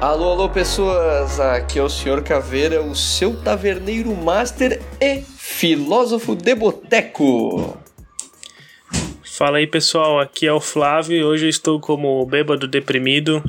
[0.00, 1.38] Alô, alô, pessoas!
[1.38, 2.22] Aqui é o Sr.
[2.24, 7.76] Caveira, o seu taverneiro master e filósofo de boteco.
[9.22, 10.18] Fala aí, pessoal.
[10.18, 13.44] Aqui é o Flávio e hoje eu estou como bêbado deprimido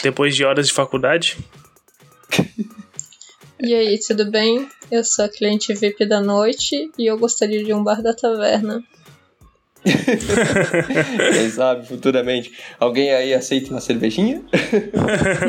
[0.00, 1.36] depois de horas de faculdade.
[3.62, 4.66] E aí, tudo bem?
[4.90, 8.82] Eu sou a cliente VIP da noite e eu gostaria de um bar da taverna.
[11.32, 14.42] Quem sabe futuramente alguém aí aceita uma cervejinha?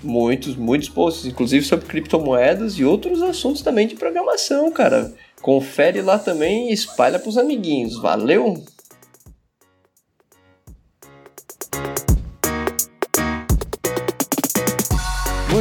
[0.04, 5.14] Muitos, muitos posts, inclusive sobre criptomoedas e outros assuntos também de programação, cara.
[5.40, 8.02] Confere lá também e espalha pros amiguinhos.
[8.02, 8.56] Valeu!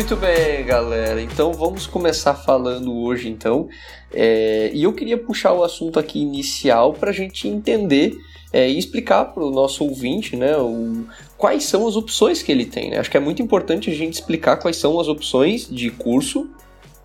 [0.01, 1.21] Muito bem, galera.
[1.21, 3.69] Então vamos começar falando hoje, então.
[4.11, 8.17] É, e eu queria puxar o assunto aqui inicial para a gente entender
[8.51, 11.05] é, e explicar para o nosso ouvinte, né, o,
[11.37, 12.89] quais são as opções que ele tem.
[12.89, 12.99] Né?
[12.99, 16.49] Acho que é muito importante a gente explicar quais são as opções de curso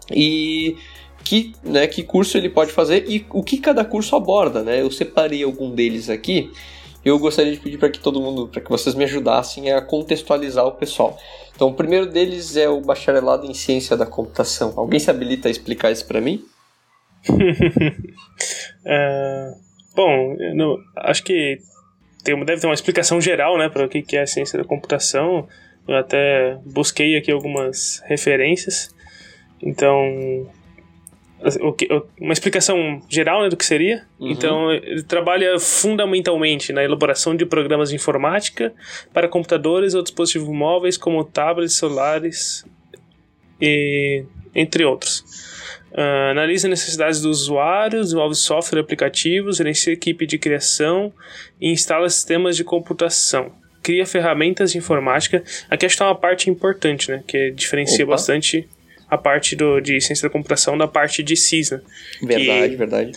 [0.10, 0.78] e
[1.22, 4.64] que, né, que curso ele pode fazer e o que cada curso aborda.
[4.64, 4.82] Né?
[4.82, 6.50] Eu separei algum deles aqui
[7.06, 10.66] eu gostaria de pedir para que todo mundo, para que vocês me ajudassem a contextualizar
[10.66, 11.18] o pessoal.
[11.56, 14.74] Então, o primeiro deles é o bacharelado em ciência da computação.
[14.76, 16.44] Alguém se habilita a explicar isso para mim?
[18.86, 19.54] é,
[19.96, 21.60] bom, no, acho que
[22.24, 25.48] tem, deve ter uma explicação geral, né, para o que é a ciência da computação.
[25.88, 28.90] Eu até busquei aqui algumas referências.
[29.62, 30.50] Então,
[32.20, 34.06] uma explicação geral né, do que seria.
[34.20, 34.32] Uhum.
[34.32, 38.74] Então, ele trabalha fundamentalmente na elaboração de programas de informática
[39.14, 42.66] para computadores ou dispositivos móveis, como tablets, celulares,
[43.62, 44.24] e,
[44.54, 45.24] entre outros.
[45.92, 51.14] Uh, analisa necessidades dos usuários, desenvolve software e aplicativos, gerencia equipe de criação
[51.62, 53.54] e instala sistemas de computação.
[53.82, 55.44] Cria ferramentas de informática.
[55.70, 57.24] Aqui acho que está uma parte importante, né?
[57.26, 58.16] Que diferencia Opa.
[58.16, 58.68] bastante
[59.10, 61.84] a parte do, de ciência da computação da parte de CISA.
[62.22, 63.12] Verdade, verdade.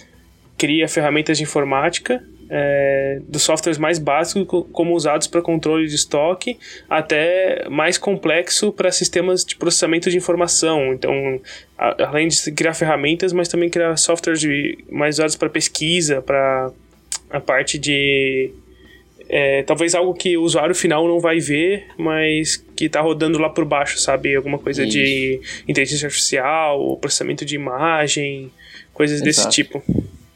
[0.57, 6.59] Cria ferramentas de informática é, dos softwares mais básicos como usados para controle de estoque
[6.89, 10.93] até mais complexo para sistemas de processamento de informação.
[10.95, 11.41] Então,
[11.77, 16.71] a, além de criar ferramentas, mas também criar softwares de, mais usados para pesquisa, para
[17.31, 18.51] a parte de
[19.29, 23.51] é, talvez algo que o usuário final não vai ver, mas que está rodando lá
[23.51, 24.35] por baixo, sabe?
[24.35, 24.93] Alguma coisa Isso.
[24.93, 28.51] de inteligência artificial, processamento de imagem,
[28.95, 29.49] coisas Exato.
[29.49, 29.83] desse tipo.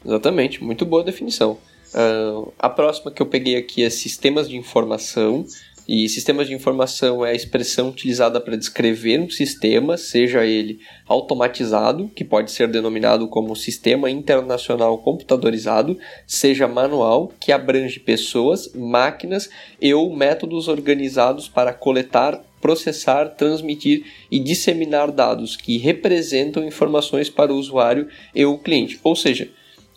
[0.05, 1.57] Exatamente, muito boa definição.
[1.93, 5.45] Uh, a próxima que eu peguei aqui é sistemas de informação.
[5.87, 12.09] E sistemas de informação é a expressão utilizada para descrever um sistema, seja ele automatizado,
[12.15, 19.49] que pode ser denominado como sistema internacional computadorizado, seja manual, que abrange pessoas, máquinas
[19.81, 27.53] e ou métodos organizados para coletar, processar, transmitir e disseminar dados que representam informações para
[27.53, 29.01] o usuário e o cliente.
[29.03, 29.49] Ou seja,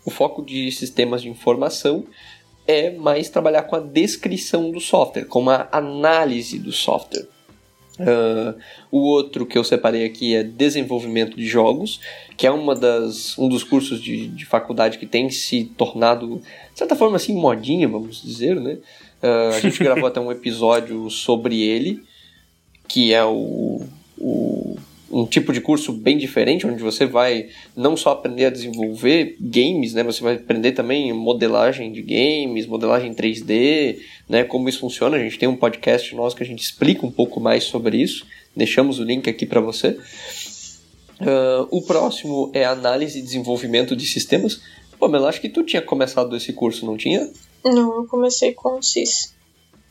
[0.04, 2.04] o foco de sistemas de informação
[2.66, 7.26] é mais trabalhar com a descrição do software, com a análise do software.
[7.98, 8.54] Uh,
[8.90, 12.00] o outro que eu separei aqui é desenvolvimento de jogos,
[12.36, 16.42] que é uma das, um dos cursos de, de faculdade que tem se tornado,
[16.72, 18.78] de certa forma, assim, modinha, vamos dizer, né?
[19.22, 22.02] Uh, a gente gravou até um episódio sobre ele,
[22.86, 23.82] que é o,
[24.18, 24.76] o
[25.10, 29.94] um tipo de curso bem diferente, onde você vai não só aprender a desenvolver games,
[29.94, 33.98] né, você vai aprender também modelagem de games, modelagem 3D,
[34.28, 35.16] né, como isso funciona.
[35.16, 38.26] A gente tem um podcast nosso que a gente explica um pouco mais sobre isso.
[38.54, 39.98] Deixamos o link aqui para você.
[41.20, 44.60] Uh, o próximo é análise e desenvolvimento de sistemas.
[44.98, 47.30] Pô, mas acho que tu tinha começado esse curso, não tinha?
[47.64, 49.35] Não, eu comecei com o CIS.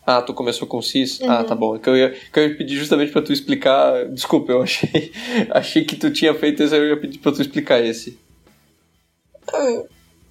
[0.05, 1.19] Ah, tu começou com CIS?
[1.19, 1.31] Uhum.
[1.31, 1.79] Ah, tá bom.
[1.79, 4.07] Que eu, ia, que eu ia pedir justamente pra tu explicar.
[4.09, 5.11] Desculpa, eu achei,
[5.49, 8.17] achei que tu tinha feito esse, eu ia pedir pra tu explicar esse.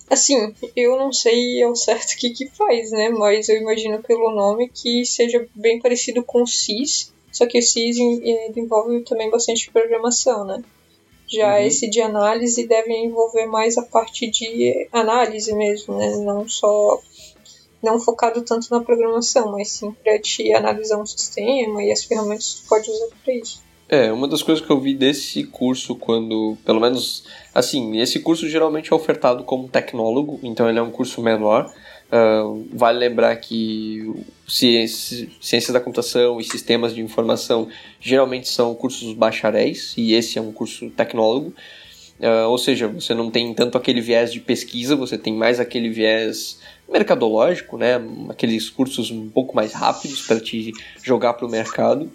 [0.08, 3.08] Assim, eu não sei ao certo o que que faz, né?
[3.08, 7.98] Mas eu imagino pelo nome que seja bem parecido com CIS, só que o CIS
[8.56, 10.62] envolve também bastante programação, né?
[11.26, 11.66] Já uhum.
[11.66, 16.16] esse de análise deve envolver mais a parte de análise mesmo, né?
[16.18, 17.00] Não só
[17.84, 22.54] não focado tanto na programação, mas sim para te analisar um sistema e as ferramentas
[22.54, 23.62] que tu pode usar para isso.
[23.86, 28.48] É, uma das coisas que eu vi desse curso quando, pelo menos, assim, esse curso
[28.48, 31.72] geralmente é ofertado como tecnólogo, então ele é um curso menor.
[32.06, 34.14] Uh, vale lembrar que
[34.46, 37.68] ciência, ciências da computação e sistemas de informação
[38.00, 41.52] geralmente são cursos bacharéis e esse é um curso tecnólogo.
[42.20, 45.90] Uh, ou seja, você não tem tanto aquele viés de pesquisa, você tem mais aquele
[45.90, 48.00] viés mercadológico, né?
[48.28, 50.72] Aqueles cursos um pouco mais rápidos para te
[51.02, 52.10] jogar para o mercado.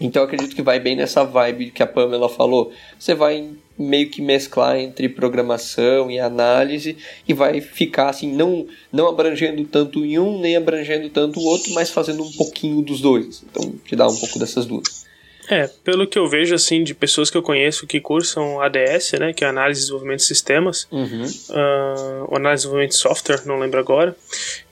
[0.00, 2.72] Então acredito que vai bem nessa vibe que a Pamela falou.
[2.98, 6.96] Você vai meio que mesclar entre programação e análise
[7.28, 11.72] e vai ficar assim, não, não abrangendo tanto em um, nem abrangendo tanto o outro,
[11.74, 13.42] mas fazendo um pouquinho dos dois.
[13.50, 15.09] Então te dá um pouco dessas duas.
[15.50, 19.32] É, pelo que eu vejo, assim, de pessoas que eu conheço que cursam ADS, né,
[19.32, 21.24] que é Análise e Desenvolvimento de Sistemas, uhum.
[21.24, 24.16] uh, ou Análise e Desenvolvimento de Software, não lembro agora,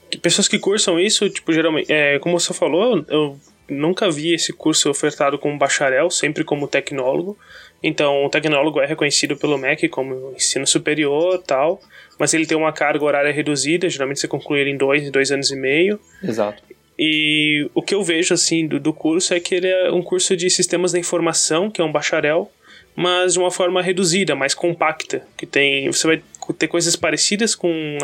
[0.09, 3.37] que pessoas que cursam isso, tipo, geralmente, é, como você falou, eu
[3.67, 7.37] nunca vi esse curso ofertado como bacharel, sempre como tecnólogo,
[7.83, 11.81] então o tecnólogo é reconhecido pelo MEC como ensino superior tal,
[12.17, 15.51] mas ele tem uma carga horária reduzida, geralmente você conclui ele em dois, dois anos
[15.51, 15.99] e meio.
[16.23, 16.61] Exato.
[17.01, 20.35] E o que eu vejo assim do, do curso é que ele é um curso
[20.35, 22.51] de sistemas da informação, que é um bacharel,
[22.93, 26.21] mas de uma forma reduzida, mais compacta, que tem você vai
[26.53, 27.97] ter coisas parecidas com,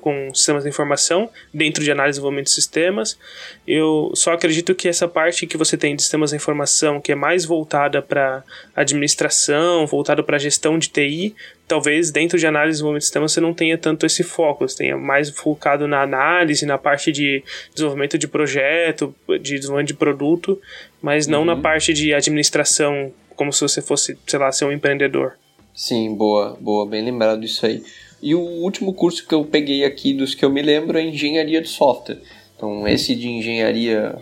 [0.00, 3.18] com sistemas de informação dentro de análise e desenvolvimento de sistemas.
[3.66, 7.14] Eu só acredito que essa parte que você tem de sistemas de informação, que é
[7.14, 8.42] mais voltada para
[8.74, 11.34] administração, voltada para gestão de TI,
[11.68, 14.76] talvez dentro de análise e desenvolvimento de sistemas você não tenha tanto esse foco, você
[14.76, 20.60] tenha mais focado na análise, na parte de desenvolvimento de projeto, de desenvolvimento de produto,
[21.00, 21.46] mas não uhum.
[21.46, 25.34] na parte de administração, como se você fosse, sei lá, ser um empreendedor.
[25.74, 27.82] Sim, boa, boa, bem lembrado disso aí.
[28.22, 31.62] E o último curso que eu peguei aqui dos que eu me lembro é engenharia
[31.62, 32.20] de software.
[32.54, 34.16] Então, esse de engenharia,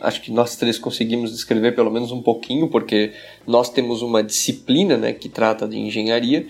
[0.00, 3.12] acho que nós três conseguimos descrever pelo menos um pouquinho, porque
[3.46, 6.46] nós temos uma disciplina né, que trata de engenharia,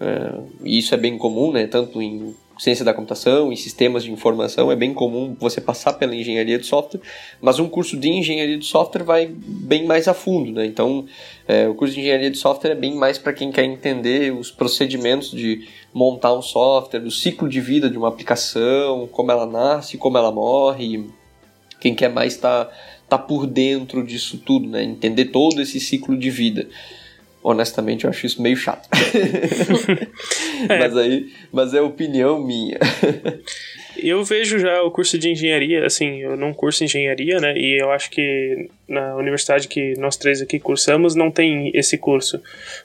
[0.00, 4.12] uh, e isso é bem comum, né, tanto em ciência da computação e sistemas de
[4.12, 7.00] informação, é bem comum você passar pela engenharia de software,
[7.40, 10.66] mas um curso de engenharia de software vai bem mais a fundo, né?
[10.66, 11.06] Então,
[11.48, 14.50] é, o curso de engenharia de software é bem mais para quem quer entender os
[14.50, 19.96] procedimentos de montar um software, o ciclo de vida de uma aplicação, como ela nasce,
[19.96, 21.06] como ela morre.
[21.80, 22.68] Quem quer mais tá,
[23.08, 24.82] tá por dentro disso tudo, né?
[24.84, 26.68] Entender todo esse ciclo de vida
[27.42, 28.88] honestamente eu acho isso meio chato.
[30.68, 30.78] é.
[30.78, 32.78] Mas aí, mas é opinião minha.
[33.96, 37.54] eu vejo já o curso de engenharia, assim, eu não curso engenharia, né?
[37.56, 42.40] E eu acho que na universidade que nós três aqui cursamos não tem esse curso.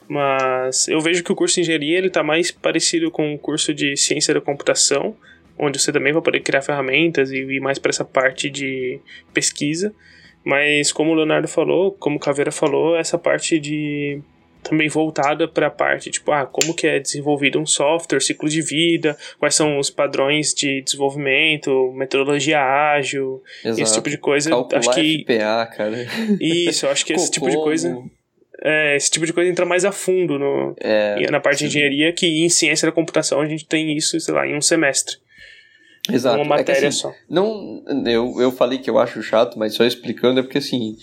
[0.08, 3.74] Mas eu vejo que o curso de engenharia ele tá mais parecido com o curso
[3.74, 5.16] de ciência da computação,
[5.58, 9.00] onde você também vai poder criar ferramentas e ir mais para essa parte de
[9.34, 9.94] pesquisa.
[10.44, 14.22] Mas como o Leonardo falou, como o Caveira falou, essa parte de
[14.68, 18.62] também voltada para a parte, tipo, ah, como que é desenvolvido um software, ciclo de
[18.62, 23.82] vida, quais são os padrões de desenvolvimento, metodologia ágil, Exato.
[23.82, 24.50] esse tipo de coisa.
[24.50, 26.08] Calcular acho que FPA, cara.
[26.42, 27.96] Isso, eu acho que esse tipo de coisa
[28.64, 31.66] é, esse tipo de coisa entra mais a fundo no, é, na parte sim.
[31.66, 34.62] de engenharia, que em ciência da computação a gente tem isso, sei lá, em um
[34.62, 35.18] semestre.
[36.12, 36.38] Exato.
[36.38, 37.14] Uma matéria é assim, só.
[37.30, 40.96] Não, eu, eu falei que eu acho chato, mas só explicando é porque assim,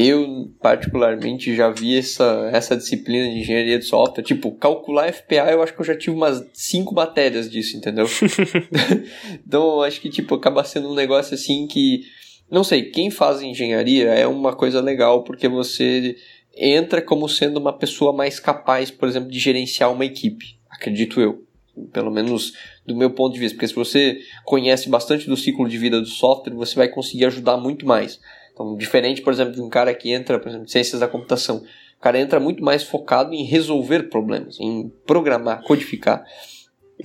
[0.00, 4.22] eu, particularmente, já vi essa, essa disciplina de engenharia de software.
[4.22, 8.06] Tipo, calcular FPA, eu acho que eu já tive umas cinco matérias disso, entendeu?
[9.44, 12.02] então, acho que, tipo, acaba sendo um negócio assim que.
[12.48, 16.14] Não sei, quem faz engenharia é uma coisa legal porque você
[16.56, 20.60] entra como sendo uma pessoa mais capaz, por exemplo, de gerenciar uma equipe.
[20.70, 21.44] Acredito eu.
[21.92, 22.52] Pelo menos
[22.86, 23.56] do meu ponto de vista.
[23.56, 27.56] Porque se você conhece bastante do ciclo de vida do software, você vai conseguir ajudar
[27.56, 28.20] muito mais.
[28.58, 31.58] Então, diferente, por exemplo, de um cara que entra, por exemplo, em ciências da computação.
[31.96, 36.24] O cara entra muito mais focado em resolver problemas, em programar, codificar.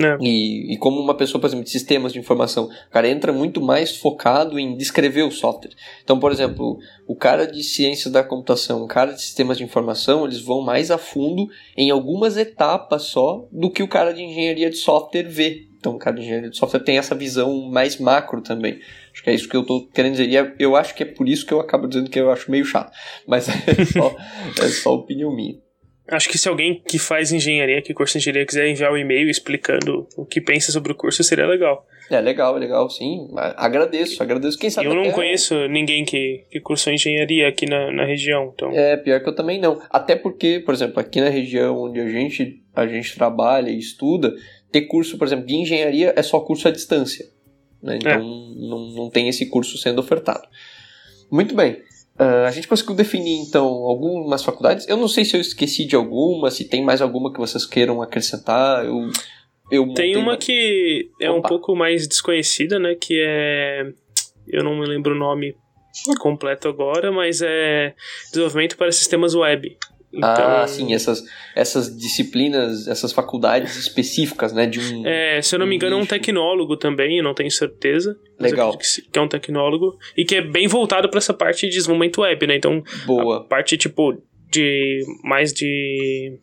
[0.02, 0.18] É.
[0.20, 3.62] E, e como uma pessoa, por exemplo, de sistemas de informação, o cara entra muito
[3.62, 5.76] mais focado em descrever o software.
[6.04, 10.26] Então, por exemplo, o cara de ciências da computação, o cara de sistemas de informação,
[10.26, 14.72] eles vão mais a fundo em algumas etapas só do que o cara de engenharia
[14.72, 15.68] de software vê.
[15.78, 18.80] Então, o cara de engenharia de software tem essa visão mais macro também.
[19.24, 20.28] Acho que é isso que eu estou querendo dizer.
[20.28, 22.52] E é, eu acho que é por isso que eu acabo dizendo que eu acho
[22.52, 22.92] meio chato.
[23.26, 24.16] Mas é só,
[24.62, 25.56] é só opinião minha.
[26.10, 30.06] Acho que se alguém que faz engenharia, que cursa engenharia, quiser enviar um e-mail explicando
[30.18, 31.88] o que pensa sobre o curso, seria legal.
[32.12, 33.30] É legal, é legal, sim.
[33.56, 34.60] Agradeço, agradeço.
[34.60, 38.52] Quem sabe Eu não até- conheço ninguém que, que cursou engenharia aqui na, na região,
[38.54, 38.72] então.
[38.74, 39.82] É, pior que eu também não.
[39.90, 44.34] Até porque, por exemplo, aqui na região onde a gente, a gente trabalha e estuda,
[44.74, 47.26] ter curso, por exemplo, de engenharia é só curso à distância.
[47.84, 47.98] Né?
[47.98, 48.20] Então
[48.56, 50.48] não, não tem esse curso sendo ofertado.
[51.30, 51.84] Muito bem.
[52.18, 54.88] Ah, a gente conseguiu definir, então, algumas faculdades.
[54.88, 58.02] Eu não sei se eu esqueci de alguma, se tem mais alguma que vocês queiram
[58.02, 58.86] acrescentar.
[58.86, 59.10] Eu,
[59.72, 61.50] eu Tem uma que é um Opa.
[61.50, 62.96] pouco mais desconhecida, né?
[62.96, 63.92] Que é.
[64.48, 65.56] Eu não me lembro o nome
[66.20, 67.94] completo agora, mas é
[68.30, 69.78] desenvolvimento para sistemas web.
[70.14, 71.24] Então, Ah, sim, essas,
[71.56, 74.68] essas disciplinas, essas faculdades específicas, né?
[74.68, 75.08] De um.
[75.08, 78.16] É, se eu não me engano, é um tecnólogo também, eu não tenho certeza.
[78.40, 78.78] Legal.
[78.78, 82.46] Que, é um tecnólogo e que é bem voltado para essa parte de desenvolvimento web,
[82.46, 82.56] né?
[82.56, 83.44] Então, a Boa.
[83.44, 86.38] parte tipo de mais de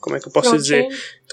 [0.00, 0.86] como é que eu posso dizer?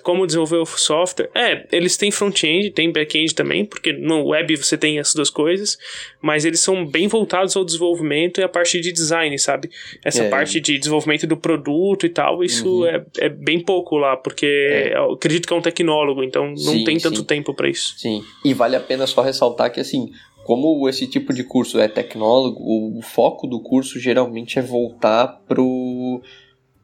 [0.04, 1.30] Como desenvolver o software.
[1.36, 5.78] É, eles têm front-end, tem back-end também, porque no web você tem essas duas coisas,
[6.22, 9.70] mas eles são bem voltados ao desenvolvimento e a parte de design, sabe?
[10.04, 10.30] Essa É.
[10.30, 12.86] parte de desenvolvimento do produto e tal, isso Uhum.
[12.88, 14.98] é, é bem pouco lá, porque É.
[14.98, 17.24] eu acredito que é um tecnólogo, então não Sim, tem tanto sim.
[17.26, 17.96] tempo pra isso.
[17.98, 20.12] Sim, e vale a pena só ressaltar que assim,
[20.46, 22.62] como esse tipo de curso é tecnólogo,
[22.98, 26.22] o foco do curso geralmente é voltar pro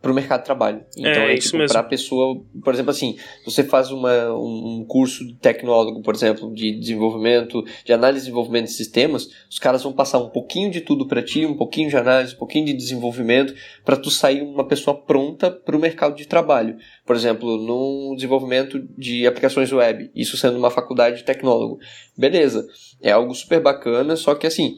[0.03, 0.83] pro mercado de trabalho.
[0.97, 1.71] Então É, é, isso tipo, mesmo.
[1.71, 6.77] pra pessoa, por exemplo assim, você faz uma, um, curso de tecnólogo, por exemplo, de
[6.77, 11.07] desenvolvimento, de análise e desenvolvimento de sistemas, os caras vão passar um pouquinho de tudo
[11.07, 13.55] pra ti, um pouquinho de análise, um pouquinho de desenvolvimento,
[13.85, 16.75] pra tu sair uma pessoa pronta pro mercado de trabalho.
[17.05, 21.79] Por exemplo, no desenvolvimento de aplicações web, isso sendo uma faculdade de tecnólogo.
[22.17, 22.67] Beleza,
[23.01, 24.75] é algo super bacana, só que assim,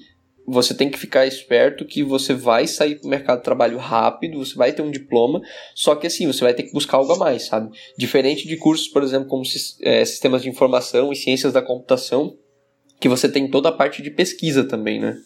[0.48, 4.56] você tem que ficar esperto que você vai sair pro mercado de trabalho rápido, você
[4.56, 5.42] vai ter um diploma,
[5.74, 7.76] só que assim, você vai ter que buscar algo a mais, sabe?
[7.98, 9.44] Diferente de cursos, por exemplo, como
[9.82, 12.38] eh, sistemas de informação e ciências da computação,
[13.00, 15.18] que você tem toda a parte de pesquisa também, né?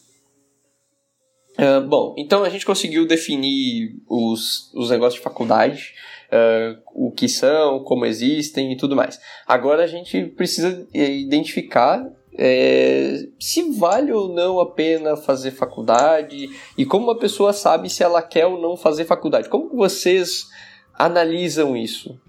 [1.58, 5.94] Ah, bom, então a gente conseguiu definir os, os negócios de faculdade,
[6.32, 9.20] ah, o que são, como existem e tudo mais.
[9.46, 16.86] Agora a gente precisa identificar eh, se vale ou não a pena fazer faculdade e
[16.86, 19.50] como uma pessoa sabe se ela quer ou não fazer faculdade.
[19.50, 20.48] Como vocês
[20.94, 22.20] analisam isso?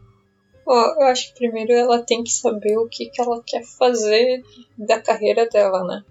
[0.66, 4.42] Eu acho que primeiro ela tem que saber o que, que ela quer fazer
[4.78, 6.04] da carreira dela, né?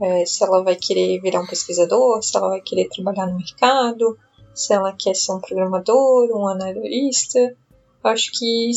[0.00, 4.18] É, se ela vai querer virar um pesquisador, se ela vai querer trabalhar no mercado,
[4.52, 7.56] se ela quer ser um programador, um analista.
[8.02, 8.70] Acho que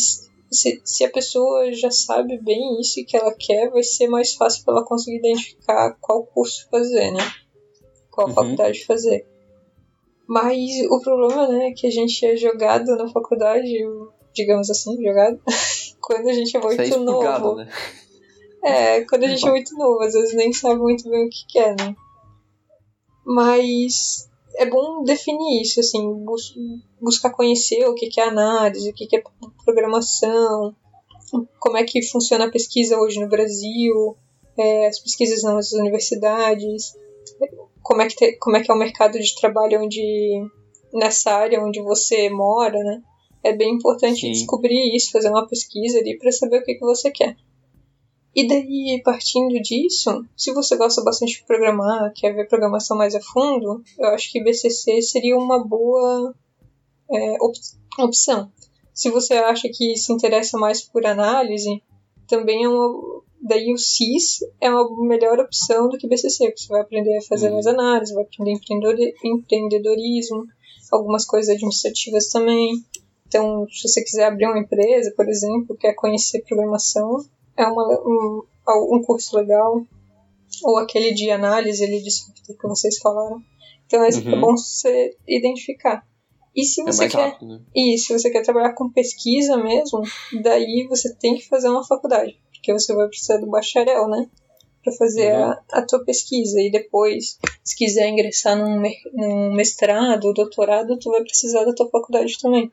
[0.52, 4.64] se, se a pessoa já sabe bem isso que ela quer, vai ser mais fácil
[4.64, 7.20] para ela conseguir identificar qual curso fazer, né?
[8.12, 8.34] Qual Uhum.
[8.34, 9.26] faculdade fazer.
[10.28, 10.60] Mas
[10.90, 13.72] o problema, né, é que a gente é jogado na faculdade,
[14.34, 15.40] digamos assim, jogado,
[16.02, 17.56] quando a gente é muito Isso é novo.
[17.56, 17.70] né?
[18.64, 21.46] É, quando a gente é muito novo, às vezes nem sabe muito bem o que
[21.48, 21.96] quer, né?
[23.24, 26.54] Mas é bom definir isso, assim, bus
[27.02, 29.24] buscar conhecer o que que é análise, o que que é
[29.64, 30.76] programação,
[31.60, 34.16] como é que funciona a pesquisa hoje no Brasil,
[34.58, 36.94] é, as pesquisas nas universidades,
[37.82, 40.48] como é, que te- como é que é o mercado de trabalho onde
[40.94, 43.02] nessa área onde você mora, né?
[43.44, 44.32] É bem importante Sim.
[44.32, 47.36] descobrir isso, fazer uma pesquisa ali para saber o que, que você quer.
[48.36, 53.22] E daí, partindo disso, se você gosta bastante de programar, quer ver programação mais a
[53.22, 56.34] fundo, eu acho que BCC seria uma boa
[57.10, 57.56] é, op-
[58.00, 58.52] opção.
[58.94, 61.82] Se você acha que se interessa mais por análise,
[62.28, 63.24] também é uma.
[63.42, 67.22] Daí o CIS é uma melhor opção do que BCC, porque você vai aprender a
[67.22, 67.54] fazer Uhum.
[67.54, 70.46] mais análise, vai aprender empreendedor- empreendedorismo,
[70.92, 72.84] algumas coisas administrativas também.
[73.28, 77.24] Então, se você quiser abrir uma empresa, por exemplo, quer conhecer programação,
[77.58, 78.42] é uma, um,
[78.96, 79.82] um curso legal.
[80.64, 83.42] Ou aquele de análise ali de software que vocês falaram.
[83.86, 84.42] Então, é Uhum.
[84.42, 86.04] bom você identificar.
[86.56, 87.60] E se É você mais quer rápido, né?
[87.76, 90.02] e se você quer trabalhar com pesquisa mesmo,
[90.42, 94.30] daí você tem que fazer uma faculdade, porque você vai precisar do bacharel, né?
[94.82, 95.44] Pra fazer Uhum.
[95.44, 96.62] a, a tua pesquisa.
[96.62, 98.82] E depois, se quiser ingressar num,
[99.14, 102.72] num mestrado ou doutorado, tu vai precisar da tua faculdade também.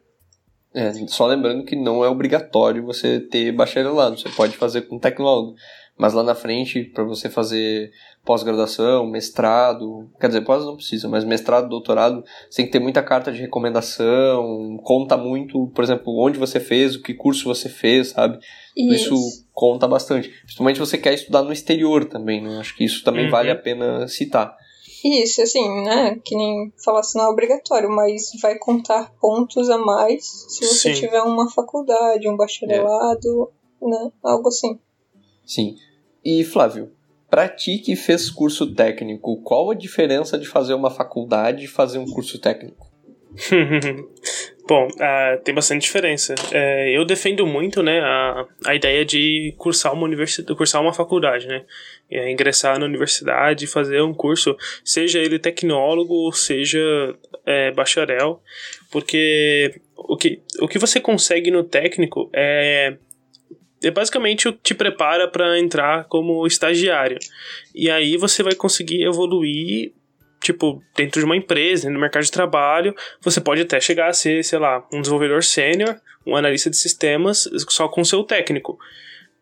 [0.75, 5.55] É, só lembrando que não é obrigatório você ter bacharelado, você pode fazer com tecnólogo.
[5.99, 7.93] Mas lá na frente, para você fazer
[8.25, 13.02] pós-graduação, mestrado, quer dizer, pós não precisa, mas mestrado, doutorado, você tem que ter muita
[13.02, 18.09] carta de recomendação, conta muito, por exemplo, onde você fez, o que curso você fez,
[18.09, 18.38] sabe?
[18.76, 20.29] Isso, isso conta bastante.
[20.29, 22.59] Principalmente se você quer estudar no exterior também, né?
[22.59, 23.31] Acho que isso também uhum.
[23.31, 24.57] vale a pena citar.
[25.04, 26.18] Isso, assim, né?
[26.25, 31.00] Que nem falasse não é obrigatório, mas vai contar pontos a mais se você Sim.
[31.00, 33.50] tiver uma faculdade, um bacharelado,
[33.82, 33.87] é.
[33.87, 34.12] né?
[34.23, 34.78] Algo assim.
[35.44, 35.76] Sim.
[36.25, 36.92] E Flávio,
[37.28, 41.99] para ti que fez curso técnico, qual a diferença de fazer uma faculdade e fazer
[41.99, 42.87] um curso técnico?
[44.66, 46.35] Bom, uh, tem bastante diferença.
[46.35, 51.49] Uh, eu defendo muito né, a, a ideia de cursar uma, universidade, cursar uma faculdade,
[51.49, 51.64] né?
[52.11, 54.54] É, ingressar na universidade fazer um curso,
[54.85, 56.78] seja ele tecnólogo, seja
[57.47, 58.42] é, bacharel,
[58.90, 62.99] porque o que, o que você consegue no técnico é
[63.83, 67.19] é basicamente te prepara para entrar como estagiário.
[67.75, 69.92] E aí você vai conseguir evoluir,
[70.42, 74.44] tipo, dentro de uma empresa, no mercado de trabalho, você pode até chegar a ser,
[74.44, 75.96] sei lá, um desenvolvedor sênior,
[76.26, 78.78] um analista de sistemas, só com seu técnico.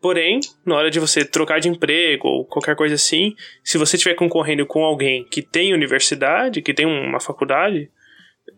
[0.00, 4.14] Porém, na hora de você trocar de emprego ou qualquer coisa assim, se você estiver
[4.14, 7.90] concorrendo com alguém que tem universidade, que tem uma faculdade,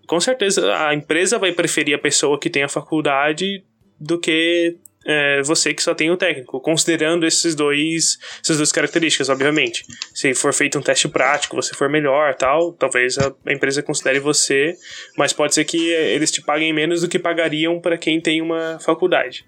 [0.07, 3.65] com certeza a empresa vai preferir a pessoa que tem a faculdade
[3.99, 9.29] do que é, você que só tem o técnico, considerando esses dois, essas duas características,
[9.29, 9.85] obviamente.
[10.15, 14.21] Se for feito um teste prático, você for melhor, tal, talvez a, a empresa considere
[14.21, 14.75] você,
[15.17, 18.79] mas pode ser que eles te paguem menos do que pagariam para quem tem uma
[18.81, 19.45] faculdade.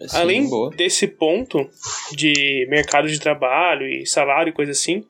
[0.00, 0.70] Sim, Além boa.
[0.70, 1.68] desse ponto
[2.12, 5.04] de mercado de trabalho e salário e coisa assim,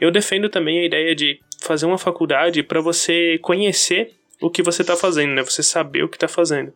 [0.00, 4.82] eu defendo também a ideia de fazer uma faculdade para você conhecer o que você
[4.82, 5.42] está fazendo, né?
[5.42, 6.72] Você saber o que está fazendo.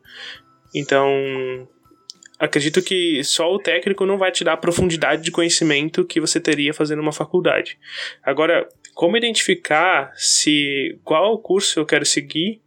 [0.75, 1.09] Então,
[2.39, 6.41] acredito que só o técnico não vai te dar a profundidade de conhecimento que você
[6.41, 7.79] teria fazendo uma faculdade.
[8.23, 12.61] Agora, como identificar se qual curso eu quero seguir?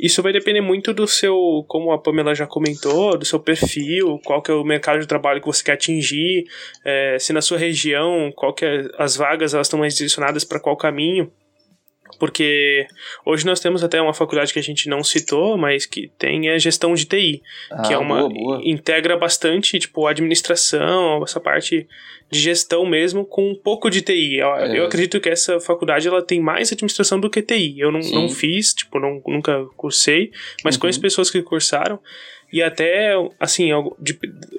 [0.00, 4.42] Isso vai depender muito do seu, como a Pamela já comentou, do seu perfil, qual
[4.42, 6.44] que é o mercado de trabalho que você quer atingir,
[6.84, 10.58] é, se na sua região, qual que é, as vagas elas estão mais direcionadas para
[10.58, 11.30] qual caminho
[12.22, 12.86] porque
[13.26, 16.56] hoje nós temos até uma faculdade que a gente não citou, mas que tem a
[16.56, 18.60] gestão de TI, ah, que é uma boa, boa.
[18.62, 21.84] integra bastante, tipo, administração, essa parte
[22.30, 24.36] de gestão mesmo com um pouco de TI.
[24.36, 24.78] Eu, é.
[24.78, 27.80] eu acredito que essa faculdade ela tem mais administração do que TI.
[27.80, 30.30] Eu não, não fiz, tipo, não, nunca cursei,
[30.62, 30.82] mas uhum.
[30.82, 31.98] conheço pessoas que cursaram.
[32.52, 33.96] E até, assim, eu,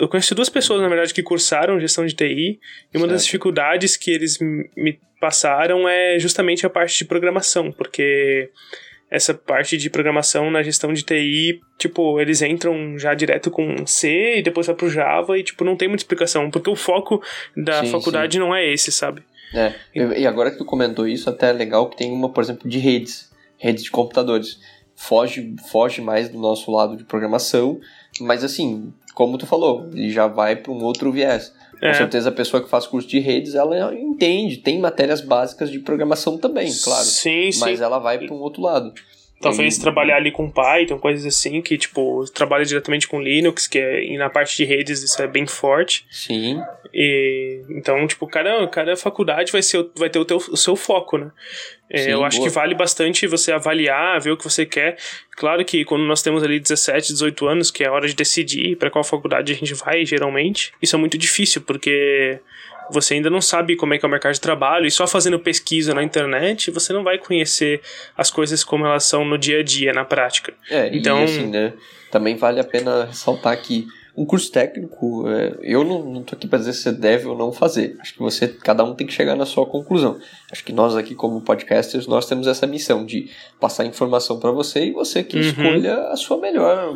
[0.09, 2.59] conheci duas pessoas, na verdade, que cursaram gestão de TI,
[2.93, 3.11] e uma certo.
[3.11, 8.49] das dificuldades que eles me passaram é justamente a parte de programação, porque
[9.11, 14.37] essa parte de programação na gestão de TI, tipo, eles entram já direto com C
[14.39, 17.21] e depois vai pro Java e, tipo, não tem muita explicação, porque o foco
[17.55, 18.39] da sim, faculdade sim.
[18.39, 19.21] não é esse, sabe?
[19.53, 22.67] É, e agora que tu comentou isso, até é legal que tem uma, por exemplo,
[22.67, 24.59] de redes, redes de computadores
[24.95, 27.79] foge, foge mais do nosso lado de programação,
[28.19, 31.53] mas assim, como tu falou, ele já vai para um outro viés.
[31.81, 31.89] É.
[31.89, 35.79] Com certeza a pessoa que faz curso de redes, ela entende, tem matérias básicas de
[35.79, 37.03] programação também, claro.
[37.03, 38.93] Sim, mas ela vai para um outro lado.
[39.43, 44.03] Talvez trabalhar ali com Python, coisas assim, que, tipo, trabalha diretamente com Linux, que é,
[44.03, 46.05] e na parte de redes isso é bem forte.
[46.09, 46.61] Sim.
[46.93, 51.17] E, então, tipo, cada, cada faculdade vai, ser, vai ter o, teu, o seu foco,
[51.17, 51.31] né?
[51.89, 52.49] É, Sim, eu acho boa.
[52.49, 54.97] que vale bastante você avaliar, ver o que você quer.
[55.31, 58.75] Claro que quando nós temos ali 17, 18 anos, que é a hora de decidir
[58.77, 62.39] para qual faculdade a gente vai, geralmente, isso é muito difícil, porque
[62.93, 65.39] você ainda não sabe como é que é o mercado de trabalho e só fazendo
[65.39, 67.81] pesquisa na internet você não vai conhecer
[68.17, 70.53] as coisas como elas são no dia a dia, na prática.
[70.69, 71.73] É, então, e assim, né,
[72.11, 76.47] também vale a pena ressaltar que um curso técnico, é, eu não, não tô aqui
[76.47, 77.97] para dizer se você deve ou não fazer.
[77.99, 80.19] Acho que você, cada um tem que chegar na sua conclusão.
[80.51, 84.85] Acho que nós aqui como podcasters, nós temos essa missão de passar informação para você
[84.85, 85.41] e você que uhum.
[85.41, 86.93] escolha a sua melhor,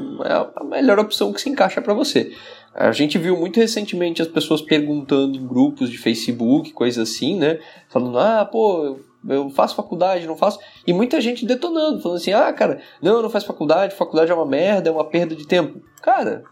[0.56, 2.32] a melhor opção que se encaixa para você.
[2.78, 7.60] A gente viu muito recentemente as pessoas perguntando em grupos de Facebook, coisas assim, né?
[7.90, 10.60] Falando, ah, pô, eu faço faculdade, não faço.
[10.86, 14.46] E muita gente detonando, falando assim, ah, cara, não, não faz faculdade, faculdade é uma
[14.46, 15.82] merda, é uma perda de tempo.
[16.04, 16.44] Cara,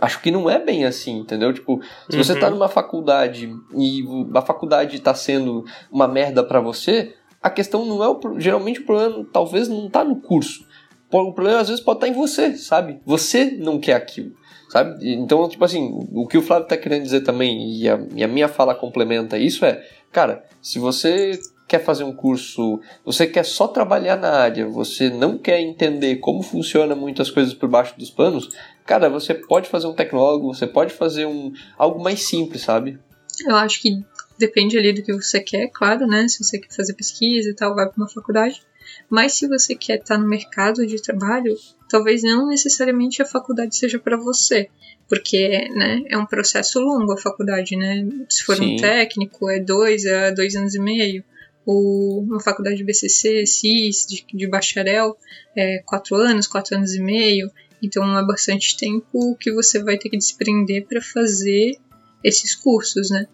[0.00, 1.52] acho que não é bem assim, entendeu?
[1.52, 2.24] Tipo, se uhum.
[2.24, 2.54] você tá uhum.
[2.54, 8.08] numa faculdade e a faculdade tá sendo uma merda para você, a questão não é
[8.08, 8.18] o.
[8.40, 10.66] Geralmente o problema talvez não tá no curso.
[11.10, 13.02] O problema às vezes pode estar tá em você, sabe?
[13.04, 14.40] Você não quer aquilo
[14.72, 15.12] sabe?
[15.12, 18.28] Então, tipo assim, o que o Flávio tá querendo dizer também, e a, e a
[18.28, 23.68] minha fala complementa isso, é, cara, se você quer fazer um curso, você quer só
[23.68, 28.48] trabalhar na área, você não quer entender como funciona muitas coisas por baixo dos panos,
[28.86, 32.98] cara, você pode fazer um tecnólogo, você pode fazer um algo mais simples, sabe?
[33.46, 34.02] Eu acho que
[34.38, 36.26] depende ali do que você quer, claro, né?
[36.28, 38.62] Se você quer fazer pesquisa e tal, vai para uma faculdade.
[39.12, 41.54] Mas se você quer estar no mercado de trabalho,
[41.86, 44.70] talvez não necessariamente a faculdade seja para você,
[45.06, 48.08] porque né, é um processo longo a faculdade, né?
[48.26, 48.72] Se for Sim.
[48.72, 51.22] um técnico, é dois a é dois anos e meio.
[51.66, 55.14] Ou uma faculdade de BCC, CIS, de, de bacharel,
[55.54, 57.50] é quatro anos, quatro anos e meio.
[57.82, 61.76] Então é bastante tempo que você vai ter que desprender para fazer
[62.24, 63.26] esses cursos, né?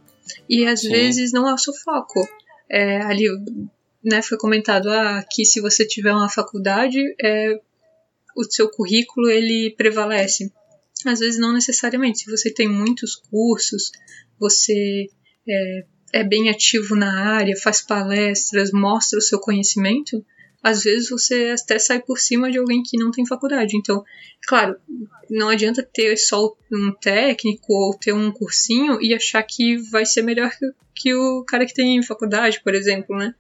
[0.48, 0.90] E às Sim.
[0.90, 2.28] vezes não é o seu foco.
[2.68, 3.28] É, ali
[4.08, 7.60] né, foi comentado ah, que se você tiver uma faculdade, é,
[8.36, 10.52] o seu currículo ele prevalece.
[11.04, 12.20] Às vezes não necessariamente.
[12.20, 13.92] Se você tem muitos cursos,
[14.38, 15.08] você
[15.48, 20.24] é, é bem ativo na área, faz palestras, mostra o seu conhecimento,
[20.62, 23.76] às vezes você até sai por cima de alguém que não tem faculdade.
[23.76, 24.04] Então,
[24.46, 24.76] claro,
[25.30, 30.22] não adianta ter só um técnico ou ter um cursinho e achar que vai ser
[30.22, 30.50] melhor
[30.94, 33.34] que o cara que tem faculdade, por exemplo, né?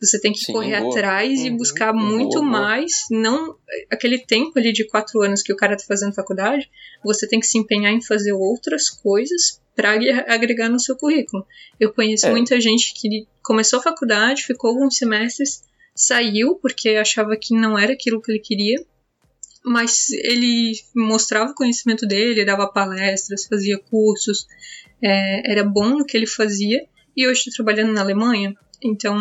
[0.00, 0.90] Você tem que Sim, correr boa.
[0.90, 2.92] atrás uhum, e buscar muito boa, mais.
[3.10, 3.56] Não
[3.90, 6.70] aquele tempo ali de quatro anos que o cara tá fazendo faculdade,
[7.04, 9.92] você tem que se empenhar em fazer outras coisas para
[10.26, 11.46] agregar no seu currículo.
[11.78, 12.30] Eu conheço é.
[12.30, 15.62] muita gente que começou a faculdade, ficou alguns semestres,
[15.94, 18.84] saiu porque achava que não era aquilo que ele queria,
[19.64, 24.46] mas ele mostrava o conhecimento dele, dava palestras, fazia cursos,
[25.02, 26.86] é, era bom no que ele fazia,
[27.16, 29.16] e hoje estou trabalhando na Alemanha, então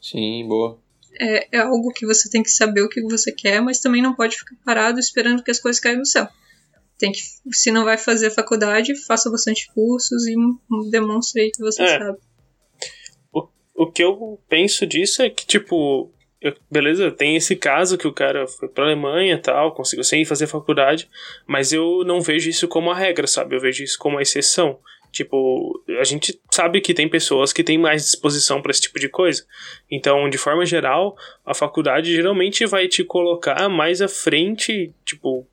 [0.00, 0.78] Sim, boa.
[1.20, 4.14] É, é algo que você tem que saber o que você quer, mas também não
[4.14, 6.28] pode ficar parado esperando que as coisas caiam do céu.
[6.98, 7.20] Tem que,
[7.52, 10.34] se não vai fazer faculdade, faça bastante cursos e
[10.90, 11.98] demonstre aí que você é.
[11.98, 12.18] sabe.
[13.32, 18.06] O, o que eu penso disso é que, tipo, eu, beleza, tem esse caso que
[18.06, 21.08] o cara foi pra Alemanha e tal, conseguiu sem fazer faculdade,
[21.46, 23.56] mas eu não vejo isso como a regra, sabe?
[23.56, 24.78] Eu vejo isso como a exceção.
[25.10, 29.08] Tipo, a gente sabe que tem pessoas que têm mais disposição para esse tipo de
[29.08, 29.44] coisa.
[29.90, 35.46] Então, de forma geral, a faculdade geralmente vai te colocar mais à frente, tipo,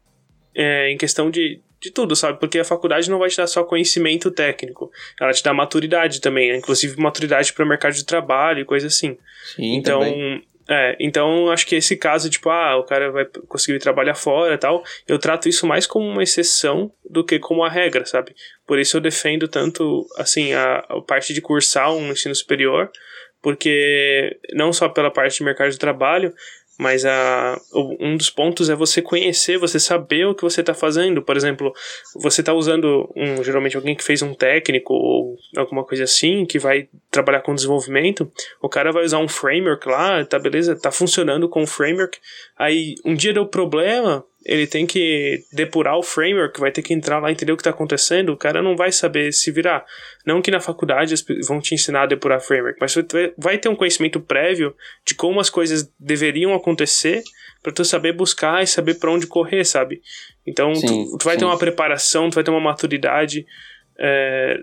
[0.53, 2.39] é, em questão de, de tudo, sabe?
[2.39, 6.51] Porque a faculdade não vai te dar só conhecimento técnico, ela te dá maturidade também,
[6.51, 6.57] né?
[6.57, 9.17] inclusive maturidade para o mercado de trabalho e coisa assim.
[9.55, 10.43] Sim, então, também.
[10.67, 14.57] É, então acho que esse caso, tipo, ah, o cara vai conseguir trabalhar fora e
[14.57, 18.35] tal, eu trato isso mais como uma exceção do que como a regra, sabe?
[18.65, 22.91] Por isso eu defendo tanto, assim, a, a parte de cursar um ensino superior,
[23.43, 26.33] porque não só pela parte de mercado de trabalho,
[26.77, 31.21] mas a, um dos pontos é você conhecer, você saber o que você está fazendo.
[31.21, 31.73] Por exemplo,
[32.15, 36.59] você está usando um, geralmente alguém que fez um técnico ou alguma coisa assim, que
[36.59, 38.29] vai trabalhar com desenvolvimento.
[38.61, 42.17] O cara vai usar um framework lá, tá beleza, tá funcionando com o framework.
[42.57, 47.17] Aí um dia deu problema, ele tem que depurar o framework, vai ter que entrar
[47.17, 49.83] lá e entender o que está acontecendo, o cara não vai saber se virar.
[50.23, 51.15] Não que na faculdade
[51.47, 55.39] vão te ensinar a depurar framework, mas você vai ter um conhecimento prévio de como
[55.39, 57.23] as coisas deveriam acontecer
[57.63, 59.99] para tu saber buscar e saber para onde correr, sabe?
[60.45, 61.39] Então sim, tu, tu, vai sim.
[61.39, 63.47] ter uma preparação, tu vai ter uma maturidade.
[63.97, 64.59] É,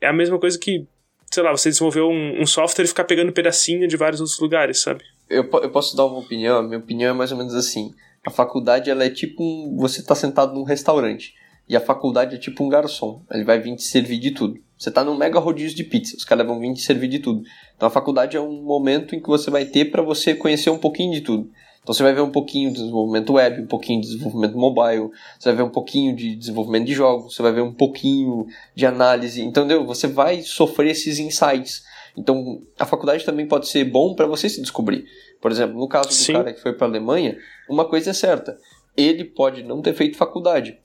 [0.00, 0.86] é a mesma coisa que,
[1.30, 4.80] sei lá, você desenvolveu um, um software e ficar pegando pedacinho de vários outros lugares,
[4.80, 5.04] sabe?
[5.28, 7.92] Eu, eu posso dar uma opinião, minha opinião é mais ou menos assim
[8.28, 11.34] a faculdade ela é tipo um, você está sentado num restaurante
[11.66, 13.22] e a faculdade é tipo um garçom.
[13.30, 14.60] Ele vai vir te servir de tudo.
[14.78, 17.42] Você está num mega rodízio de pizza, os caras vão vir te servir de tudo.
[17.74, 20.76] Então a faculdade é um momento em que você vai ter para você conhecer um
[20.76, 21.50] pouquinho de tudo.
[21.82, 25.48] Então você vai ver um pouquinho de desenvolvimento web, um pouquinho de desenvolvimento mobile, você
[25.48, 29.40] vai ver um pouquinho de desenvolvimento de jogos, você vai ver um pouquinho de análise.
[29.42, 29.86] Entendeu?
[29.86, 31.82] Você vai sofrer esses insights.
[32.18, 35.04] Então a faculdade também pode ser bom para você se descobrir.
[35.40, 36.32] Por exemplo, no caso do Sim.
[36.32, 38.58] cara que foi para a Alemanha, uma coisa é certa:
[38.96, 40.76] ele pode não ter feito faculdade,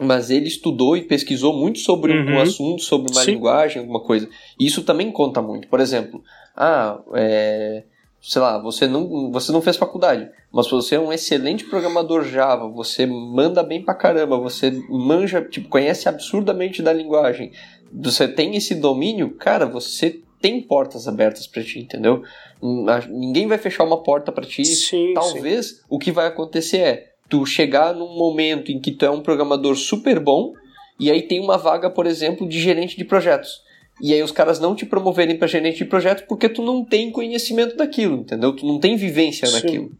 [0.00, 2.36] mas ele estudou e pesquisou muito sobre uhum.
[2.36, 3.32] um assunto, sobre uma Sim.
[3.32, 4.28] linguagem, alguma coisa.
[4.58, 5.68] E isso também conta muito.
[5.68, 6.22] Por exemplo,
[6.56, 7.84] ah, é,
[8.22, 12.68] sei lá, você não, você não fez faculdade, mas você é um excelente programador Java,
[12.68, 17.52] você manda bem pra caramba, você manja, tipo, conhece absurdamente da linguagem,
[17.92, 22.22] você tem esse domínio, cara, você tem portas abertas para ti, entendeu?
[22.60, 24.64] Hum, ninguém vai fechar uma porta para ti.
[24.64, 25.76] Sim, Talvez sim.
[25.88, 29.76] o que vai acontecer é tu chegar num momento em que tu é um programador
[29.76, 30.52] super bom
[31.00, 33.62] e aí tem uma vaga, por exemplo, de gerente de projetos.
[34.00, 37.10] E aí os caras não te promoverem para gerente de projetos porque tu não tem
[37.10, 38.54] conhecimento daquilo, entendeu?
[38.54, 39.54] Tu não tem vivência sim.
[39.54, 39.92] naquilo.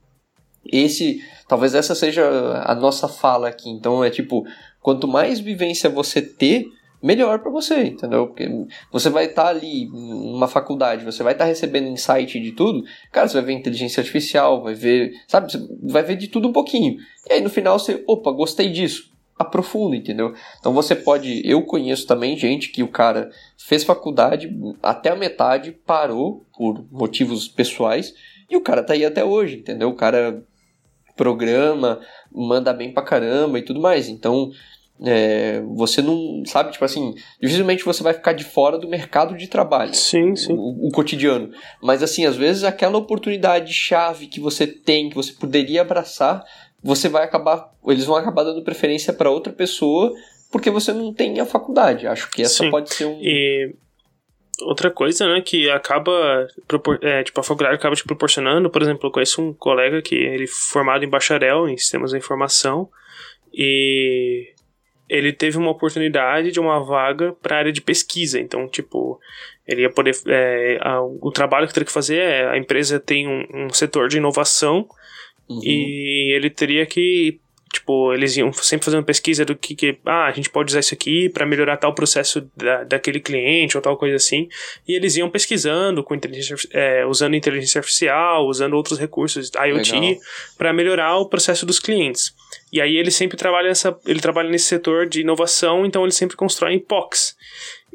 [0.70, 2.24] Esse, talvez essa seja
[2.64, 3.70] a nossa fala aqui.
[3.70, 4.44] Então é tipo,
[4.80, 6.66] quanto mais vivência você ter,
[7.02, 8.28] melhor para você, entendeu?
[8.28, 8.48] Porque
[8.90, 12.84] você vai estar tá ali numa faculdade, você vai estar tá recebendo insight de tudo,
[13.10, 16.52] cara, você vai ver inteligência artificial, vai ver, sabe, você vai ver de tudo um
[16.52, 16.98] pouquinho.
[17.28, 19.10] E aí no final você, opa, gostei disso.
[19.38, 20.34] Aprofunda, entendeu?
[20.60, 21.42] Então você pode.
[21.44, 27.48] Eu conheço também gente que o cara fez faculdade até a metade, parou por motivos
[27.48, 28.14] pessoais,
[28.48, 29.88] e o cara tá aí até hoje, entendeu?
[29.88, 30.44] O cara
[31.16, 32.00] programa,
[32.32, 34.08] manda bem pra caramba e tudo mais.
[34.08, 34.50] Então,
[35.00, 39.48] é, você não sabe, tipo assim, dificilmente você vai ficar de fora do mercado de
[39.48, 39.94] trabalho.
[39.94, 40.52] Sim, sim.
[40.52, 41.50] O, o, cotidiano.
[41.82, 46.44] Mas assim, às vezes aquela oportunidade chave que você tem, que você poderia abraçar,
[46.82, 50.12] você vai acabar, eles vão acabar dando preferência para outra pessoa
[50.52, 52.06] porque você não tem a faculdade.
[52.06, 52.70] Acho que essa sim.
[52.70, 53.18] pode ser um.
[53.22, 53.74] E
[54.60, 56.46] outra coisa, né, que acaba,
[57.00, 60.44] é, tipo, a faculdade acaba te proporcionando, por exemplo, eu conheço um colega que ele
[60.44, 62.88] é formado em bacharel em sistemas da informação
[63.52, 64.51] e
[65.12, 68.40] ele teve uma oportunidade de uma vaga para área de pesquisa.
[68.40, 69.20] Então, tipo,
[69.68, 70.14] ele ia poder.
[70.26, 72.48] É, a, o trabalho que teria que fazer é.
[72.48, 74.88] A empresa tem um, um setor de inovação
[75.46, 75.60] uhum.
[75.62, 77.38] e ele teria que.
[77.72, 80.92] Tipo, eles iam sempre fazendo pesquisa do que, que ah, a gente pode usar isso
[80.92, 84.46] aqui para melhorar tal processo da, daquele cliente ou tal coisa assim.
[84.86, 90.18] E eles iam pesquisando com inteligência, é, usando inteligência artificial, usando outros recursos IoT
[90.58, 92.34] para melhorar o processo dos clientes.
[92.70, 96.36] E aí ele sempre trabalha nessa, ele trabalha nesse setor de inovação, então ele sempre
[96.36, 97.34] constrói POCs.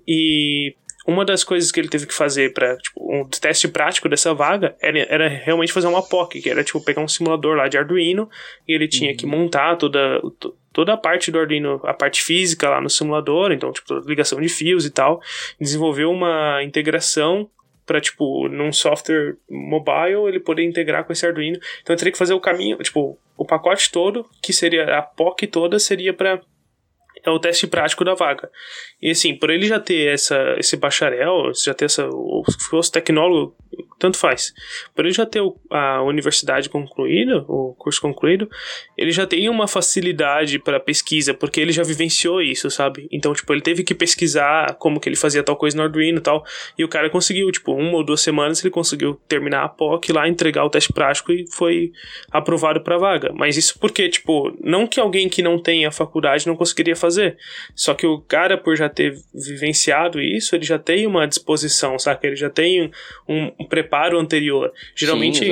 [0.08, 0.76] E
[1.08, 4.76] uma das coisas que ele teve que fazer para tipo, um teste prático dessa vaga
[4.82, 8.30] era, era, realmente fazer uma POC, que era tipo pegar um simulador lá de Arduino
[8.68, 9.18] e ele tinha uhum.
[9.18, 10.22] que montar toda,
[10.74, 14.50] toda a parte do Arduino, a parte física lá no simulador, então tipo ligação de
[14.50, 15.22] fios e tal,
[15.60, 17.50] desenvolver uma integração
[17.86, 21.58] para tipo num software mobile ele poder integrar com esse Arduino.
[21.82, 25.48] Então eu teria que fazer o caminho, tipo, o pacote todo, que seria a POC
[25.48, 26.42] toda seria para
[27.30, 28.50] é o teste prático da vaga.
[29.02, 32.92] E assim, por ele já ter essa, esse bacharel, já ter essa, ou se fosse
[32.92, 33.56] tecnólogo,
[34.00, 34.54] tanto faz.
[34.96, 38.50] Por ele já ter a universidade concluída, o curso concluído,
[38.98, 43.08] ele já tem uma facilidade para pesquisa, porque ele já vivenciou isso, sabe?
[43.12, 46.22] Então, tipo, ele teve que pesquisar como que ele fazia tal coisa no Arduino e
[46.22, 46.44] tal,
[46.78, 50.28] e o cara conseguiu, tipo, uma ou duas semanas ele conseguiu terminar a POC lá,
[50.28, 51.92] entregar o teste prático e foi
[52.32, 53.32] aprovado para vaga.
[53.34, 57.38] Mas isso porque, tipo, não que alguém que não tenha faculdade não conseguiria fazer,
[57.76, 62.28] só que o cara, por já ter vivenciado isso, ele já tem uma disposição, sabe?
[62.28, 62.92] Ele já tem
[63.28, 64.72] um, um preparo anterior.
[64.96, 65.52] Geralmente, Sim,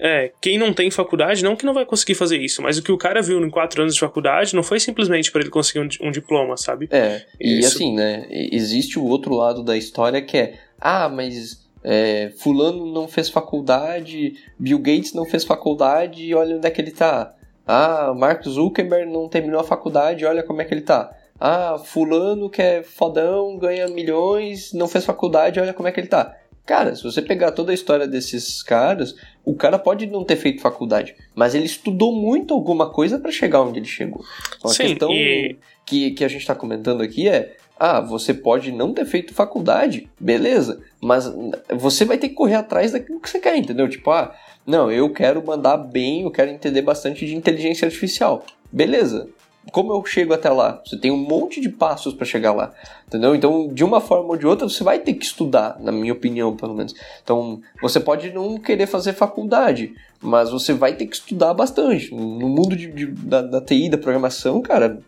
[0.00, 2.92] é, quem não tem faculdade, não que não vai conseguir fazer isso, mas o que
[2.92, 6.08] o cara viu em quatro anos de faculdade não foi simplesmente para ele conseguir um,
[6.08, 6.88] um, diploma, sabe?
[6.90, 7.76] É, e isso.
[7.76, 13.08] assim, né, existe o outro lado da história que é, ah, mas é, fulano não
[13.08, 17.34] fez faculdade, Bill Gates não fez faculdade e olha onde é que ele tá.
[17.66, 21.14] Ah, Mark Zuckerberg não terminou a faculdade, olha como é que ele tá.
[21.40, 26.08] Ah, fulano que é fodão, ganha milhões, não fez faculdade, olha como é que ele
[26.08, 26.34] tá.
[26.68, 30.60] Cara, se você pegar toda a história desses caras, o cara pode não ter feito
[30.60, 34.22] faculdade, mas ele estudou muito alguma coisa para chegar onde ele chegou.
[34.54, 35.56] Então, a Sim, questão e...
[35.86, 40.10] que, que a gente está comentando aqui é: ah, você pode não ter feito faculdade,
[40.20, 41.32] beleza, mas
[41.74, 43.88] você vai ter que correr atrás daquilo que você quer, entendeu?
[43.88, 48.44] Tipo, ah, não, eu quero mandar bem, eu quero entender bastante de inteligência artificial.
[48.70, 49.30] Beleza,
[49.70, 50.80] como eu chego até lá?
[50.84, 52.72] Você tem um monte de passos para chegar lá,
[53.06, 53.34] entendeu?
[53.34, 56.56] Então, de uma forma ou de outra, você vai ter que estudar, na minha opinião,
[56.56, 56.94] pelo menos.
[57.22, 62.14] Então, você pode não querer fazer faculdade, mas você vai ter que estudar bastante.
[62.14, 65.00] No mundo de, de, da, da TI, da programação, cara,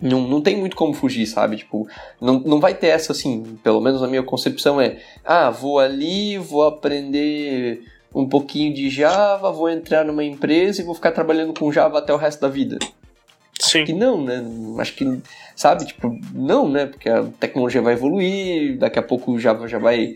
[0.00, 1.56] não, não tem muito como fugir, sabe?
[1.56, 1.88] Tipo,
[2.20, 6.38] não, não vai ter essa assim, pelo menos a minha concepção é: ah, vou ali,
[6.38, 7.82] vou aprender
[8.14, 12.12] um pouquinho de Java, vou entrar numa empresa e vou ficar trabalhando com Java até
[12.12, 12.78] o resto da vida.
[13.60, 13.82] Sim.
[13.82, 14.44] Acho que não, né?
[14.78, 15.18] Acho que,
[15.54, 16.86] sabe, tipo, não, né?
[16.86, 20.14] Porque a tecnologia vai evoluir, daqui a pouco já, já vai.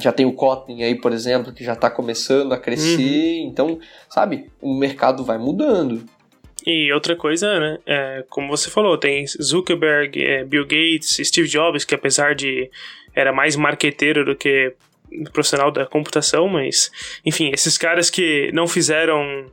[0.00, 3.48] Já tem o Kotlin aí, por exemplo, que já está começando a crescer, uhum.
[3.48, 3.78] então,
[4.08, 6.04] sabe, o mercado vai mudando.
[6.66, 7.78] E outra coisa, né?
[7.86, 12.68] É, como você falou, tem Zuckerberg, é, Bill Gates, Steve Jobs, que apesar de
[13.14, 14.74] era mais marqueteiro do que
[15.32, 16.90] profissional da computação, mas
[17.24, 19.48] enfim, esses caras que não fizeram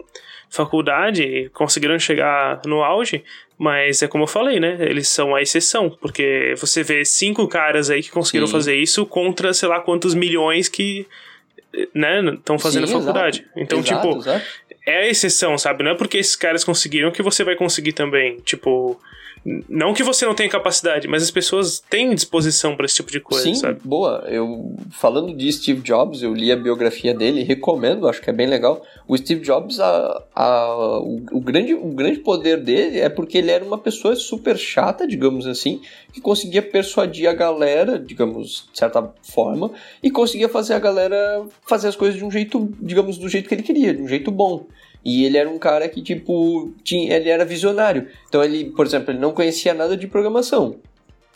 [0.53, 3.23] faculdade conseguiram chegar no auge,
[3.57, 4.77] mas é como eu falei, né?
[4.79, 8.53] Eles são a exceção, porque você vê cinco caras aí que conseguiram Sim.
[8.53, 11.07] fazer isso contra sei lá quantos milhões que
[11.93, 13.39] né, estão fazendo Sim, faculdade.
[13.39, 13.59] Exato.
[13.59, 14.45] Então, exato, tipo, exato.
[14.85, 15.83] é a exceção, sabe?
[15.83, 18.37] Não é porque esses caras conseguiram que você vai conseguir também.
[18.41, 18.99] Tipo,
[19.67, 23.19] Não que você não tenha capacidade, mas as pessoas têm disposição para esse tipo de
[23.19, 23.79] coisa, Sim, sabe?
[23.83, 24.23] boa.
[24.27, 28.47] Eu falando de Steve Jobs, eu li a biografia dele, recomendo, acho que é bem
[28.47, 28.81] legal.
[29.05, 33.51] O Steve Jobs, a, a, o, o, grande, o grande poder dele é porque ele
[33.51, 35.81] era uma pessoa super chata, digamos assim,
[36.13, 41.89] que conseguia persuadir a galera, digamos, de certa forma, e conseguia fazer a galera fazer
[41.89, 44.67] as coisas de um jeito, digamos, do jeito que ele queria, de um jeito bom.
[45.03, 48.07] E ele era um cara que, tipo, tinha, ele era visionário.
[48.27, 50.77] Então ele, por exemplo, ele não conhecia nada de programação.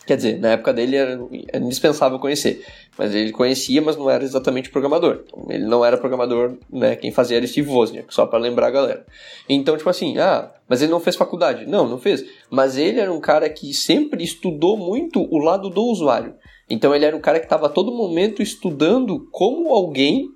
[0.05, 2.65] Quer dizer, na época dele era, era indispensável conhecer.
[2.97, 5.25] Mas ele conhecia, mas não era exatamente programador.
[5.27, 6.95] Então, ele não era programador, né?
[6.95, 9.05] Quem fazia era Steve Wozniak, só para lembrar a galera.
[9.49, 11.65] Então, tipo assim, ah, mas ele não fez faculdade.
[11.65, 12.23] Não, não fez.
[12.49, 16.35] Mas ele era um cara que sempre estudou muito o lado do usuário.
[16.69, 20.29] Então ele era um cara que estava todo momento estudando como alguém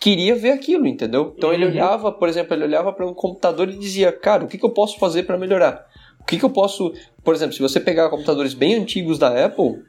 [0.00, 1.34] queria ver aquilo, entendeu?
[1.36, 1.54] Então uhum.
[1.54, 4.64] ele olhava, por exemplo, ele olhava para um computador e dizia, cara, o que, que
[4.64, 5.86] eu posso fazer para melhorar?
[6.18, 9.82] O que, que eu posso, por exemplo, se você pegar computadores bem antigos da Apple,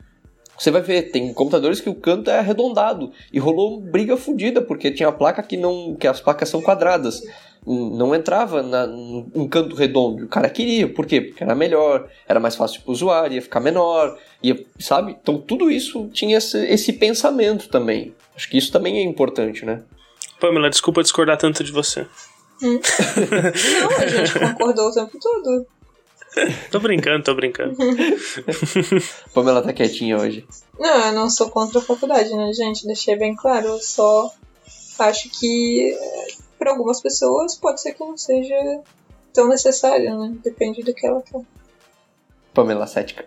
[0.58, 4.92] você vai ver, tem computadores que o canto é arredondado e rolou briga fodida porque
[4.92, 7.24] tinha placa que não, que as placas são quadradas,
[7.66, 10.26] não entrava na, num canto redondo.
[10.26, 11.22] O cara queria, por quê?
[11.22, 15.16] Porque era melhor, era mais fácil para o usuário, ia ficar menor, ia, sabe?
[15.22, 18.14] Então tudo isso tinha esse, esse pensamento também.
[18.36, 19.82] Acho que isso também é importante, né?
[20.42, 22.08] Pamela, desculpa discordar tanto de você.
[22.62, 22.80] Hum.
[23.82, 25.68] não, a gente concordou o tempo todo.
[26.72, 27.78] tô brincando, tô brincando.
[29.34, 30.46] Pamela tá quietinha hoje.
[30.80, 32.88] Não, eu não sou contra a faculdade, né, gente?
[32.88, 33.68] Deixei bem claro.
[33.68, 34.34] Eu só
[34.98, 35.96] acho que
[36.58, 38.82] para algumas pessoas pode ser que não seja
[39.32, 40.34] tão necessário, né?
[40.44, 41.42] Depende do que ela quer.
[42.54, 43.26] Pamela cética.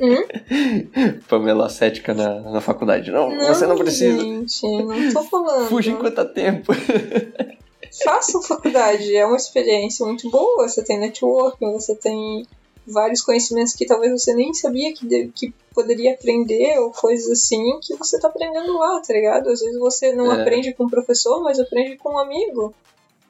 [0.00, 1.20] Hum?
[1.28, 3.10] Pamela cética na, na faculdade.
[3.10, 4.20] Não, não, você não precisa.
[4.20, 5.68] Gente, não tô falando.
[5.68, 6.72] Fuja enquanto há tempo.
[8.04, 10.68] Faça faculdade, é uma experiência muito boa.
[10.68, 12.46] Você tem networking, você tem
[12.86, 17.78] vários conhecimentos que talvez você nem sabia que, de, que poderia aprender, ou coisas assim,
[17.82, 19.48] que você tá aprendendo lá, tá ligado?
[19.48, 20.40] Às vezes você não é.
[20.40, 22.74] aprende com um professor, mas aprende com um amigo.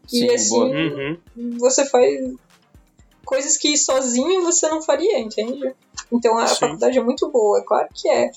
[0.07, 1.19] Sim, e assim, uhum.
[1.59, 2.35] você faz
[3.29, 5.75] coisas que sozinho você não faria, entende?
[6.11, 6.61] Então a Sim.
[6.61, 8.31] faculdade é muito boa, é claro que é.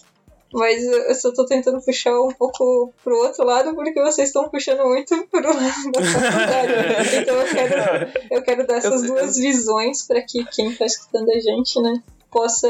[0.53, 4.83] Mas eu só tô tentando puxar um pouco pro outro lado porque vocês estão puxando
[4.83, 7.15] muito pro lado da faculdade.
[7.21, 11.39] então eu quero, eu quero dar essas duas visões para que quem tá escutando a
[11.39, 12.67] gente, né, possa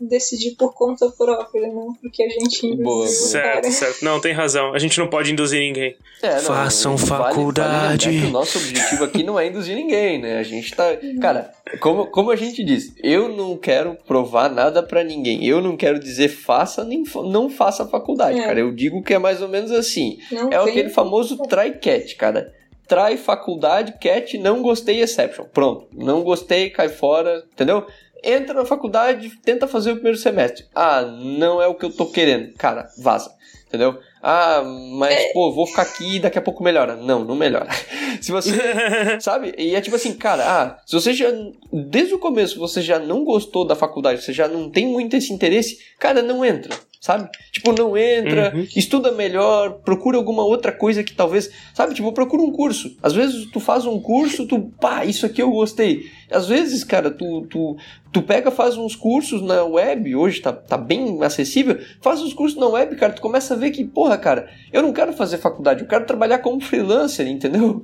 [0.00, 4.04] decidir por conta própria, não porque a gente Boa, certo, certo.
[4.04, 4.72] Não, tem razão.
[4.72, 5.96] A gente não pode induzir ninguém.
[6.22, 8.06] É, não, Façam faculdade.
[8.06, 10.38] Vale, vale o nosso objetivo aqui não é induzir ninguém, né?
[10.38, 10.84] A gente tá.
[11.20, 15.44] Cara, como, como a gente diz, eu não quero provar nada para ninguém.
[15.44, 18.44] Eu não quero dizer faça nem não faça faculdade, é.
[18.44, 18.60] cara.
[18.60, 20.18] Eu digo que é mais ou menos assim.
[20.30, 20.70] Não é tem...
[20.70, 22.54] aquele famoso try cat, cara
[22.90, 25.44] trai faculdade, cat, não gostei, exception.
[25.44, 25.86] Pronto.
[25.92, 27.86] Não gostei, cai fora, entendeu?
[28.22, 30.64] Entra na faculdade, tenta fazer o primeiro semestre.
[30.74, 32.52] Ah, não é o que eu tô querendo.
[32.54, 33.32] Cara, vaza.
[33.68, 34.00] Entendeu?
[34.20, 34.62] Ah,
[34.98, 35.32] mas é.
[35.32, 36.96] pô, vou ficar aqui e daqui a pouco melhora.
[36.96, 37.68] Não, não melhora.
[38.20, 38.50] se você.
[39.20, 39.54] sabe?
[39.56, 41.28] E é tipo assim, cara, ah, se você já.
[41.72, 45.32] Desde o começo você já não gostou da faculdade, você já não tem muito esse
[45.32, 47.30] interesse, cara, não entra sabe?
[47.50, 48.66] Tipo, não entra, uhum.
[48.76, 51.94] estuda melhor, procura alguma outra coisa que talvez, sabe?
[51.94, 52.94] Tipo, procura um curso.
[53.02, 56.02] Às vezes tu faz um curso, tu, pá, isso aqui eu gostei.
[56.30, 57.76] Às vezes, cara, tu, tu,
[58.12, 62.60] tu pega, faz uns cursos na web, hoje tá, tá bem acessível, faz uns cursos
[62.60, 65.80] na web, cara, tu começa a ver que, porra, cara, eu não quero fazer faculdade,
[65.80, 67.82] eu quero trabalhar como freelancer, entendeu?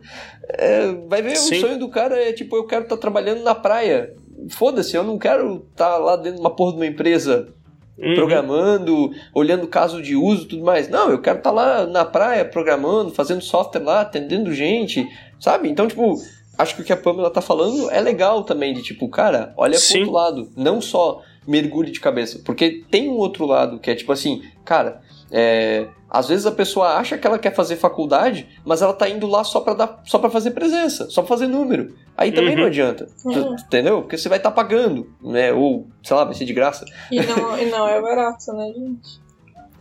[0.51, 1.57] É, vai ver, Sim.
[1.57, 4.15] o sonho do cara é, tipo, eu quero estar tá trabalhando na praia.
[4.51, 7.56] Foda-se, eu não quero estar tá lá dentro de uma porra de uma empresa
[7.99, 8.15] Uhum.
[8.15, 10.89] programando, olhando caso de uso e tudo mais.
[10.89, 15.09] Não, eu quero estar tá lá na praia programando, fazendo software lá, atendendo gente,
[15.41, 15.71] sabe?
[15.71, 16.15] Então, tipo,
[16.59, 19.79] acho que o que a Pamela tá falando é legal também, de tipo, cara, olha
[19.79, 19.93] Sim.
[19.93, 23.95] pro outro lado, não só mergulhe de cabeça, porque tem um outro lado que é
[23.95, 28.83] tipo assim, cara, é, às vezes a pessoa acha que ela quer fazer faculdade, mas
[28.83, 31.95] ela tá indo lá só para dar, só para fazer presença, só pra fazer número.
[32.17, 32.61] Aí também uhum.
[32.61, 33.57] não adianta, uhum.
[33.57, 34.03] entendeu?
[34.03, 35.53] Porque você vai estar tá pagando, né?
[35.53, 36.85] Ou, sei lá, vai ser de graça.
[37.11, 39.26] E não, e não é barato, né, gente?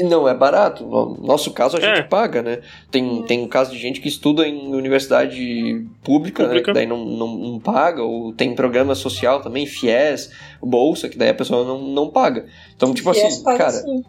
[0.01, 0.83] Não é barato.
[0.83, 2.03] No nosso caso, a gente é.
[2.03, 2.59] paga, né?
[2.91, 6.49] Tem, tem um caso de gente que estuda em universidade pública, né?
[6.49, 6.53] pública.
[6.53, 6.61] Né?
[6.61, 10.31] que daí não, não, não, paga, ou tem programa social também, FIES,
[10.61, 12.45] Bolsa, que daí a pessoa não, não paga.
[12.75, 13.71] Então, tipo FIES assim, cara.
[13.71, 14.03] Sim.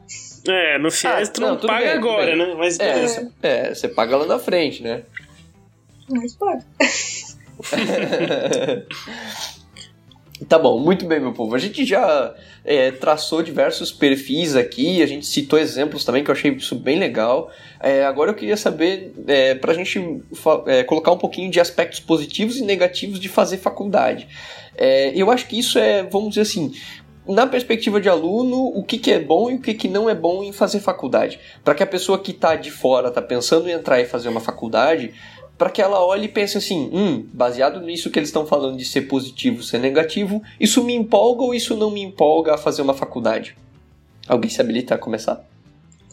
[0.48, 2.54] É, no FIES ah, tu não, não paga bem, agora, né?
[2.58, 3.06] Mas é, é.
[3.06, 5.02] Você, é, você paga lá na frente, né?
[6.08, 6.64] Mas paga.
[10.44, 11.54] Tá bom, muito bem, meu povo.
[11.54, 16.34] A gente já é, traçou diversos perfis aqui, a gente citou exemplos também, que eu
[16.34, 17.50] achei isso bem legal.
[17.80, 20.22] É, agora eu queria saber, é, para a gente
[20.66, 24.28] é, colocar um pouquinho de aspectos positivos e negativos de fazer faculdade.
[24.76, 26.70] É, eu acho que isso é, vamos dizer assim,
[27.26, 30.14] na perspectiva de aluno, o que, que é bom e o que, que não é
[30.14, 31.40] bom em fazer faculdade.
[31.64, 34.40] Para que a pessoa que está de fora, está pensando em entrar e fazer uma
[34.40, 35.12] faculdade,
[35.58, 38.84] para que ela olhe e pense assim: hum, baseado nisso que eles estão falando de
[38.84, 42.94] ser positivo, ser negativo, isso me empolga ou isso não me empolga a fazer uma
[42.94, 43.56] faculdade?
[44.28, 45.44] Alguém se habilita a começar?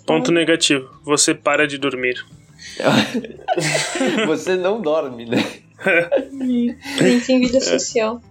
[0.06, 2.26] Ponto negativo: você para de dormir.
[4.26, 5.44] você não dorme, né?
[7.02, 8.22] Nem tem vida social.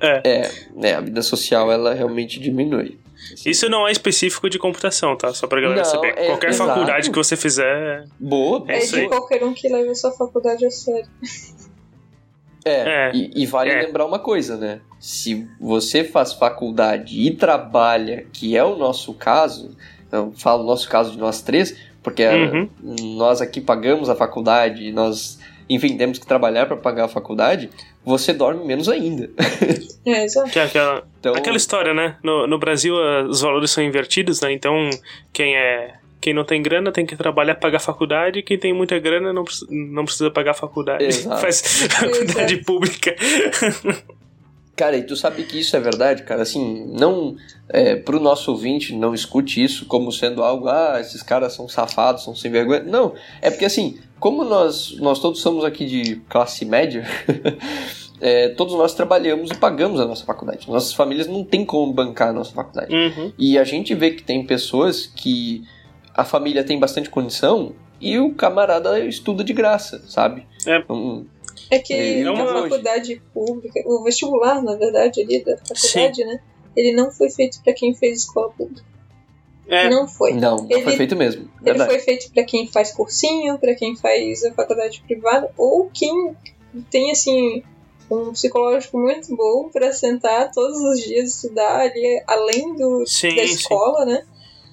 [0.00, 0.22] É.
[0.24, 0.50] é.
[0.82, 2.98] É, a vida social ela realmente diminui.
[3.44, 5.32] Isso não é específico de computação, tá?
[5.32, 6.14] Só pra galera não, saber.
[6.16, 6.70] É, Qualquer exato.
[6.70, 8.04] faculdade que você fizer.
[8.18, 11.08] Boa, é, é de qualquer um que leve a sua faculdade a sério.
[12.64, 13.82] É, é e, e, vale é.
[13.82, 14.80] lembrar uma coisa, né?
[14.98, 19.74] Se você faz faculdade e trabalha, que é o nosso caso,
[20.12, 22.68] eu falo nosso caso de nós três, porque uhum.
[23.16, 27.70] nós aqui pagamos a faculdade, nós, enfim, temos que trabalhar para pagar a faculdade
[28.10, 29.30] você dorme menos ainda.
[30.02, 30.48] É, exato.
[30.50, 31.34] Que é aquela, então...
[31.34, 32.16] aquela história, né?
[32.24, 32.94] No, no Brasil
[33.28, 34.50] os valores são invertidos, né?
[34.50, 34.88] Então
[35.30, 39.30] quem é quem não tem grana tem que trabalhar pagar faculdade, quem tem muita grana
[39.30, 41.04] não, não precisa pagar faculdade.
[41.04, 41.36] Exato.
[41.40, 42.64] Faz faculdade Exato.
[42.64, 43.14] pública.
[44.80, 46.40] Cara, e tu sabe que isso é verdade, cara?
[46.40, 47.36] Assim, não.
[47.68, 52.24] É, pro nosso ouvinte, não escute isso como sendo algo, ah, esses caras são safados,
[52.24, 52.82] são sem vergonha.
[52.84, 53.12] Não,
[53.42, 57.06] é porque assim, como nós, nós todos somos aqui de classe média,
[58.22, 60.66] é, todos nós trabalhamos e pagamos a nossa faculdade.
[60.66, 62.90] Nossas famílias não têm como bancar a nossa faculdade.
[62.94, 63.32] Uhum.
[63.38, 65.62] E a gente vê que tem pessoas que
[66.14, 70.46] a família tem bastante condição e o camarada estuda de graça, sabe?
[70.66, 70.78] É.
[70.78, 71.26] Então,
[71.70, 72.42] é que é uma...
[72.42, 76.24] a faculdade pública, o vestibular, na verdade, ali da faculdade, Sim.
[76.24, 76.40] né?
[76.76, 78.84] Ele não foi feito para quem fez escola pública.
[79.68, 79.88] É.
[79.88, 80.32] Não foi.
[80.32, 81.48] Não, não ele, foi feito mesmo.
[81.62, 81.90] Verdade.
[81.90, 86.36] Ele foi feito para quem faz cursinho, para quem faz a faculdade privada, ou quem
[86.90, 87.62] tem, assim,
[88.10, 93.44] um psicológico muito bom para sentar todos os dias estudar ali, além do, sim, da
[93.44, 94.12] escola, sim.
[94.12, 94.24] né?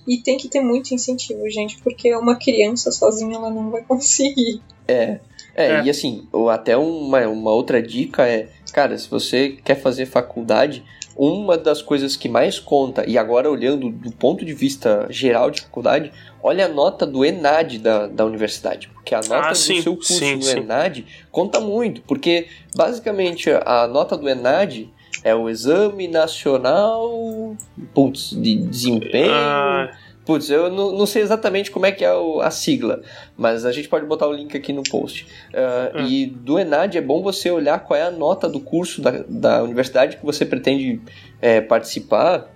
[0.07, 4.61] E tem que ter muito incentivo, gente, porque uma criança sozinha ela não vai conseguir.
[4.87, 5.19] É.
[5.57, 5.83] É, é.
[5.83, 10.85] e assim, ou até uma, uma outra dica é, cara, se você quer fazer faculdade,
[11.15, 15.61] uma das coisas que mais conta, e agora olhando do ponto de vista geral de
[15.61, 16.11] faculdade,
[16.43, 18.87] olha a nota do ENAD da, da universidade.
[18.89, 20.59] Porque a nota ah, do sim, seu curso sim, no sim.
[20.59, 22.01] ENAD conta muito.
[22.01, 24.93] Porque, basicamente, a nota do ENAD
[25.23, 27.55] é o Exame Nacional
[27.95, 29.33] putz, de Desempenho.
[29.33, 29.89] Ah
[30.27, 33.01] Putz, eu não, não, sei exatamente como é que é o, a sigla,
[33.37, 35.25] mas a gente pode botar o link aqui no post.
[35.53, 36.05] Uh, hum.
[36.05, 39.63] E do ENAD é bom você olhar qual é a nota do curso da, da
[39.63, 40.99] universidade que você pretende
[41.41, 42.53] é, participar,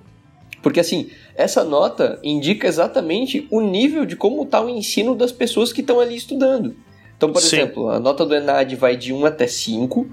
[0.61, 5.72] porque assim, essa nota indica exatamente o nível de como está o ensino das pessoas
[5.72, 6.76] que estão ali estudando.
[7.15, 7.55] Então, por Sim.
[7.55, 10.09] exemplo, a nota do ENAD vai de 1 até 5,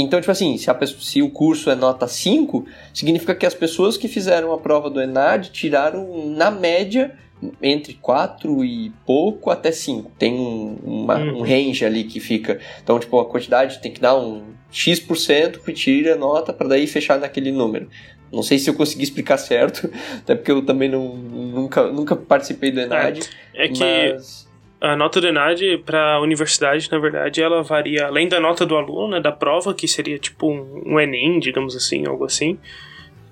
[0.00, 3.96] então, tipo assim, se, pessoa, se, o curso é nota 5, significa que as pessoas
[3.96, 7.16] que fizeram a prova do ENAD tiraram, na média,
[7.62, 10.10] entre 4 e pouco até 5.
[10.18, 11.42] Tem um, uma, um uhum.
[11.42, 12.58] range ali que fica.
[12.82, 16.86] Então, tipo, a quantidade tem que dar um X% que tira a nota para daí
[16.86, 17.88] fechar naquele número.
[18.32, 19.88] Não sei se eu consegui explicar certo,
[20.18, 23.20] até porque eu também não, nunca, nunca participei do ENAD.
[23.54, 24.12] É, é que.
[24.12, 24.43] Mas
[24.84, 28.76] a nota do ENAD para a universidade, na verdade, ela varia além da nota do
[28.76, 32.58] aluno, né, da prova, que seria tipo um, um Enem, digamos assim, algo assim,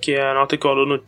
[0.00, 1.02] que é a nota que o aluno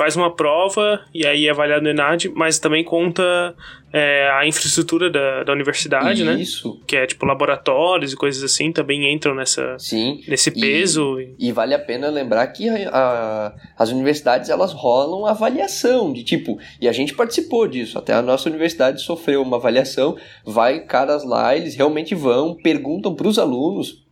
[0.00, 3.54] faz uma prova e aí é avaliado no ENAD, mas também conta
[3.92, 6.24] é, a infraestrutura da, da universidade, Isso.
[6.24, 6.40] né?
[6.40, 6.80] Isso.
[6.86, 10.22] Que é tipo laboratórios e coisas assim, também entram nessa, Sim.
[10.26, 11.20] nesse peso.
[11.20, 16.24] E, e vale a pena lembrar que a, a, as universidades elas rolam avaliação de
[16.24, 21.26] tipo, e a gente participou disso, até a nossa universidade sofreu uma avaliação, vai caras
[21.26, 24.02] lá, eles realmente vão, perguntam para os alunos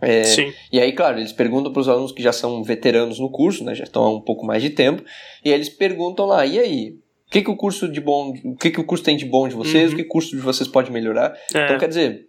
[0.00, 0.52] é, Sim.
[0.72, 3.74] E aí, claro, eles perguntam para os alunos que já são veteranos no curso, né,
[3.74, 5.02] já estão há um pouco mais de tempo,
[5.44, 6.90] e eles perguntam lá, e aí,
[7.26, 9.48] o que, que o curso de bom, o que, que o curso tem de bom
[9.48, 9.94] de vocês, uhum.
[9.94, 11.34] o que o curso de vocês pode melhorar?
[11.54, 11.64] É.
[11.64, 12.26] Então, quer dizer,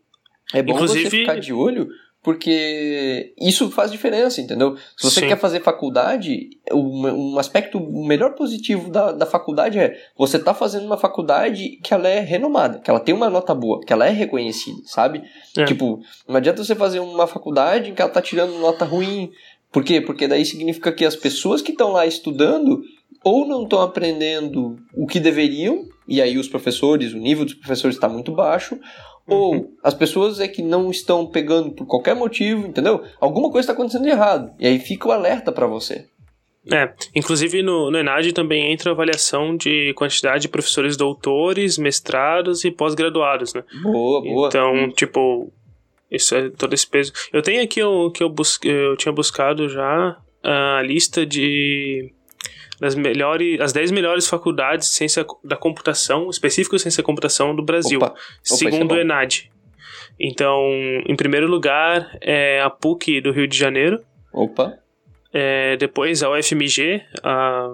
[0.53, 1.87] é bom Inclusive, você ficar de olho,
[2.29, 4.77] porque isso faz diferença, entendeu?
[4.95, 5.29] Se você Sim.
[5.29, 10.85] quer fazer faculdade, um, um aspecto, melhor positivo da, da faculdade é você tá fazendo
[10.85, 14.11] uma faculdade que ela é renomada, que ela tem uma nota boa, que ela é
[14.11, 15.23] reconhecida, sabe?
[15.57, 15.65] É.
[15.65, 19.31] Tipo, não adianta você fazer uma faculdade em que ela tá tirando nota ruim.
[19.71, 19.99] Por quê?
[19.99, 22.83] Porque daí significa que as pessoas que estão lá estudando
[23.23, 27.95] ou não estão aprendendo o que deveriam, e aí os professores, o nível dos professores
[27.95, 28.79] está muito baixo.
[29.29, 33.03] Ou as pessoas é que não estão pegando por qualquer motivo, entendeu?
[33.19, 36.05] Alguma coisa está acontecendo de errado, e aí fica o alerta para você.
[36.71, 42.63] É, inclusive no, no ENAD também entra a avaliação de quantidade de professores doutores, mestrados
[42.63, 43.63] e pós-graduados, né?
[43.81, 44.47] Boa, boa.
[44.47, 45.51] Então, tipo,
[46.11, 47.13] isso é todo esse peso.
[47.31, 52.11] Eu tenho aqui o que eu, bus eu tinha buscado já a lista de
[52.79, 57.55] das melhores, as 10 melhores faculdades de ciência da computação, específico de ciência da computação
[57.55, 58.07] do Brasil, Opa.
[58.07, 59.51] Opa, segundo é o ENAD.
[60.19, 60.63] Então,
[61.07, 64.01] em primeiro lugar é a PUC do Rio de Janeiro.
[64.33, 64.77] Opa.
[65.31, 67.71] É, depois a UFMG, a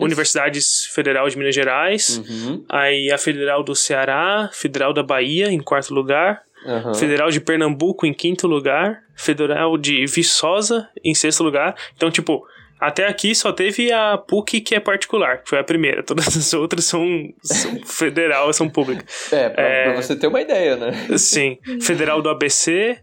[0.00, 0.58] Universidade
[0.92, 2.22] Federal de Minas Gerais.
[2.26, 2.64] Uhum.
[2.68, 6.42] Aí a Federal do Ceará, Federal da Bahia em quarto lugar.
[6.64, 6.94] Uhum.
[6.94, 9.02] Federal de Pernambuco em quinto lugar.
[9.14, 11.74] Federal de Viçosa em sexto lugar.
[11.94, 12.46] Então, tipo,
[12.86, 16.02] até aqui só teve a PUC que é particular, que foi a primeira.
[16.04, 17.04] Todas as outras são,
[17.42, 19.32] são federal, são públicas.
[19.32, 20.92] É pra, é, pra, você ter uma ideia, né?
[21.18, 21.58] Sim.
[21.82, 22.98] Federal do ABC.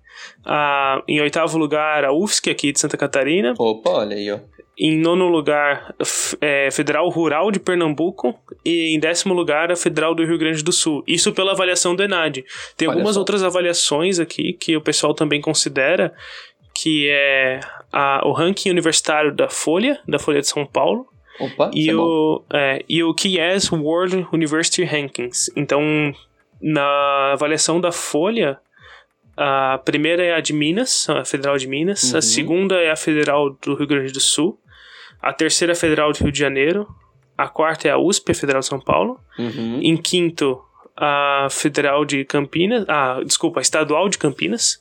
[0.46, 3.54] A, em oitavo lugar, a UFSC aqui de Santa Catarina.
[3.58, 4.40] Opa, olha aí, ó.
[4.78, 5.94] Em nono lugar,
[6.42, 8.34] é, Federal Rural de Pernambuco.
[8.64, 11.04] E em décimo lugar, a Federal do Rio Grande do Sul.
[11.06, 12.46] Isso pela avaliação do ENAD.
[12.78, 13.20] Tem Olha algumas só.
[13.20, 16.14] outras avaliações aqui que o pessoal também considera,
[16.74, 17.60] que é
[17.92, 21.08] a, o ranking universitário da Folha, da Folha de São Paulo.
[21.40, 25.52] Opa, e, é o, é, e o QS World University Rankings.
[25.56, 25.82] Então,
[26.62, 28.60] na avaliação da Folha,
[29.36, 32.12] a primeira é a de Minas, a Federal de Minas.
[32.12, 32.18] Uhum.
[32.18, 34.60] A segunda é a Federal do Rio Grande do Sul.
[35.22, 36.88] A terceira é a Federal do Rio de Janeiro.
[37.38, 39.20] A quarta é a USP, a Federal de São Paulo.
[39.40, 39.80] Uhum.
[39.82, 40.62] Em quinto,
[40.96, 42.86] a Federal de Campinas.
[42.88, 44.80] Ah, desculpa, a Estadual de Campinas.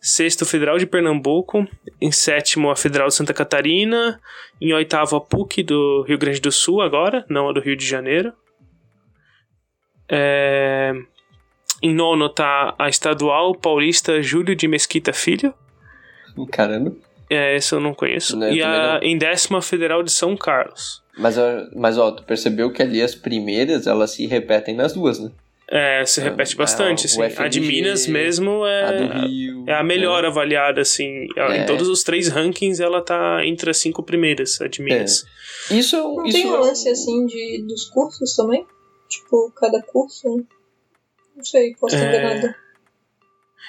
[0.00, 1.66] Sexto, Federal de Pernambuco.
[2.00, 4.20] Em sétimo, a Federal de Santa Catarina.
[4.60, 7.86] Em oitavo, a PUC do Rio Grande do Sul, agora, não a do Rio de
[7.86, 8.32] Janeiro.
[10.08, 10.92] É...
[11.82, 15.54] Em nono tá a Estadual Paulista Júlio de Mesquita Filho.
[16.50, 16.92] Caramba.
[17.30, 18.36] É, essa eu não conheço.
[18.36, 19.02] Não, e a, não.
[19.02, 21.02] em décima, a Federal de São Carlos.
[21.16, 21.36] Mas,
[21.74, 25.30] mas ó, tu percebeu que ali as primeiras, elas se repetem nas duas, né?
[25.70, 27.20] É, se repete bastante, assim.
[27.36, 30.28] A de Minas mesmo é a, do Rio, é a melhor né?
[30.28, 31.26] avaliada, assim.
[31.36, 31.58] É.
[31.58, 35.24] Em todos os três rankings, ela tá entre as cinco primeiras, a de Minas.
[35.70, 35.98] Isso é.
[36.00, 38.66] Não isso tem um é lance assim de, dos cursos também?
[39.10, 40.46] Tipo, cada curso?
[41.36, 42.67] Não sei, posso estar É.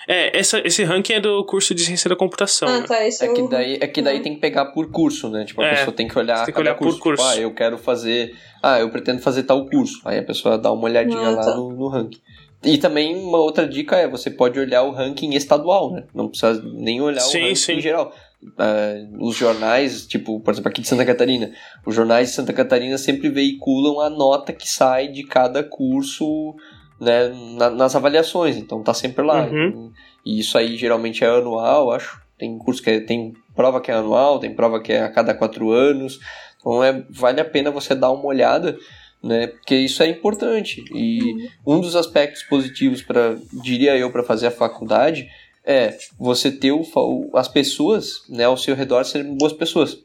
[0.08, 2.68] É, essa, esse ranking é do curso de ciência da computação.
[2.68, 2.88] Ah, né?
[2.88, 5.46] tá, esse É é que daí, é que daí tem que pegar por curso, né?
[5.46, 7.00] Tipo, a É, pessoa tem que olhar tem que cada olhar por curso.
[7.00, 7.24] curso.
[7.24, 8.36] Tipo, ah, eu quero fazer.
[8.64, 10.02] Ah, eu pretendo fazer tal curso.
[10.06, 11.56] Aí a pessoa dá uma olhadinha Ah, lá tá.
[11.56, 12.20] no, no ranking.
[12.64, 16.04] E também uma outra dica é você pode olhar o ranking estadual, né?
[16.14, 17.74] Não precisa nem olhar Sim, o ranking sim.
[17.74, 18.14] em geral.
[18.58, 21.52] Ah, os jornais, tipo, por exemplo, aqui de Santa Catarina,
[21.86, 26.56] os jornais de Santa Catarina sempre veiculam a nota que sai de cada curso
[27.00, 29.45] né, na- nas avaliações, então tá sempre lá.
[29.45, 29.91] Uhum.
[30.26, 32.22] E isso aí geralmente é anual, acho.
[32.38, 35.34] Tem curso que é, tem prova que é anual, tem prova que é a cada
[35.34, 36.20] quatro anos.
[36.60, 38.78] Então é, vale a pena você dar uma olhada,
[39.24, 39.47] né?
[39.47, 40.84] Porque isso é importante.
[40.93, 41.20] E
[41.66, 45.28] um dos aspectos positivos para, diria eu, para fazer a faculdade
[45.66, 49.97] é você ter o- as pessoas, né, ao seu redor serem boas pessoas.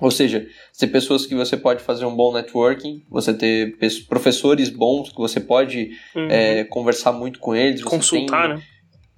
[0.00, 3.76] Ou seja, ser pessoas que você pode fazer um bom networking, você ter
[4.08, 6.28] professores bons que você pode Uhum.
[6.30, 7.82] é, conversar muito com eles.
[7.82, 8.62] Consultar, tem- né?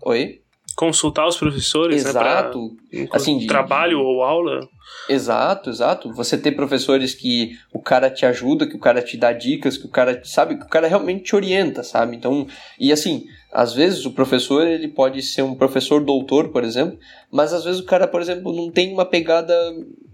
[0.02, 0.40] Oi?
[0.76, 2.12] Consultar os professores, né?
[2.12, 2.70] pra- Exato.
[3.12, 4.60] Assim, de- trabalho ou aula.
[5.08, 6.12] Exato, exato.
[6.14, 9.86] Você ter professores que o cara te ajuda, que o cara te dá dicas, que
[9.86, 12.16] o cara sabe, que o cara realmente te orienta, sabe?
[12.16, 12.46] Então,
[12.78, 16.98] e assim, às vezes o professor ele pode ser um professor doutor, por exemplo,
[17.30, 19.55] mas às vezes o cara, por exemplo, não tem uma pegada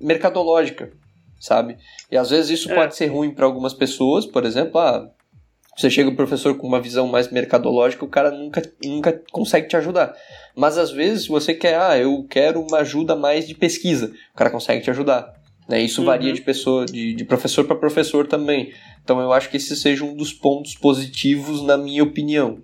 [0.00, 0.90] mercadológica,
[1.38, 1.76] sabe?
[2.10, 2.74] E às vezes isso É.
[2.74, 5.10] pode ser ruim para algumas pessoas, por exemplo, ah,
[5.76, 9.76] você chega o professor com uma visão mais mercadológica, o cara nunca, nunca consegue te
[9.76, 10.14] ajudar.
[10.54, 14.48] Mas às vezes você quer, ah, eu quero uma ajuda mais de pesquisa, o cara
[14.48, 15.34] consegue te ajudar.
[15.68, 15.82] Né?
[15.82, 16.06] Isso Uhum.
[16.06, 18.72] varia de pessoa, de, de professor para professor também.
[19.04, 22.62] Então eu acho que esse seja um dos pontos positivos, na minha opinião.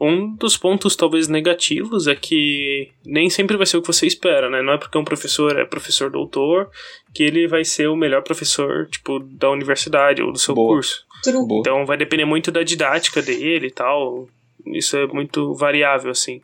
[0.00, 4.50] Um dos pontos talvez negativos é que nem sempre vai ser o que você espera,
[4.50, 4.62] né?
[4.62, 6.70] Não é porque um professor é professor doutor
[7.14, 10.74] que ele vai ser o melhor professor, tipo, da universidade ou do seu Boa.
[10.74, 11.04] curso.
[11.46, 11.60] Boa.
[11.60, 14.28] Então vai depender muito da didática dele e tal.
[14.66, 16.40] Isso é muito variável, assim.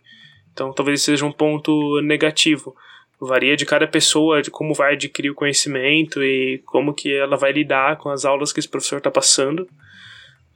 [0.53, 2.75] Então talvez seja um ponto negativo.
[3.19, 7.51] Varia de cada pessoa, de como vai adquirir o conhecimento e como que ela vai
[7.51, 9.67] lidar com as aulas que esse professor está passando.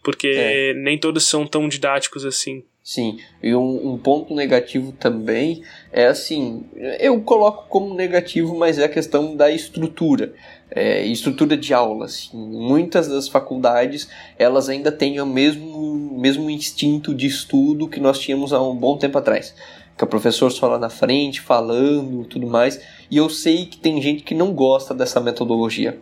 [0.03, 0.75] Porque É.
[0.75, 2.63] nem todos são tão didáticos assim.
[2.83, 6.65] Sim, e um, um, ponto negativo também é assim,
[6.99, 10.33] eu coloco como negativo, mas é a questão da estrutura,
[10.71, 12.07] é, estrutura de aula.
[12.07, 12.31] Assim.
[12.35, 18.53] Muitas das faculdades elas ainda têm o mesmo, mesmo instinto de estudo que nós tínhamos
[18.53, 19.55] há um bom tempo atrás,
[19.97, 22.81] que o professor só lá na frente falando, tudo mais.
[23.11, 26.01] E eu sei que tem gente que não gosta dessa metodologia.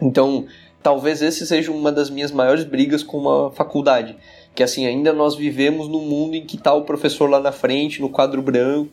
[0.00, 0.46] Então,
[0.86, 4.14] talvez esse seja uma das minhas maiores brigas com a faculdade
[4.54, 8.00] que assim ainda nós vivemos num mundo em que está o professor lá na frente,
[8.00, 8.88] no quadro branco.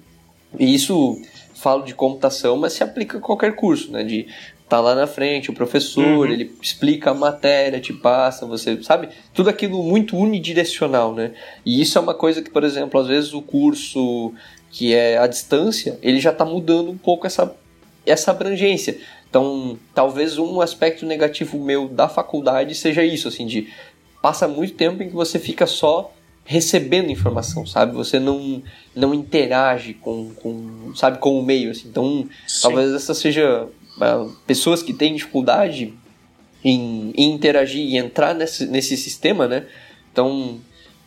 [0.59, 1.21] E isso
[1.55, 4.03] falo de computação, mas se aplica a qualquer curso, né?
[4.03, 4.27] De
[4.67, 6.25] tá lá na frente o professor, uhum.
[6.25, 9.09] ele explica a matéria, te passa, você sabe?
[9.33, 11.31] Tudo aquilo muito unidirecional, né?
[11.63, 14.33] E isso é uma coisa que, por exemplo, às vezes o curso
[14.71, 17.55] que é à distância, ele já está mudando um pouco essa,
[18.05, 18.97] essa abrangência.
[19.33, 23.67] Então, talvez um aspecto negativo meu da faculdade seja isso, assim, de
[24.21, 26.13] passa muito tempo em que você fica só
[26.45, 27.95] recebendo informação, sabe?
[27.95, 28.61] Você não,
[28.95, 31.87] não interage com, com, sabe, com o meio, assim.
[31.87, 32.61] Então, Sim.
[32.61, 33.67] talvez essa seja...
[33.97, 35.95] Uh, pessoas que têm dificuldade
[36.63, 39.65] em, em, interagir e entrar nesse, nesse sistema, né?
[40.11, 40.59] Então,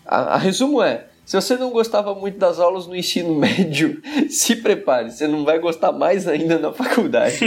[0.05, 1.07] a, a resumo é...
[1.27, 4.01] Se você não gostava muito das aulas no ensino médio,
[4.31, 7.41] se prepare, você não vai gostar mais ainda na faculdade.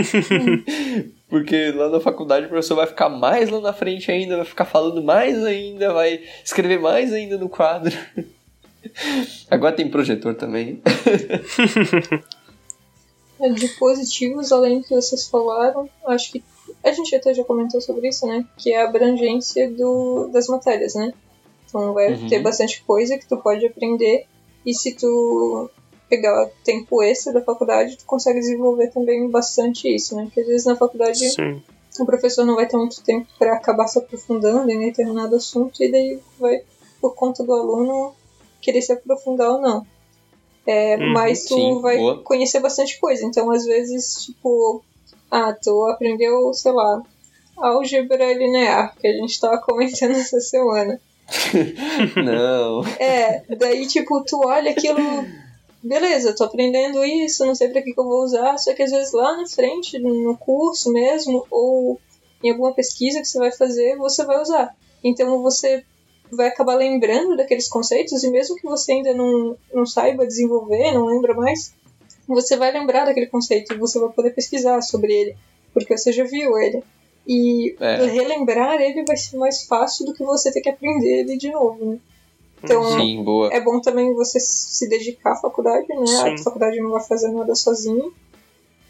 [1.30, 4.66] Porque lá na faculdade o professor vai ficar mais lá na frente ainda, vai ficar
[4.66, 7.96] falando mais ainda, vai escrever mais ainda no quadro.
[9.50, 10.82] Agora tem projetor também.
[13.40, 16.44] É, de positivos, além do que vocês falaram, acho que
[16.84, 18.46] a gente até já comentou sobre isso, né?
[18.58, 21.14] Que é a abrangência do, das matérias, né?
[21.70, 22.28] Então vai uhum.
[22.28, 24.26] ter bastante coisa que tu pode aprender
[24.66, 25.70] e se tu
[26.10, 30.26] pegar tempo extra da faculdade, tu consegue desenvolver também bastante isso, né?
[30.26, 31.62] Porque às vezes na faculdade Sim.
[32.00, 35.92] o professor não vai ter muito tempo para acabar se aprofundando em determinado assunto e
[35.92, 36.62] daí vai
[37.00, 38.14] por conta do aluno
[38.60, 39.86] querer se aprofundar ou não.
[40.66, 42.22] É, uhum, mas tu sim, vai boa.
[42.22, 43.26] conhecer bastante coisa.
[43.26, 44.84] Então, às vezes, tipo,
[45.32, 47.02] ah, tu aprendeu, sei lá,
[47.58, 51.00] álgebra linear, que a gente tava comentando essa semana.
[52.16, 52.86] não.
[53.00, 55.00] É, daí, tipo, tu olha aquilo
[55.82, 58.92] beleza, tô aprendendo isso, não sei para que, que eu vou usar, só que às
[58.92, 62.00] vezes lá na frente, no curso mesmo, ou
[62.44, 64.76] em alguma pesquisa que você vai fazer, você vai usar.
[65.04, 65.84] Então você
[66.32, 71.06] vai acabar lembrando daqueles conceitos, e mesmo que você ainda não, não saiba desenvolver, não
[71.06, 71.74] lembra mais,
[72.28, 75.36] você vai lembrar daquele conceito e você vai poder pesquisar sobre ele,
[75.74, 76.84] porque você já viu ele.
[77.32, 78.06] E é.
[78.08, 81.92] relembrar ele vai ser mais fácil do que você ter que aprender ele de novo,
[81.92, 82.00] né?
[82.64, 83.54] Então, Sim, boa.
[83.54, 86.08] é bom também você se dedicar à faculdade, né?
[86.08, 86.34] Sim.
[86.34, 88.12] A faculdade não vai fazer nada sozinho.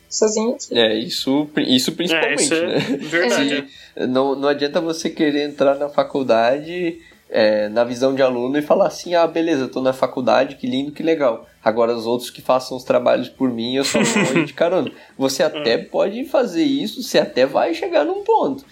[0.09, 0.55] Sozinho.
[0.71, 2.79] É, isso, isso principalmente, é, isso é né?
[2.97, 3.67] Verdade.
[4.07, 6.97] não, não adianta você querer entrar na faculdade
[7.29, 10.91] é, na visão de aluno e falar assim, ah, beleza, tô na faculdade, que lindo,
[10.91, 11.47] que legal.
[11.63, 14.91] Agora os outros que façam os trabalhos por mim, eu só vou de carona.
[15.17, 18.65] Você até pode fazer isso, você até vai chegar num ponto.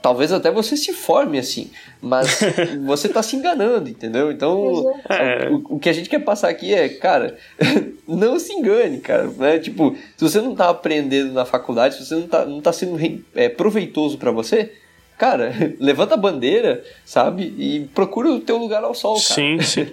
[0.00, 1.70] Talvez até você se forme assim,
[2.00, 2.40] mas
[2.86, 4.32] você está se enganando, entendeu?
[4.32, 5.50] Então, é.
[5.50, 7.36] o, o, que a gente quer passar aqui é, cara,
[8.08, 9.24] não se engane, cara.
[9.24, 9.58] Né?
[9.58, 12.98] Tipo, se você não está aprendendo na faculdade, se você não está não tá sendo
[13.34, 14.72] é, proveitoso para você,
[15.20, 17.54] cara, levanta a bandeira, sabe?
[17.58, 19.34] E procura o teu lugar ao sol, cara.
[19.34, 19.92] Sim, sim.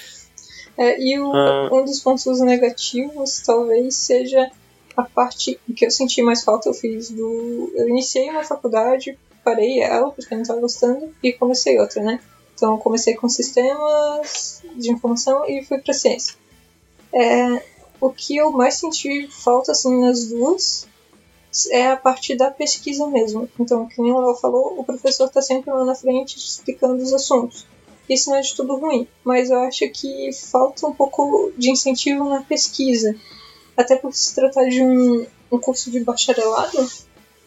[0.78, 1.68] é, e o, ah.
[1.70, 4.50] um dos pontos negativos talvez seja
[4.96, 7.70] a parte que eu senti mais falta eu fiz do.
[7.74, 12.18] Eu iniciei uma faculdade, parei ela porque eu não estava gostando e comecei outra, né?
[12.54, 16.34] Então eu comecei com sistemas de informação e fui para ciência.
[17.12, 17.62] É,
[18.00, 20.86] o que eu mais senti falta assim nas duas
[21.70, 23.48] é a parte da pesquisa mesmo.
[23.58, 27.66] Então, como o Léo falou, o professor está sempre lá na frente explicando os assuntos.
[28.08, 32.24] Isso não é de tudo ruim, mas eu acho que falta um pouco de incentivo
[32.24, 33.16] na pesquisa
[33.76, 36.88] até por se tratar de um, um curso de bacharelado,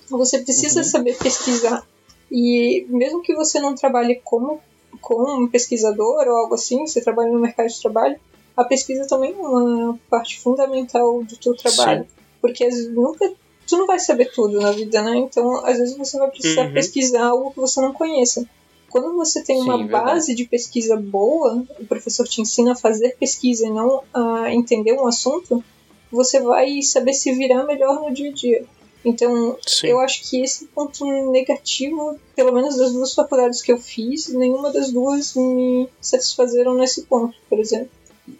[0.09, 0.85] você precisa uhum.
[0.85, 1.85] saber pesquisar.
[2.31, 4.59] E mesmo que você não trabalhe como,
[5.01, 8.19] como um pesquisador ou algo assim, você trabalha no mercado de trabalho,
[8.55, 12.03] a pesquisa também é uma parte fundamental do teu trabalho.
[12.03, 12.09] Sim.
[12.41, 13.31] Porque nunca
[13.67, 15.17] tu não vai saber tudo na vida, né?
[15.17, 16.73] Então, às vezes você vai precisar uhum.
[16.73, 18.47] pesquisar algo que você não conheça.
[18.89, 23.17] Quando você tem uma Sim, base de pesquisa boa, o professor te ensina a fazer
[23.19, 25.63] pesquisa e não a entender um assunto,
[26.09, 28.65] você vai saber se virar melhor no dia a dia.
[29.03, 29.87] Então, Sim.
[29.87, 34.71] eu acho que esse ponto negativo, pelo menos das duas faculdades que eu fiz, nenhuma
[34.71, 37.89] das duas me satisfazeram nesse ponto, por exemplo.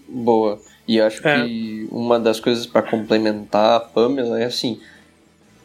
[0.08, 0.60] Boa.
[0.88, 1.46] E acho é.
[1.46, 4.80] que uma das coisas para complementar a Pamela é assim: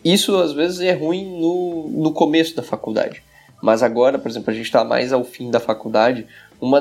[0.04, 3.22] isso às vezes é ruim no, no começo da faculdade.
[3.62, 6.26] Mas agora, por exemplo, a gente está mais ao fim da faculdade.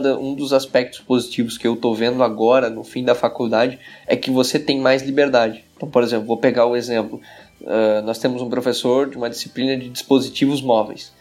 [0.02, 4.16] Da, um dos aspectos positivos que eu estou vendo agora, no fim da faculdade, é
[4.16, 5.64] que você tem mais liberdade.
[5.76, 7.22] Então, por exemplo, vou pegar o exemplo.
[7.62, 11.12] Uh, nós temos um professor de uma disciplina de dispositivos móveis.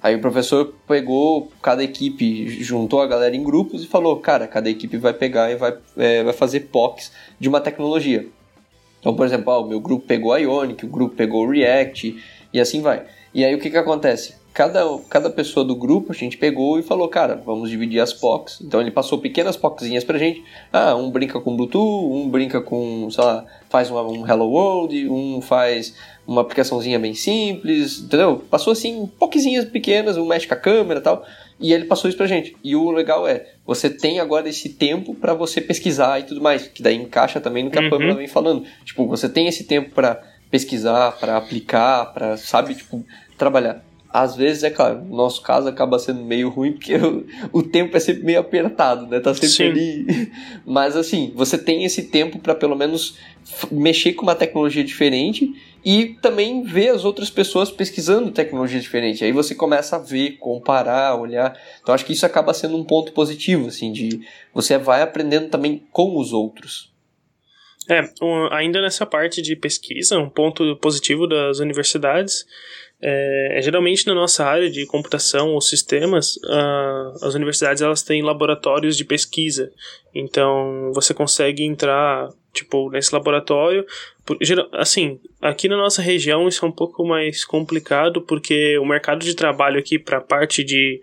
[0.00, 4.70] Aí o professor pegou cada equipe, juntou a galera em grupos e falou: cara, cada
[4.70, 8.26] equipe vai pegar e vai, é, vai fazer POCs de uma tecnologia.
[9.00, 12.16] Então, por exemplo, ó, o meu grupo pegou Ionic, o grupo pegou React
[12.52, 13.04] e assim vai.
[13.32, 14.36] E aí o que, que acontece?
[14.52, 18.60] Cada, cada pessoa do grupo a gente pegou e falou, cara, vamos dividir as POCs.
[18.60, 20.42] Então ele passou pequenas POCzinhas pra gente.
[20.72, 25.08] Ah, um brinca com Bluetooth, um brinca com, sei lá, faz uma, um Hello World,
[25.08, 25.94] um faz
[26.26, 28.42] uma aplicaçãozinha bem simples, entendeu?
[28.50, 31.24] Passou assim, pouquinhas pequenas, um mexe com a câmera e tal.
[31.60, 32.56] E ele passou isso pra gente.
[32.62, 36.68] E o legal é, você tem agora esse tempo para você pesquisar e tudo mais,
[36.68, 37.90] que daí encaixa também no que a uhum.
[37.90, 38.64] Pamela vem falando.
[38.84, 43.04] Tipo, você tem esse tempo para pesquisar, para aplicar, para sabe, tipo,
[43.36, 43.84] trabalhar.
[44.10, 47.96] Às vezes, é claro, no nosso caso acaba sendo meio ruim, porque o, o tempo
[47.96, 49.20] é sempre meio apertado, né?
[49.20, 49.64] Tá sempre Sim.
[49.64, 50.32] ali.
[50.64, 53.18] Mas assim, você tem esse tempo para pelo menos
[53.70, 55.52] mexer com uma tecnologia diferente
[55.84, 59.24] e também ver as outras pessoas pesquisando tecnologia diferente.
[59.24, 61.58] Aí você começa a ver, comparar, olhar.
[61.80, 64.20] Então acho que isso acaba sendo um ponto positivo, assim, de
[64.52, 66.92] você vai aprendendo também com os outros.
[67.90, 68.02] É,
[68.50, 72.44] ainda nessa parte de pesquisa, um ponto positivo das universidades
[73.00, 76.38] é, é, geralmente na nossa área de computação ou sistemas,
[77.22, 79.72] as universidades elas têm laboratórios de pesquisa.
[80.14, 83.86] Então você consegue entrar tipo nesse laboratório.
[84.24, 84.36] Por,
[84.72, 89.34] assim, aqui na nossa região isso é um pouco mais complicado porque o mercado de
[89.34, 91.00] trabalho aqui para a parte de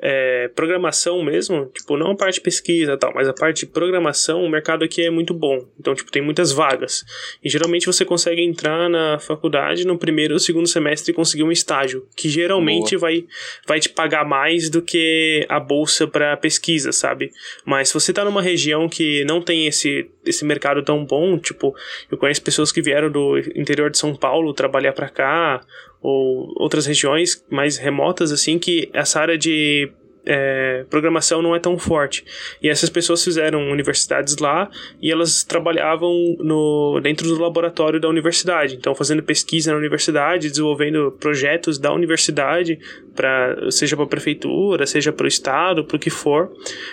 [0.00, 3.66] é, programação mesmo, tipo, não a parte de pesquisa e tal, mas a parte de
[3.66, 5.66] programação, o mercado aqui é muito bom.
[5.78, 7.04] Então, tipo, tem muitas vagas.
[7.42, 11.50] E geralmente você consegue entrar na faculdade no primeiro ou segundo semestre e conseguir um
[11.50, 13.24] estágio, que geralmente vai,
[13.66, 17.30] vai te pagar mais do que a bolsa para pesquisa, sabe?
[17.64, 21.74] Mas se você tá numa região que não tem esse, esse mercado tão bom, tipo,
[22.10, 25.60] eu conheço pessoas que vieram do interior de São Paulo trabalhar para cá,
[26.02, 29.90] ou outras regiões mais remotas assim que essa área de
[30.30, 32.22] é, programação não é tão forte.
[32.62, 34.70] E essas pessoas fizeram universidades lá
[35.00, 38.76] e elas trabalhavam no, dentro do laboratório da universidade.
[38.76, 42.78] Então, fazendo pesquisa na universidade, desenvolvendo projetos da universidade,
[43.16, 46.52] pra, seja para a prefeitura, seja para o estado, para o que for.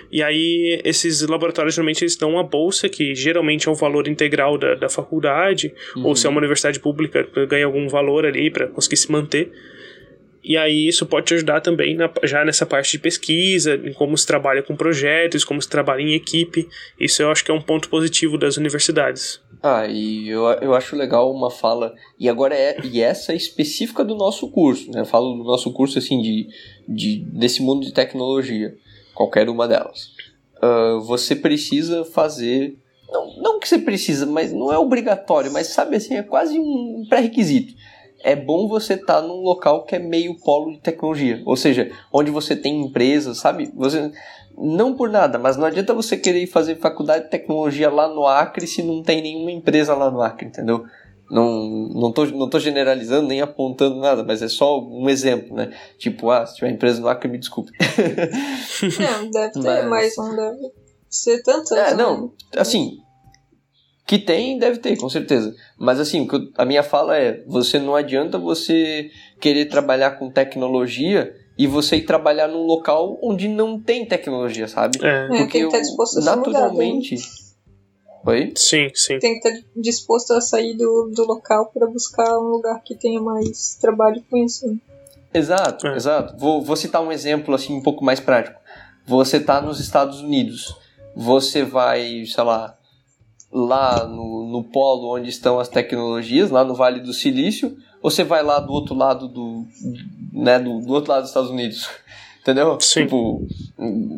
[0.09, 4.57] E aí, esses laboratórios geralmente eles dão uma bolsa, que geralmente é um valor integral
[4.57, 6.05] da, da faculdade, uhum.
[6.05, 9.51] ou se é uma universidade pública, ganha algum valor ali para conseguir se manter.
[10.47, 14.15] E aí isso pode te ajudar também na, já nessa parte de pesquisa, em como
[14.15, 16.69] se trabalha com projetos, como se trabalha em equipe.
[16.99, 19.41] Isso eu acho que é um ponto positivo das universidades.
[19.63, 24.05] Ah, e eu, eu acho legal uma fala, e agora é, e essa é específica
[24.05, 25.01] do nosso curso, né?
[25.01, 26.47] Eu falo do nosso curso assim de,
[26.87, 28.75] de desse mundo de tecnologia,
[29.15, 30.11] qualquer uma delas.
[30.57, 32.77] Uh, você precisa fazer
[33.11, 37.03] não, não que você precisa, mas não é obrigatório, mas sabe assim, é quase um
[37.09, 37.73] pré-requisito
[38.23, 41.41] é bom você estar tá num local que é meio polo de tecnologia.
[41.45, 43.71] Ou seja, onde você tem empresas, sabe?
[43.75, 44.11] Você.
[44.57, 48.65] Não por nada, mas não adianta você querer fazer faculdade de tecnologia lá no Acre
[48.65, 50.85] se não tem nenhuma empresa lá no Acre, entendeu?
[51.29, 55.73] Não, não, tô, não tô generalizando nem apontando nada, mas é só um exemplo, né?
[55.97, 57.71] Tipo, ah, se tiver empresa no Acre, me desculpe.
[58.99, 60.71] Não, deve ter, mas, mas não deve
[61.09, 61.73] ser tanto.
[61.73, 62.99] É, não, assim,
[64.05, 65.55] que tem, deve ter, com certeza.
[65.77, 66.27] Mas assim,
[66.57, 72.05] a minha fala é: você não adianta você querer trabalhar com tecnologia e você ir
[72.05, 74.99] trabalhar num local onde não tem tecnologia, sabe?
[75.01, 75.27] É.
[75.27, 77.15] Porque é, tem que estar disposto a naturalmente.
[77.15, 77.45] Mudar,
[78.27, 78.53] Oi?
[78.55, 79.19] Sim, sim.
[79.19, 83.21] Tem que estar disposto a sair do, do local para buscar um lugar que tenha
[83.21, 84.67] mais trabalho com isso.
[84.67, 84.77] Né?
[85.31, 85.95] Exato, é.
[85.95, 86.35] exato.
[86.37, 88.59] Vou, vou citar um exemplo assim um pouco mais prático.
[89.05, 90.75] Você está nos Estados Unidos,
[91.15, 92.75] você vai, sei lá,
[93.55, 98.23] lá no, no polo onde estão as tecnologias, lá no Vale do Silício, ou você
[98.23, 99.65] vai lá do outro lado do,
[100.33, 101.89] né, do, do outro lado dos Estados Unidos?
[102.41, 102.77] Entendeu?
[102.79, 103.03] Sim.
[103.03, 103.47] Tipo,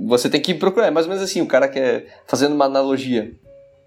[0.07, 0.87] você tem que procurar.
[0.87, 3.31] É mais ou menos assim, o cara quer, fazendo uma analogia,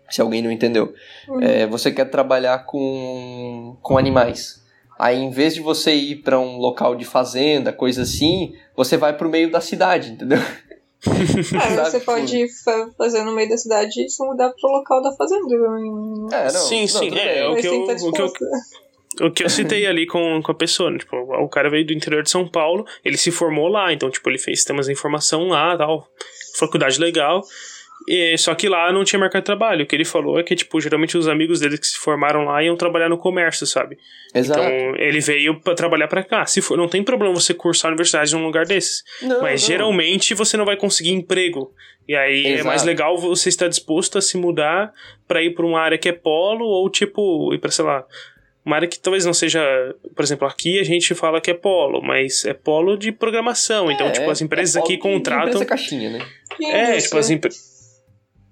[0.09, 0.95] se alguém não entendeu.
[1.29, 1.43] Uhum.
[1.43, 4.65] É, você quer trabalhar com, com animais.
[4.99, 9.15] Aí, em vez de você ir para um local de fazenda, coisa assim, você vai
[9.15, 10.39] para o meio da cidade, entendeu?
[11.07, 12.47] É, você pode
[12.97, 15.55] fazer no meio da cidade e se mudar pro local da fazenda.
[16.35, 17.17] É, não, sim, não, sim.
[17.17, 18.33] É, é, o, que eu, o, que eu,
[19.27, 20.99] o que eu citei ali com, com a pessoa, né?
[20.99, 24.29] tipo, o cara veio do interior de São Paulo, ele se formou lá, então, tipo,
[24.29, 26.07] ele fez sistemas de informação lá, tal,
[26.59, 27.43] faculdade legal,
[28.09, 29.85] E, só que lá não tinha mercado de trabalho.
[29.85, 32.63] O que ele falou é que, tipo, geralmente os amigos dele que se formaram lá
[32.63, 33.99] iam trabalhar no comércio, sabe?
[34.35, 34.61] Exato.
[34.61, 36.45] Então ele veio para trabalhar para cá.
[36.47, 39.03] Se for, não tem problema você cursar a universidade num lugar desses.
[39.23, 39.69] Não, mas não.
[39.69, 41.73] geralmente você não vai conseguir emprego.
[42.09, 42.67] E aí é Exato.
[42.67, 44.93] mais legal você estar disposto a se mudar
[45.29, 48.05] para ir para uma área que é polo ou tipo ir para sei lá
[48.65, 49.61] uma área que talvez não seja,
[50.15, 53.91] por exemplo, aqui a gente fala que é polo, mas é polo de programação.
[53.91, 56.27] Então, É, tipo, as empresas é aqui contratam Empresa caixinha, né?
[56.63, 57.80] é, tipo, as empresas.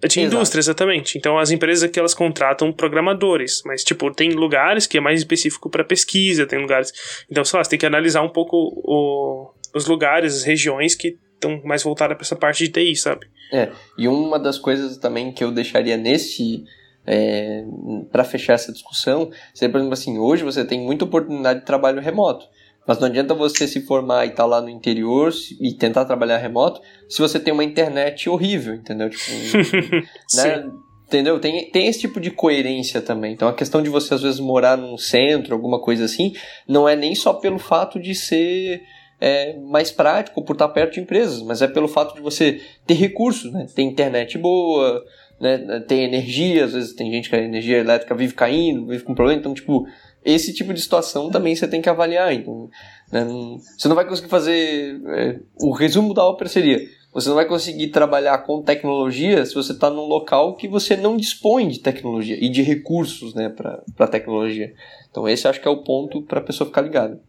[0.00, 0.34] De Exato.
[0.36, 1.18] indústria, exatamente.
[1.18, 5.68] Então, as empresas aqui elas contratam programadores, mas, tipo, tem lugares que é mais específico
[5.68, 6.92] para pesquisa, tem lugares.
[7.28, 9.52] Então, sei lá, você tem que analisar um pouco o...
[9.74, 13.26] os lugares, as regiões que estão mais voltadas para essa parte de TI, sabe?
[13.52, 16.64] É, e uma das coisas também que eu deixaria nesse.
[17.10, 17.64] É,
[18.12, 22.02] para fechar essa discussão, seria, por exemplo, assim, hoje você tem muita oportunidade de trabalho
[22.02, 22.44] remoto.
[22.88, 25.30] Mas não adianta você se formar e estar lá no interior
[25.60, 29.10] e tentar trabalhar remoto se você tem uma internet horrível, entendeu?
[29.10, 29.30] Tipo,
[30.36, 30.70] né?
[31.06, 31.38] Entendeu?
[31.38, 33.34] Tem, tem esse tipo de coerência também.
[33.34, 36.32] Então a questão de você às vezes morar num centro, alguma coisa assim,
[36.66, 38.82] não é nem só pelo fato de ser
[39.20, 42.94] é, mais prático por estar perto de empresas, mas é pelo fato de você ter
[42.94, 43.66] recursos, né?
[43.74, 45.04] Ter internet boa,
[45.38, 45.80] né?
[45.86, 49.40] Tem energia, às vezes tem gente que a energia elétrica vive caindo, vive com problema,
[49.40, 49.86] então tipo
[50.24, 52.32] esse tipo de situação também você tem que avaliar.
[52.32, 52.68] Então,
[53.10, 55.00] né, não- você não vai conseguir fazer.
[55.06, 56.80] é, o resumo da ópera seria:
[57.12, 61.16] você não vai conseguir trabalhar com tecnologia se você está num local que você não
[61.16, 64.74] dispõe de tecnologia e de recursos né, para tecnologia.
[65.10, 67.20] Então, esse acho que é o ponto para a pessoa ficar ligada.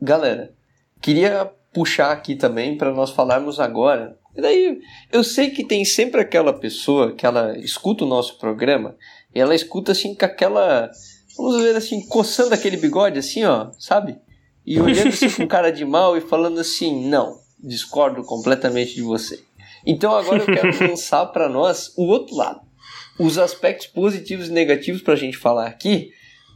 [0.00, 0.52] Galera,
[1.00, 4.18] queria puxar aqui também para nós falarmos agora.
[4.36, 4.80] E daí,
[5.12, 8.96] eu sei que tem sempre aquela pessoa que ela escuta o nosso programa
[9.34, 10.90] e ela escuta assim com aquela.
[11.36, 14.18] Vamos ver assim, coçando aquele bigode assim, ó, sabe?
[14.64, 19.42] E olhando assim com cara de mal e falando assim: não, discordo completamente de você.
[19.86, 22.60] Então agora eu quero lançar para nós o outro lado.
[23.18, 26.10] Os aspectos positivos e negativos pra gente falar aqui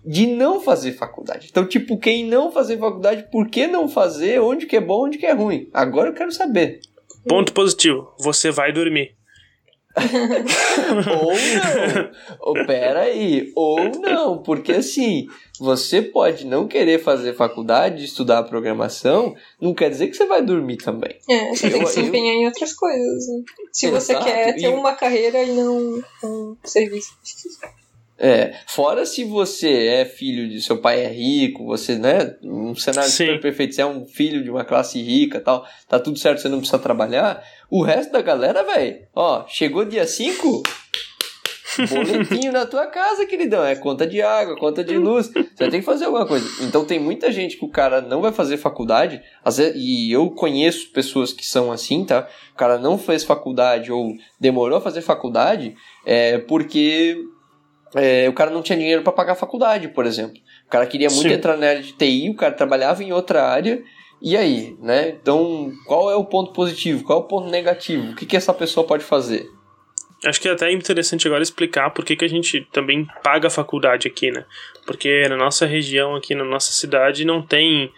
[0.05, 1.49] de não fazer faculdade.
[1.51, 4.41] Então, tipo, quem não fazer faculdade, por que não fazer?
[4.41, 5.69] Onde que é bom, onde que é ruim?
[5.73, 6.81] Agora eu quero saber.
[7.27, 9.18] Ponto positivo: você vai dormir.
[11.21, 12.11] ou não.
[12.41, 13.53] Ou, pera aí.
[13.57, 14.39] Ou não.
[14.43, 15.27] Porque assim,
[15.59, 20.77] você pode não querer fazer faculdade, estudar programação, não quer dizer que você vai dormir
[20.77, 21.17] também.
[21.29, 23.27] É, você tem Eu- que se eu- empenhar em outras coisas.
[23.29, 23.43] né?
[23.73, 27.17] Se você Exato, quer ter e- uma carreira e não um serviço.
[28.19, 33.11] É, fora se você é filho de seu pai é rico, você, né, um cenário
[33.11, 33.27] Sim.
[33.27, 36.49] super perfeito, você é um filho de uma classe rica tal, tá tudo certo, você
[36.49, 37.41] não precisa trabalhar.
[37.71, 40.65] O resto da galera, velho, ó, chegou dia 5,
[41.87, 45.83] boletinho na tua casa, queridão, é conta de água, conta de luz, você tem que
[45.83, 46.49] fazer alguma coisa.
[46.65, 50.91] Então tem muita gente que o cara não vai fazer faculdade, vezes, e eu conheço
[50.91, 52.29] pessoas que são assim, tá?
[52.53, 57.17] O cara não fez faculdade ou demorou a fazer faculdade, é porque
[57.95, 60.39] é, o cara não tinha dinheiro para pagar a faculdade, por exemplo.
[60.67, 61.35] O cara queria muito Sim.
[61.35, 63.83] entrar na área de TI, o cara trabalhava em outra área,
[64.21, 65.11] e aí, né?
[65.11, 67.05] Então, qual é o ponto positivo?
[67.05, 68.13] Qual é o ponto negativo?
[68.13, 69.49] O que, que essa pessoa pode fazer?
[70.25, 73.51] Acho que é até interessante agora explicar por que, que a gente também paga a
[73.51, 74.45] faculdade aqui, né?
[74.85, 77.93] Porque na nossa região, aqui na nossa cidade, não tem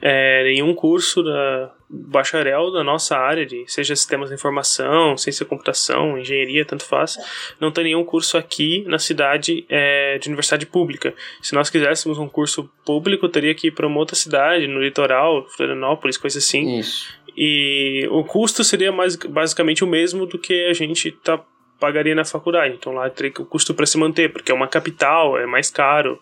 [0.00, 5.48] é, nenhum curso da bacharel da nossa área, de, seja sistemas de informação, ciência da
[5.48, 7.16] computação, engenharia, tanto faz.
[7.58, 11.14] Não tem nenhum curso aqui na cidade é, de universidade pública.
[11.40, 15.46] Se nós quiséssemos um curso público, teria que ir para uma outra cidade, no litoral,
[15.48, 16.78] Florianópolis, coisa assim.
[16.78, 17.08] Isso.
[17.36, 21.40] E o custo seria mais, basicamente o mesmo do que a gente tá,
[21.80, 22.74] pagaria na faculdade.
[22.74, 25.70] Então lá teria que o custo para se manter, porque é uma capital, é mais
[25.70, 26.20] caro.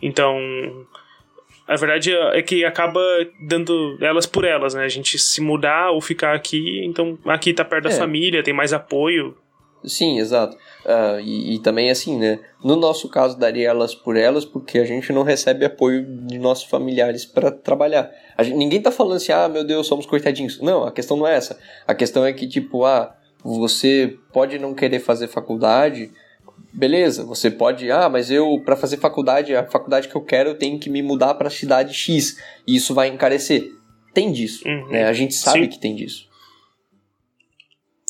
[0.00, 0.38] Então,
[1.68, 3.00] a verdade é que acaba
[3.46, 4.82] dando elas por elas, né?
[4.84, 7.94] A gente se mudar ou ficar aqui, então aqui tá perto da É.
[7.94, 9.36] família, tem mais apoio.
[9.84, 10.56] Sim, exato.
[10.84, 12.40] Ah, e, e também assim, né?
[12.64, 16.64] No nosso caso, daria elas por elas, porque a gente não recebe apoio de nossos
[16.68, 18.10] familiares para trabalhar.
[18.40, 20.60] Gente- ninguém tá falando assim, ah, meu Deus, somos coitadinhos.
[20.60, 21.56] Não, a questão não é essa.
[21.86, 23.14] A questão é que, tipo, ah,
[23.44, 26.10] você pode não querer fazer faculdade,
[26.78, 30.54] beleza, você pode, ah, mas eu, para fazer faculdade, a faculdade que eu quero, eu
[30.58, 33.72] tenho que me mudar para a cidade X, e isso vai encarecer.
[34.14, 34.88] Tem disso, Uhum.
[34.88, 35.04] né?
[35.04, 35.68] A gente sabe Sim.
[35.68, 36.28] que tem disso.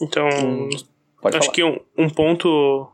[0.01, 0.87] Então, Hum, acho
[1.21, 1.53] falar.
[1.53, 2.89] que um, um ponto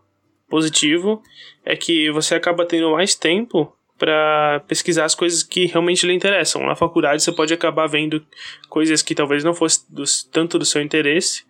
[0.48, 1.22] positivo
[1.64, 6.64] é que você acaba tendo mais tempo para pesquisar as coisas que realmente lhe interessam.
[6.66, 8.24] Na faculdade você pode acabar vendo
[8.68, 9.84] coisas que talvez não fosse
[10.30, 11.44] tanto do seu interesse.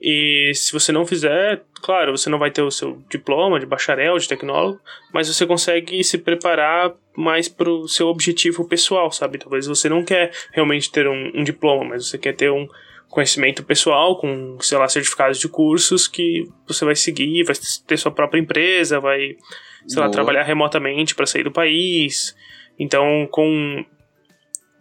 [0.00, 4.16] E se você não fizer, claro, você não vai ter o seu diploma de bacharel,
[4.16, 4.80] de tecnólogo,
[5.12, 9.38] mas você consegue se preparar mais para o seu objetivo pessoal, sabe?
[9.38, 12.68] Talvez você não quer realmente ter um, um diploma, mas você quer ter um,
[13.08, 18.12] conhecimento pessoal, com, sei lá, certificados de cursos que você vai seguir, vai ter sua
[18.12, 19.36] própria empresa, vai,
[19.86, 20.06] sei Boa.
[20.06, 22.36] lá, trabalhar remotamente para sair do país.
[22.78, 23.84] Então, com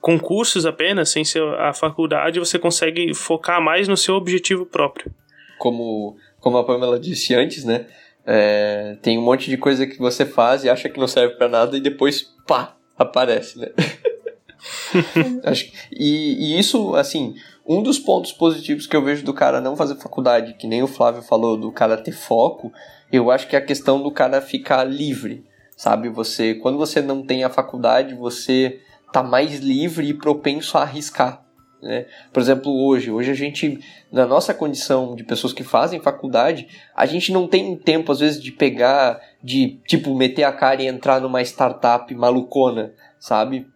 [0.01, 5.11] com cursos apenas, sem ser a faculdade, você consegue focar mais no seu objetivo próprio.
[5.57, 7.87] Como, como a Pamela disse antes, né?
[8.25, 11.47] É, tem um monte de coisa que você faz e acha que não serve para
[11.47, 13.69] nada e depois, pá, aparece, né?
[15.45, 17.35] Acho, e, e isso, assim,
[17.65, 20.87] um dos pontos positivos que eu vejo do cara não fazer faculdade, que nem o
[20.87, 22.71] Flávio falou, do cara ter foco,
[23.11, 25.45] eu acho que é a questão do cara ficar livre,
[25.75, 26.09] sabe?
[26.09, 28.79] Você, quando você não tem a faculdade, você
[29.11, 31.43] tá mais livre e propenso a arriscar.
[31.81, 32.05] Né?
[32.33, 33.79] Por exemplo, hoje, hoje a gente,
[34.11, 38.41] na nossa condição de pessoas que fazem faculdade, a gente não tem tempo, às vezes,
[38.41, 43.67] de pegar, de, tipo, meter a cara e entrar numa startup malucona, sabe?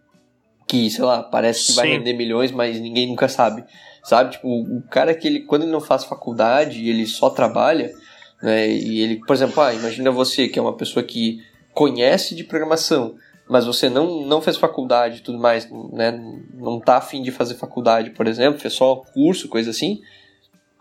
[0.66, 3.64] Que, sei lá, parece que vai render milhões, mas ninguém nunca sabe,
[4.02, 4.32] sabe?
[4.32, 7.92] Tipo, o cara que ele, quando ele não faz faculdade e ele só trabalha,
[8.42, 8.68] né?
[8.68, 11.40] E ele, por exemplo, ah, imagina você que é uma pessoa que
[11.72, 13.14] conhece de programação,
[13.52, 16.10] mas você não, não fez faculdade e tudo mais, né?
[16.54, 20.00] Não tá afim de fazer faculdade, por exemplo, fez só curso, coisa assim,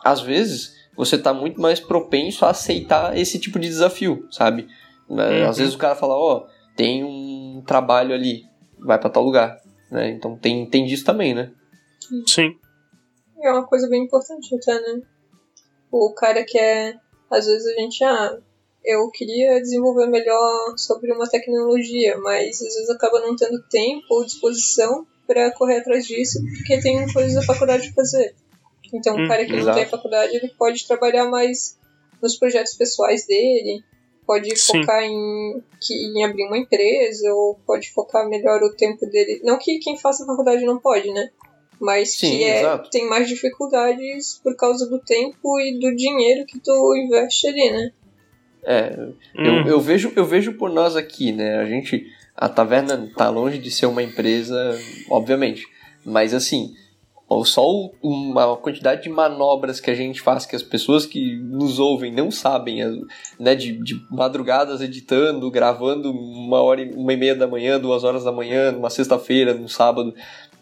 [0.02, 4.70] às vezes você tá muito mais propenso a aceitar esse tipo de desafio, sabe?
[5.10, 5.42] Né?
[5.44, 5.50] Uhum.
[5.50, 8.46] Às vezes o cara fala, ó, oh, tem um trabalho ali,
[8.80, 9.58] vai para tal lugar,
[9.92, 10.10] né?
[10.10, 11.52] Então tem, tem disso também, né?
[12.26, 12.56] Sim.
[13.44, 15.02] É uma coisa bem importante até, né?
[15.92, 16.96] O cara que é.
[17.30, 18.38] Às vezes a gente, ah,
[18.84, 24.26] eu queria desenvolver melhor sobre uma tecnologia, mas às vezes acaba não tendo tempo ou
[24.26, 28.36] disposição para correr atrás disso, porque tem coisas da faculdade de fazer.
[28.94, 31.78] Então, hum, o cara que não tem faculdade, ele pode trabalhar mais
[32.22, 33.84] nos projetos pessoais dele,
[34.26, 34.80] pode Sim.
[34.80, 39.42] focar em, que, em abrir uma empresa, ou pode focar melhor o tempo dele.
[39.44, 41.30] Não que quem faça faculdade não pode, né?
[41.80, 46.60] Mas Sim, que é, tem mais dificuldades por causa do tempo e do dinheiro que
[46.60, 47.92] tu investe ali, né?
[48.64, 48.98] É,
[49.36, 49.46] hum.
[49.46, 51.58] eu, eu, vejo, eu vejo por nós aqui, né?
[51.58, 52.06] A gente.
[52.36, 54.76] A taverna tá longe de ser uma empresa,
[55.10, 55.68] obviamente.
[56.04, 56.74] Mas assim,
[57.46, 57.64] só
[58.02, 62.30] uma quantidade de manobras que a gente faz, que as pessoas que nos ouvem não
[62.30, 62.80] sabem,
[63.40, 63.56] né?
[63.56, 68.32] De, de madrugadas editando, gravando uma hora, uma e meia da manhã, duas horas da
[68.32, 70.14] manhã, numa sexta-feira, num sábado.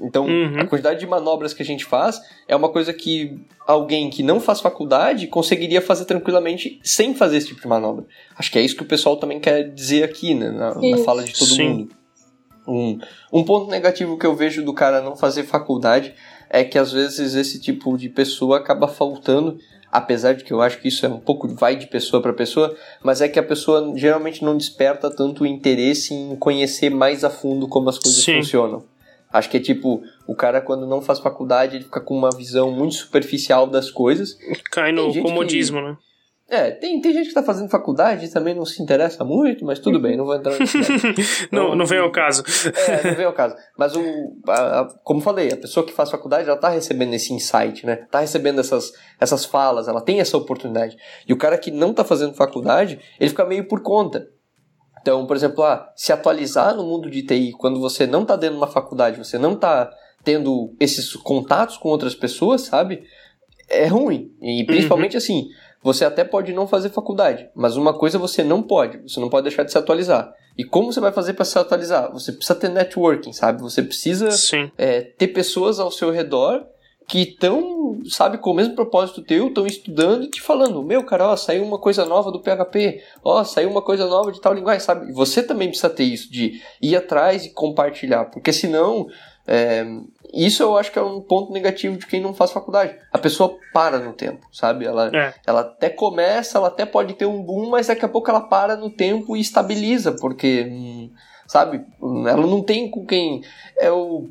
[0.02, 0.60] Então, uhum.
[0.60, 3.38] a quantidade de manobras que a gente faz é uma coisa que
[3.68, 8.06] alguém que não faz faculdade conseguiria fazer tranquilamente sem fazer esse tipo de manobra.
[8.38, 11.24] Acho que é isso que o pessoal também quer dizer aqui, né, na, na fala
[11.24, 11.70] de todo Sim.
[11.70, 11.96] mundo.
[12.68, 13.00] Um,
[13.34, 16.14] um ponto negativo que eu vejo do cara não fazer faculdade
[16.50, 19.58] é que às vezes esse tipo de pessoa acaba faltando
[19.92, 22.76] apesar de que eu acho que isso é um pouco vai de pessoa para pessoa,
[23.04, 27.30] mas é que a pessoa geralmente não desperta tanto o interesse em conhecer mais a
[27.30, 28.36] fundo como as coisas Sim.
[28.38, 28.84] funcionam.
[29.32, 32.72] Acho que é tipo, o cara quando não faz faculdade, ele fica com uma visão
[32.72, 34.38] muito superficial das coisas.
[34.72, 35.84] Cai no comodismo, que...
[35.86, 35.98] né?
[36.50, 39.78] É, tem, tem gente que tá fazendo faculdade e também não se interessa muito, mas
[39.78, 40.78] tudo bem, não vou entrar nisso.
[41.52, 42.44] não, não, não vem ao caso.
[42.88, 43.56] É, não vem ao caso.
[43.78, 44.02] Mas, o,
[44.48, 48.08] a, a, como falei, a pessoa que faz faculdade, ela tá recebendo esse insight, né?
[48.10, 50.98] Tá recebendo essas, essas falas, ela tem essa oportunidade.
[51.28, 54.28] E o cara que não tá fazendo faculdade, ele fica meio por conta.
[55.02, 58.56] Então, por exemplo, ah, se atualizar no mundo de TI quando você não está dentro
[58.56, 59.90] de uma faculdade, você não está
[60.24, 63.04] tendo esses contatos com outras pessoas, sabe?
[63.70, 64.32] É ruim.
[64.42, 65.18] E principalmente uhum.
[65.18, 65.50] assim,
[65.82, 69.44] você até pode não fazer faculdade, mas uma coisa você não pode, você não pode
[69.44, 70.34] deixar de se atualizar.
[70.58, 72.12] E como você vai fazer para se atualizar?
[72.12, 73.62] Você precisa ter networking, sabe?
[73.62, 74.28] Você precisa
[74.78, 76.66] é, ter pessoas ao seu redor
[77.10, 81.30] que estão, sabe, com o mesmo propósito teu, estão estudando e te falando, meu, cara,
[81.30, 84.82] ó, saiu uma coisa nova do PHP, ó, saiu uma coisa nova de tal linguagem,
[84.82, 85.12] sabe?
[85.12, 89.08] Você também precisa ter isso, de ir atrás e compartilhar, porque senão,
[89.48, 89.84] é,
[90.32, 92.96] isso eu acho que é um ponto negativo de quem não faz faculdade.
[93.12, 94.86] A pessoa para no tempo, sabe?
[94.86, 95.34] Ela, é.
[95.48, 98.78] ela até começa, ela até pode ter um boom, mas daqui a pouco ela para
[98.78, 101.10] no tempo e estabiliza, porque, hum,
[101.48, 101.84] sabe?
[102.28, 103.42] Ela não tem com quem.
[103.78, 104.30] É o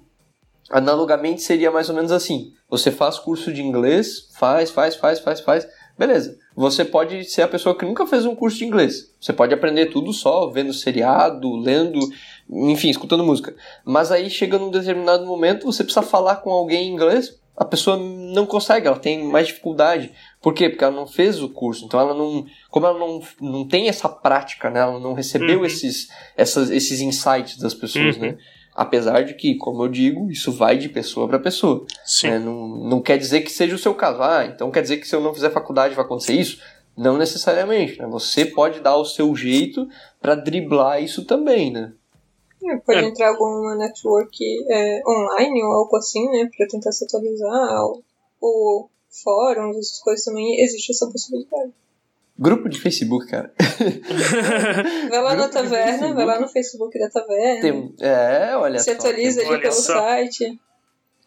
[0.70, 5.40] analogamente seria mais ou menos assim: você faz curso de inglês, faz, faz, faz, faz,
[5.40, 6.38] faz, beleza.
[6.54, 9.14] Você pode ser a pessoa que nunca fez um curso de inglês.
[9.20, 11.98] Você pode aprender tudo só vendo seriado, lendo,
[12.50, 13.54] enfim, escutando música.
[13.84, 17.96] Mas aí chega num determinado momento, você precisa falar com alguém em inglês, a pessoa
[17.96, 20.12] não consegue, ela tem mais dificuldade.
[20.40, 20.68] Por quê?
[20.68, 21.84] Porque ela não fez o curso.
[21.84, 22.46] Então ela não.
[22.70, 24.78] Como ela não, não tem essa prática, né?
[24.78, 25.64] Ela não recebeu uhum.
[25.64, 28.22] esses, essas, esses insights das pessoas, uhum.
[28.22, 28.38] né?
[28.80, 31.84] Apesar de que, como eu digo, isso vai de pessoa para pessoa.
[32.22, 32.38] Né?
[32.38, 34.22] Não, não quer dizer que seja o seu caso.
[34.22, 36.62] Ah, então quer dizer que se eu não fizer faculdade vai acontecer isso?
[36.96, 37.98] Não necessariamente.
[37.98, 38.06] Né?
[38.06, 39.88] Você pode dar o seu jeito
[40.20, 41.92] para driblar isso também, né?
[42.64, 43.04] É, pode é.
[43.04, 44.36] entrar alguma network
[44.70, 46.48] é, online ou algo assim, né?
[46.56, 47.82] Pra tentar se atualizar.
[47.84, 48.04] Ou
[48.40, 48.90] ou
[49.22, 51.72] fóruns, essas coisas também, existe essa possibilidade.
[52.38, 53.52] Grupo de Facebook, cara.
[55.10, 57.60] vai lá na taverna, vai lá no Facebook da taverna.
[57.60, 59.98] Tem, é, olha Se atualiza ali pelo só.
[59.98, 60.60] site.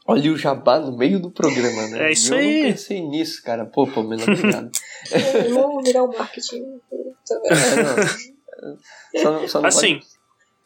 [0.07, 2.07] Olha o jabá no meio do programa, né?
[2.07, 2.59] É isso eu aí.
[2.59, 3.66] Eu não pensei nisso, cara.
[3.66, 4.72] Pô, Pamela, obrigado.
[5.53, 6.80] Vamos virar o marketing.
[9.14, 9.99] É, só, só não assim.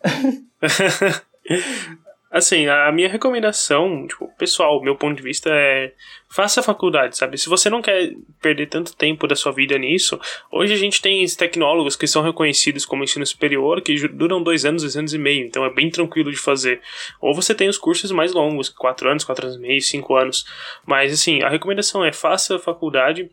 [2.36, 5.93] Assim, a minha recomendação, tipo, pessoal, meu ponto de vista é
[6.29, 7.38] faça a faculdade, sabe?
[7.38, 8.11] Se você não quer
[8.41, 10.19] perder tanto tempo da sua vida nisso,
[10.51, 14.81] hoje a gente tem tecnólogos que são reconhecidos como ensino superior que duram dois anos,
[14.81, 16.81] dois anos e meio, então é bem tranquilo de fazer.
[17.21, 20.45] Ou você tem os cursos mais longos, quatro anos, quatro anos e meio, cinco anos.
[20.86, 23.31] Mas assim, a recomendação é faça a faculdade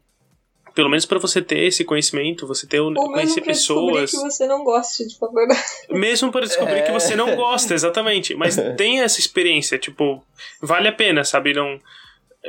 [0.74, 4.10] pelo menos para você ter esse conhecimento, você ter Ou conhecer mesmo pessoas.
[4.10, 5.60] que você não gosta de faculdade.
[5.90, 6.82] Mesmo para descobrir é.
[6.82, 8.34] que você não gosta, exatamente.
[8.34, 10.24] Mas tem essa experiência, tipo,
[10.60, 11.52] vale a pena, sabe?
[11.52, 11.78] Não,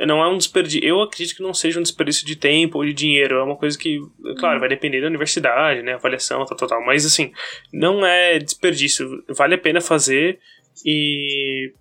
[0.06, 0.84] não é um desperdício.
[0.84, 3.36] Eu acredito que não seja um desperdício de tempo ou de dinheiro.
[3.36, 4.00] É uma coisa que,
[4.38, 5.94] claro, vai depender da universidade, né?
[5.94, 6.84] Avaliação, tal, tal, tal.
[6.84, 7.32] Mas assim,
[7.72, 9.22] não é desperdício.
[9.28, 10.38] Vale a pena fazer
[10.84, 11.72] e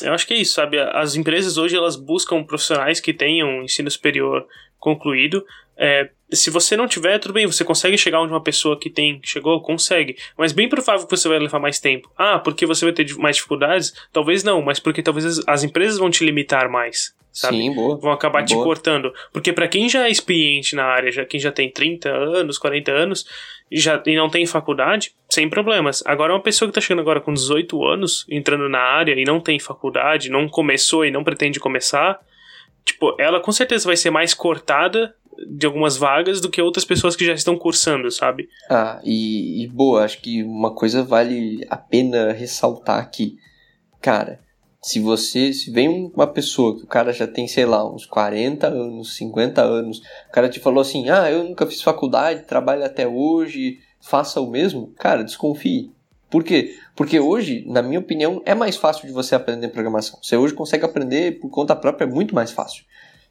[0.00, 0.78] eu acho que é isso, sabe?
[0.78, 4.46] As empresas hoje elas buscam profissionais que tenham ensino superior
[4.82, 5.46] concluído.
[5.76, 9.20] É, se você não tiver, tudo bem, você consegue chegar onde uma pessoa que tem
[9.22, 10.16] chegou, consegue.
[10.36, 12.10] Mas bem provável que você vai levar mais tempo.
[12.18, 13.94] Ah, porque você vai ter mais dificuldades?
[14.12, 17.14] Talvez não, mas porque talvez as, as empresas vão te limitar mais.
[17.32, 17.56] Sabe?
[17.56, 17.96] Sim, boa.
[17.96, 18.46] Vão acabar boa.
[18.46, 19.12] te cortando.
[19.32, 22.90] Porque para quem já é experiente na área, já, quem já tem 30 anos, 40
[22.90, 23.24] anos,
[23.70, 26.02] e, já, e não tem faculdade, sem problemas.
[26.04, 29.40] Agora, uma pessoa que tá chegando agora com 18 anos, entrando na área e não
[29.40, 32.20] tem faculdade, não começou e não pretende começar,
[32.84, 35.14] tipo, ela com certeza vai ser mais cortada
[35.48, 38.48] de algumas vagas do que outras pessoas que já estão cursando, sabe?
[38.70, 43.36] Ah, e, e boa, acho que uma coisa vale a pena ressaltar aqui.
[44.00, 44.40] Cara,
[44.82, 48.66] se você, se vem uma pessoa que o cara já tem, sei lá, uns 40
[48.66, 53.06] anos, 50 anos, o cara te falou assim: "Ah, eu nunca fiz faculdade, trabalho até
[53.06, 55.92] hoje, faça o mesmo", cara, desconfie.
[56.32, 56.74] Por quê?
[56.96, 60.18] Porque hoje, na minha opinião, é mais fácil de você aprender programação.
[60.22, 62.84] Você hoje consegue aprender por conta própria, é muito mais fácil.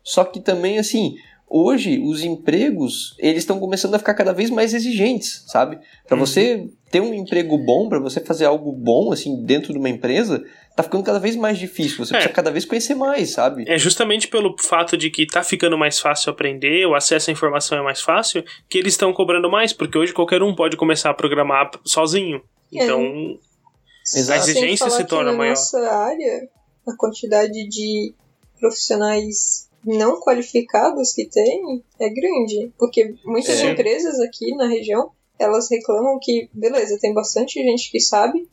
[0.04, 1.16] Só que também, assim,
[1.50, 5.80] hoje os empregos, eles estão começando a ficar cada vez mais exigentes, sabe?
[6.08, 6.24] Para uhum.
[6.24, 10.44] você ter um emprego bom, para você fazer algo bom, assim, dentro de uma empresa,
[10.76, 12.06] tá ficando cada vez mais difícil.
[12.06, 12.18] Você é.
[12.18, 13.66] precisa cada vez conhecer mais, sabe?
[13.68, 17.80] É justamente pelo fato de que tá ficando mais fácil aprender, o acesso à informação
[17.80, 21.16] é mais fácil, que eles estão cobrando mais, porque hoje qualquer um pode começar a
[21.16, 22.40] programar sozinho.
[22.72, 24.34] Então, é.
[24.34, 25.52] a exigência se torna na maior.
[25.52, 26.50] nossa área,
[26.88, 28.14] a quantidade de
[28.60, 32.72] profissionais não qualificados que tem é grande.
[32.78, 33.72] Porque muitas é.
[33.72, 38.48] empresas aqui na região, elas reclamam que, beleza, tem bastante gente que sabe,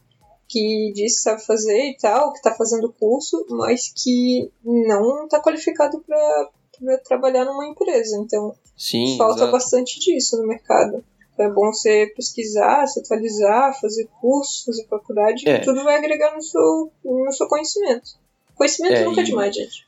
[0.48, 5.40] que diz que sabe fazer e tal, que está fazendo curso, mas que não está
[5.40, 8.16] qualificado para trabalhar numa empresa.
[8.18, 9.52] Então, Sim, falta exato.
[9.52, 11.04] bastante disso no mercado.
[11.38, 15.58] É bom você pesquisar, se atualizar, fazer curso, fazer faculdade, É.
[15.58, 18.10] tudo vai agregar no seu, no seu conhecimento.
[18.54, 19.86] Conhecimento É, nunca é e- demais, gente.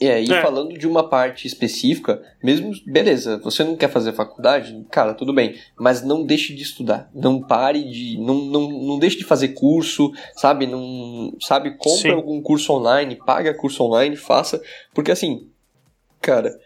[0.00, 0.42] É, e É.
[0.42, 5.56] falando de uma parte específica, mesmo, beleza, você não quer fazer faculdade, cara, tudo bem,
[5.78, 10.12] mas não deixe de estudar, não pare de, não, não, não deixe de fazer curso,
[10.36, 12.10] sabe, não, sabe, compre Sim.
[12.10, 14.60] algum curso online, paga curso online, faça,
[14.92, 15.48] porque assim,
[16.20, 16.58] cara,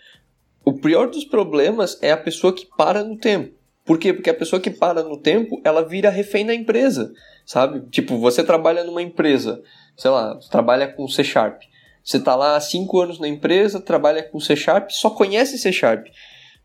[0.65, 3.58] o pior dos problemas é a pessoa que para no tempo.
[3.89, 4.13] Por quê?
[4.13, 7.11] Porque a pessoa que para no tempo, ela vira refém da empresa,
[7.47, 7.89] sabe?
[7.89, 9.63] Tipo, você trabalha numa empresa,
[9.97, 11.63] sei lá, trabalha com C Sharp.
[12.05, 15.73] Você tá lá há 5 anos na empresa, trabalha com C Sharp, só conhece C
[15.73, 16.07] Sharp.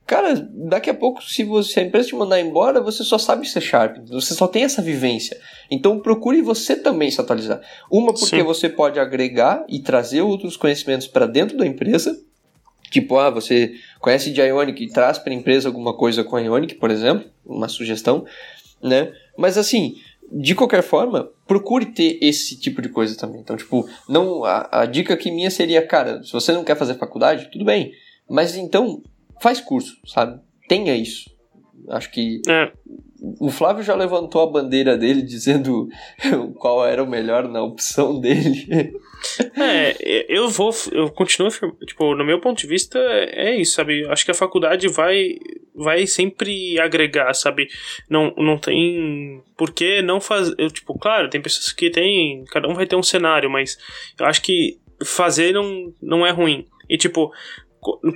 [0.05, 3.47] Cara, daqui a pouco, se, você, se a empresa te mandar embora, você só sabe
[3.47, 3.99] C Sharp.
[4.09, 5.39] Você só tem essa vivência.
[5.71, 7.61] Então procure você também se atualizar.
[7.89, 8.43] Uma, porque Sim.
[8.43, 12.21] você pode agregar e trazer outros conhecimentos para dentro da empresa.
[12.93, 16.75] Tipo, ah, você conhece de Ionic e traz para a empresa alguma coisa com Ionic,
[16.75, 18.23] por exemplo, uma sugestão,
[18.83, 19.11] né?
[19.35, 19.95] Mas assim,
[20.31, 23.41] de qualquer forma, procure ter esse tipo de coisa também.
[23.41, 26.93] Então, tipo, não a, a dica que minha seria, cara, se você não quer fazer
[26.99, 27.91] faculdade, tudo bem,
[28.29, 29.01] mas então
[29.41, 30.39] faz curso, sabe?
[30.69, 31.33] Tenha isso.
[31.89, 32.71] Acho que É,
[33.39, 35.89] o Flávio já levantou a bandeira dele dizendo
[36.59, 38.93] qual era o melhor na opção dele.
[39.55, 41.49] É, eu vou, eu continuo,
[41.85, 44.05] tipo, no meu ponto de vista, é isso, sabe?
[44.07, 45.35] Acho que a faculdade vai,
[45.75, 47.67] vai sempre agregar, sabe?
[48.09, 52.67] Não, não tem por que não fazer, eu, tipo, claro, tem pessoas que tem, cada
[52.67, 53.77] um vai ter um cenário, mas
[54.19, 56.67] eu acho que fazer não, não é ruim.
[56.89, 57.31] E, tipo,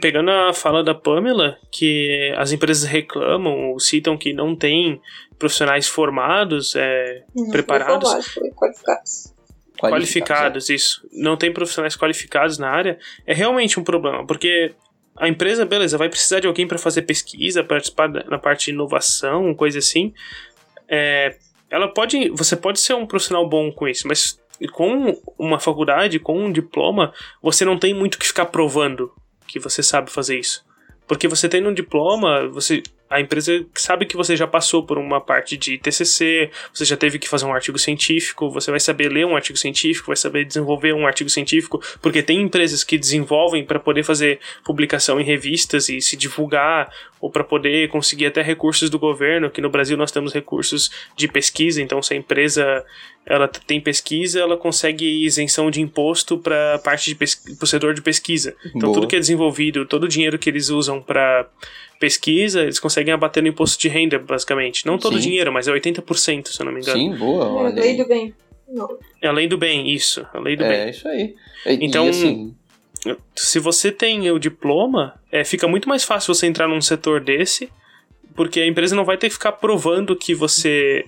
[0.02, 5.02] pegando a fala da Pamela, que as empresas reclamam ou citam que não tem
[5.38, 8.10] profissionais formados, é, Não Preparados?
[8.34, 9.37] foi formado,
[9.80, 10.68] qualificados.
[10.68, 11.08] qualificados, isso.
[11.12, 14.74] Não tem profissionais qualificados na área, é realmente um problema, porque
[15.16, 19.54] a empresa, beleza, vai precisar de alguém para fazer pesquisa, participar na parte de inovação,
[19.56, 20.14] coisa assim.
[20.88, 21.36] É,
[21.70, 24.40] ela pode, você pode ser um profissional bom com isso, mas
[24.74, 29.12] com uma faculdade, com um diploma, você não tem muito que ficar provando
[29.48, 30.66] que você sabe fazer isso.
[31.08, 35.22] Porque você tendo um diploma, você a empresa sabe que você já passou por uma
[35.22, 39.26] parte de TCC, você já teve que fazer um artigo científico, você vai saber ler
[39.26, 43.80] um artigo científico, vai saber desenvolver um artigo científico, porque tem empresas que desenvolvem para
[43.80, 49.00] poder fazer publicação em revistas e se divulgar, ou para poder conseguir até recursos do
[49.00, 52.86] governo, que no Brasil nós temos recursos de pesquisa, então se a empresa
[53.26, 58.56] ela tem pesquisa, ela consegue isenção de imposto para parte de pro setor de pesquisa.
[58.68, 58.94] Então Boa.
[58.94, 61.46] tudo que é desenvolvido, todo o dinheiro que eles usam para
[62.00, 64.86] pesquisa, eles conseguem abater no imposto de renda, basicamente.
[64.86, 66.98] Não todo o dinheiro, mas é 80%, se eu não me engano.
[66.98, 67.70] Sim, boa.
[67.70, 68.34] É a lei do bem.
[68.68, 68.98] Não.
[69.22, 70.26] É a lei do bem, isso.
[70.34, 70.80] A lei do é, bem.
[70.80, 71.36] É isso aí.
[71.66, 72.56] E, então, e assim...
[73.36, 77.70] se você tem o diploma, é, fica muito mais fácil você entrar num setor desse,
[78.36, 81.06] porque a empresa não vai ter que ficar provando que você.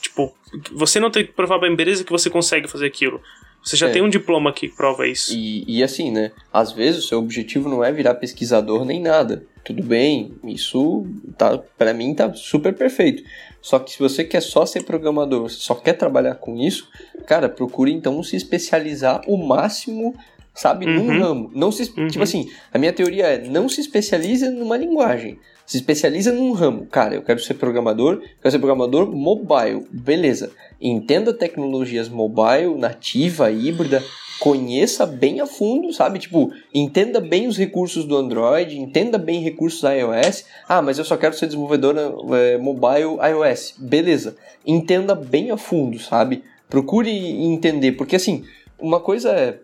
[0.00, 0.34] Tipo,
[0.72, 3.20] você não tem que provar pra empresa que você consegue fazer aquilo.
[3.62, 3.92] Você já é.
[3.92, 5.34] tem um diploma que prova isso.
[5.34, 6.32] E, e assim, né?
[6.52, 9.44] Às vezes o seu objetivo não é virar pesquisador nem nada.
[9.64, 11.06] Tudo bem, isso
[11.36, 13.22] tá, para mim tá super perfeito.
[13.60, 16.88] Só que se você quer só ser programador, só quer trabalhar com isso,
[17.26, 20.14] cara, procure então se especializar o máximo,
[20.54, 20.94] sabe, uhum.
[20.94, 21.50] num ramo.
[21.54, 22.08] Não se, tipo uhum.
[22.08, 25.38] tipo assim, a minha teoria é não se especialize numa linguagem
[25.70, 26.84] se especializa num ramo.
[26.86, 29.86] Cara, eu quero ser programador, quero ser programador mobile.
[29.88, 30.50] Beleza.
[30.80, 34.02] Entenda tecnologias mobile, nativa, híbrida,
[34.40, 36.18] conheça bem a fundo, sabe?
[36.18, 40.46] Tipo, entenda bem os recursos do Android, entenda bem recursos iOS.
[40.66, 41.94] Ah, mas eu só quero ser desenvolvedor
[42.34, 43.74] é, mobile iOS.
[43.78, 44.36] Beleza.
[44.66, 46.42] Entenda bem a fundo, sabe?
[46.68, 48.44] Procure entender, porque assim,
[48.78, 49.58] uma coisa é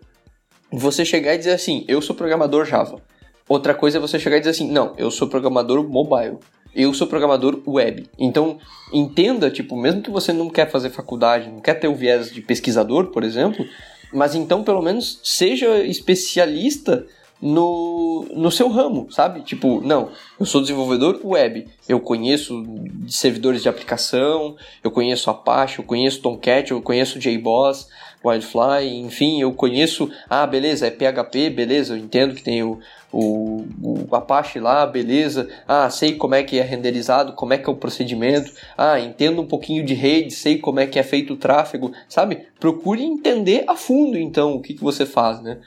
[0.71, 3.01] você chegar e dizer assim, eu sou programador Java.
[3.49, 6.37] Outra coisa é você chegar e dizer assim: não, eu sou programador mobile.
[6.75, 8.07] Eu sou programador web.
[8.19, 8.59] Então,
[8.93, 12.41] entenda, tipo, mesmo que você não quer fazer faculdade, não quer ter o viés de
[12.41, 13.65] pesquisador, por exemplo,
[14.13, 17.05] mas então pelo menos seja especialista
[17.41, 19.41] no, no seu ramo, sabe?
[19.41, 20.09] Tipo, não,
[20.39, 22.63] eu sou desenvolvedor web, eu conheço
[23.07, 27.87] servidores de aplicação, eu conheço Apache, eu conheço Tomcat, eu conheço JBoss,
[28.23, 32.79] Wildfly, enfim, eu conheço, ah, beleza, é PHP, beleza, eu entendo que tem o,
[33.11, 37.69] o, o Apache lá, beleza, ah, sei como é que é renderizado, como é que
[37.69, 41.33] é o procedimento, ah, entendo um pouquinho de rede, sei como é que é feito
[41.33, 42.47] o tráfego, sabe?
[42.59, 45.59] Procure entender a fundo, então, o que, que você faz, né?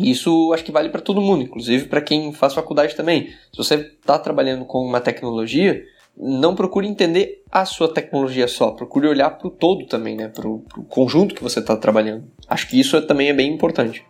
[0.00, 3.28] Isso acho que vale para todo mundo, inclusive para quem faz faculdade também.
[3.52, 5.84] Se você está trabalhando com uma tecnologia,
[6.16, 10.28] não procure entender a sua tecnologia só, procure olhar para o todo também, né?
[10.28, 12.30] Para o conjunto que você está trabalhando.
[12.46, 14.04] Acho que isso também é bem importante.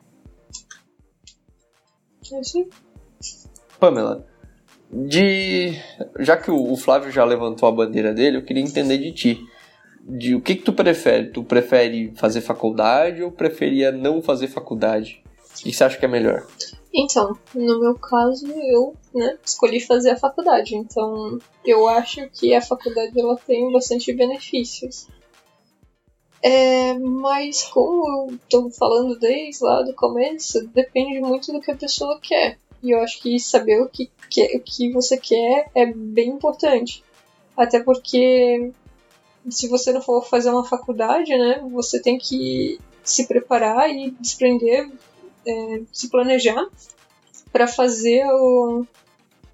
[2.42, 2.68] Sim.
[3.78, 4.26] Pamela,
[4.92, 5.72] de
[6.18, 9.40] já que o Flávio já levantou a bandeira dele, eu queria entender de ti.
[10.04, 11.30] De o que, que tu prefere?
[11.30, 15.22] Tu prefere fazer faculdade ou preferia não fazer faculdade?
[15.60, 16.46] O que você acha que é melhor?
[16.92, 20.74] Então, no meu caso, eu né, escolhi fazer a faculdade.
[20.76, 25.06] Então, eu acho que a faculdade ela tem bastante benefícios.
[26.42, 31.76] É, mas como eu tô falando desde lá do começo, depende muito do que a
[31.76, 32.58] pessoa quer.
[32.82, 37.04] E eu acho que saber o que, que, o que você quer é bem importante.
[37.56, 38.72] Até porque
[39.48, 44.90] se você não for fazer uma faculdade, né, você tem que se preparar e desprender,
[45.46, 46.66] é, se planejar
[47.52, 48.86] para fazer o,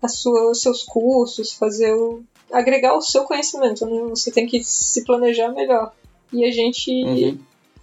[0.07, 2.23] sua, os seus cursos, fazer o,
[2.53, 4.01] agregar o seu conhecimento, né?
[4.11, 5.93] Você tem que se planejar melhor.
[6.33, 7.39] E a gente uhum.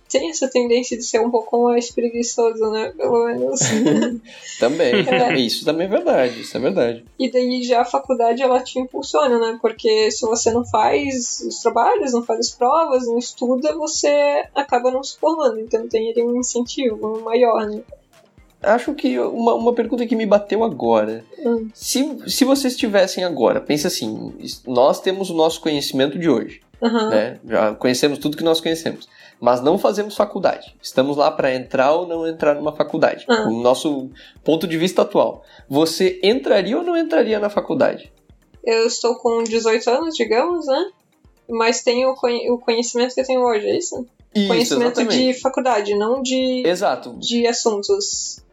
[0.07, 2.93] tem essa tendência de ser um pouco mais preguiçoso, né?
[2.95, 3.59] Pelo menos.
[4.59, 4.93] também.
[5.05, 5.39] É.
[5.39, 7.05] Isso também é verdade, isso é verdade.
[7.19, 9.57] E daí já a faculdade ela te impulsiona, né?
[9.61, 14.91] Porque se você não faz os trabalhos, não faz as provas, não estuda, você acaba
[14.91, 15.59] não se formando.
[15.59, 17.81] Então tem ali um incentivo maior, né?
[18.61, 21.23] Acho que uma, uma pergunta que me bateu agora.
[21.39, 21.69] Hum.
[21.73, 24.33] Se, se vocês estivessem agora, pensa assim,
[24.65, 26.61] nós temos o nosso conhecimento de hoje.
[26.81, 27.09] Uhum.
[27.09, 27.39] Né?
[27.47, 29.07] Já conhecemos tudo que nós conhecemos.
[29.39, 30.75] Mas não fazemos faculdade.
[30.81, 33.25] Estamos lá para entrar ou não entrar numa faculdade.
[33.29, 33.59] Uhum.
[33.59, 34.09] O nosso
[34.43, 35.43] ponto de vista atual.
[35.69, 38.11] Você entraria ou não entraria na faculdade?
[38.63, 40.91] Eu estou com 18 anos, digamos, né?
[41.49, 44.07] Mas tenho o conhecimento que eu tenho hoje, é isso?
[44.33, 45.33] isso conhecimento exatamente.
[45.33, 47.13] de faculdade, não de, Exato.
[47.19, 48.43] de assuntos.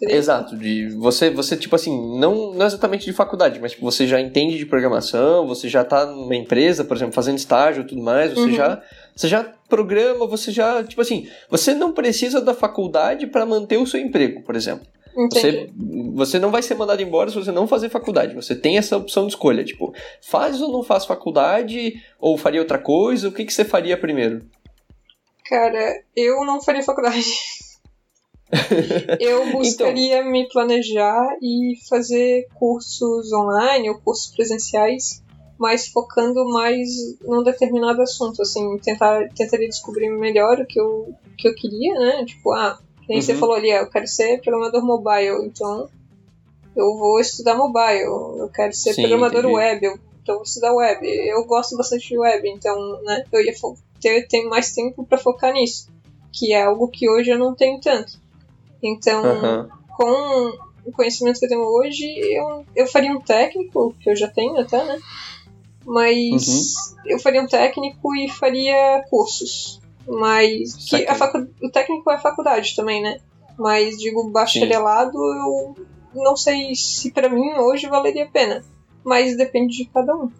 [0.00, 4.06] Seria Exato, de você, você tipo assim, não, não exatamente de faculdade, mas tipo, você
[4.06, 8.02] já entende de programação, você já tá numa empresa, por exemplo, fazendo estágio e tudo
[8.02, 8.52] mais, você Uhum.
[8.54, 8.82] já
[9.14, 13.86] você já programa, você já, tipo assim, você não precisa da faculdade para manter o
[13.86, 14.86] seu emprego, por exemplo.
[15.14, 15.66] Entendi.
[15.66, 15.70] Você,
[16.14, 18.34] você não vai ser mandado embora se você não fazer faculdade.
[18.34, 22.78] Você tem essa opção de escolha, tipo, faz ou não faz faculdade, ou faria outra
[22.78, 24.40] coisa, o que, que você faria primeiro?
[25.46, 27.22] Cara, eu não faria faculdade.
[29.20, 35.22] eu buscaria me planejar e fazer cursos online ou cursos presenciais,
[35.58, 36.88] mas focando mais
[37.22, 41.94] num determinado assunto, assim, tentar tentaria descobrir melhor o que eu, o que eu queria,
[41.94, 42.24] né?
[42.24, 42.78] Tipo, ah,
[43.08, 43.38] nem você Uhum.
[43.38, 45.88] falou ali, ah, eu quero ser programador mobile, então
[46.74, 49.54] eu vou estudar mobile, eu quero ser Sim, programador entendi.
[49.54, 51.06] web, eu, então eu vou estudar web.
[51.06, 53.52] Eu gosto bastante de web, então, né, eu ia
[54.00, 55.88] ter, ter mais tempo para focar nisso,
[56.32, 58.19] que é algo que hoje eu não tenho tanto.
[58.82, 59.68] Então, Aham.
[59.96, 64.28] com o conhecimento que eu tenho hoje, eu, eu faria um técnico, que eu já
[64.28, 64.98] tenho até, né?
[65.84, 66.96] Mas Uhum.
[67.06, 69.80] eu faria um técnico e faria cursos.
[70.06, 71.46] Mas que a facu...
[71.62, 73.18] o técnico é faculdade também, né?
[73.58, 75.74] Mas digo bacharelado, eu
[76.14, 78.64] não sei se pra mim hoje valeria a pena.
[79.04, 80.30] Mas depende de cada um.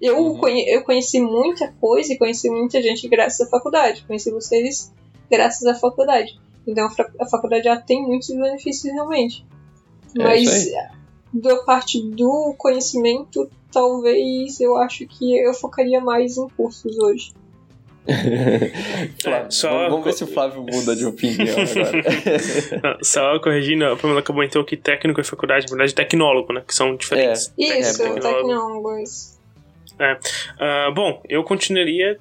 [0.00, 0.38] Eu, Uhum.
[0.38, 0.64] conhe...
[0.68, 4.04] eu conheci muita coisa e conheci muita gente graças à faculdade.
[4.06, 4.92] Conheci vocês
[5.30, 6.40] graças à faculdade.
[6.66, 6.88] Então
[7.20, 9.44] a faculdade já tem muitos benefícios realmente.
[10.18, 10.74] É Mas isso
[11.32, 17.32] da parte do conhecimento, talvez eu acho que eu focaria mais em cursos hoje.
[19.22, 22.02] Flávio, só- vamos, vamos ver se o Flávio muda de opinião agora.
[22.82, 26.62] Ah, Só corrigindo, a Pamela comentou que técnico é faculdade, na verdade tecnólogo, né?
[26.66, 27.52] Que são diferentes.
[27.56, 29.38] Isso, É, tecnólogos.
[30.58, 32.18] Ah, bom, eu continuaria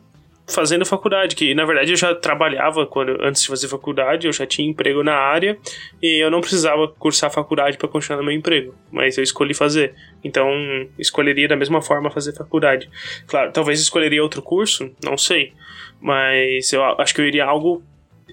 [0.49, 4.45] fazendo faculdade, que na verdade eu já trabalhava quando antes de fazer faculdade, eu já
[4.45, 5.57] tinha emprego na área
[6.01, 9.93] e eu não precisava cursar faculdade para continuar no meu emprego, mas eu escolhi fazer.
[10.23, 10.49] Então,
[10.97, 12.89] escolheria da mesma forma fazer faculdade.
[13.27, 15.53] Claro, talvez escolheria outro curso, não sei,
[16.01, 17.83] mas eu acho que eu iria algo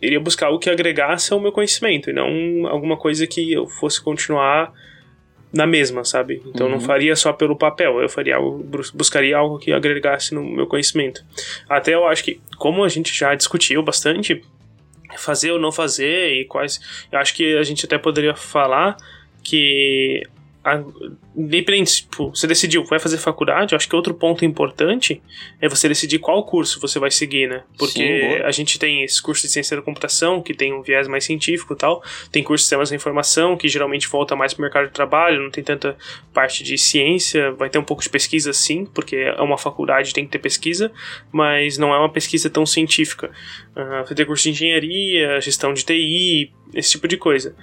[0.02, 4.02] iria buscar algo que agregasse ao meu conhecimento e não alguma coisa que eu fosse
[4.02, 4.72] continuar
[5.52, 6.42] na mesma, sabe?
[6.46, 6.80] Então não Uhum.
[6.80, 11.24] faria só pelo papel, eu faria algo, bus- buscaria algo que agregasse no meu conhecimento.
[11.68, 14.42] Até eu acho que, como a gente já discutiu bastante,
[15.16, 16.80] fazer ou não fazer e quais.
[17.10, 18.96] Eu acho que a gente até poderia falar
[19.42, 20.22] que.
[21.36, 25.22] Independente, tipo, você decidiu, vai fazer faculdade, eu acho que outro ponto importante
[25.60, 27.58] é você decidir qual curso você vai seguir, né?
[27.58, 28.48] Sim, Porque boa.
[28.48, 31.74] a gente tem esse curso de ciência da computação, que tem um viés mais científico
[31.74, 32.02] e tal,
[32.32, 35.42] tem curso de sistemas da informação, que geralmente volta mais para o mercado de trabalho,
[35.42, 35.96] não tem tanta
[36.32, 40.24] parte de ciência, vai ter um pouco de pesquisa sim, porque é uma faculdade, tem
[40.24, 40.90] que ter pesquisa,
[41.30, 43.30] mas não é uma pesquisa tão científica.
[43.74, 47.54] Ah, você tem curso de engenharia, gestão de TI, esse tipo de coisa.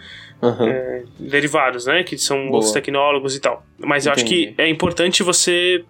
[0.43, 0.67] Aham.
[0.67, 2.03] É, derivados, né?
[2.03, 2.55] Que são Boa.
[2.55, 3.65] outros tecnólogos e tal.
[3.79, 4.61] Mas eu acho que Entendi.
[4.61, 5.85] é importante você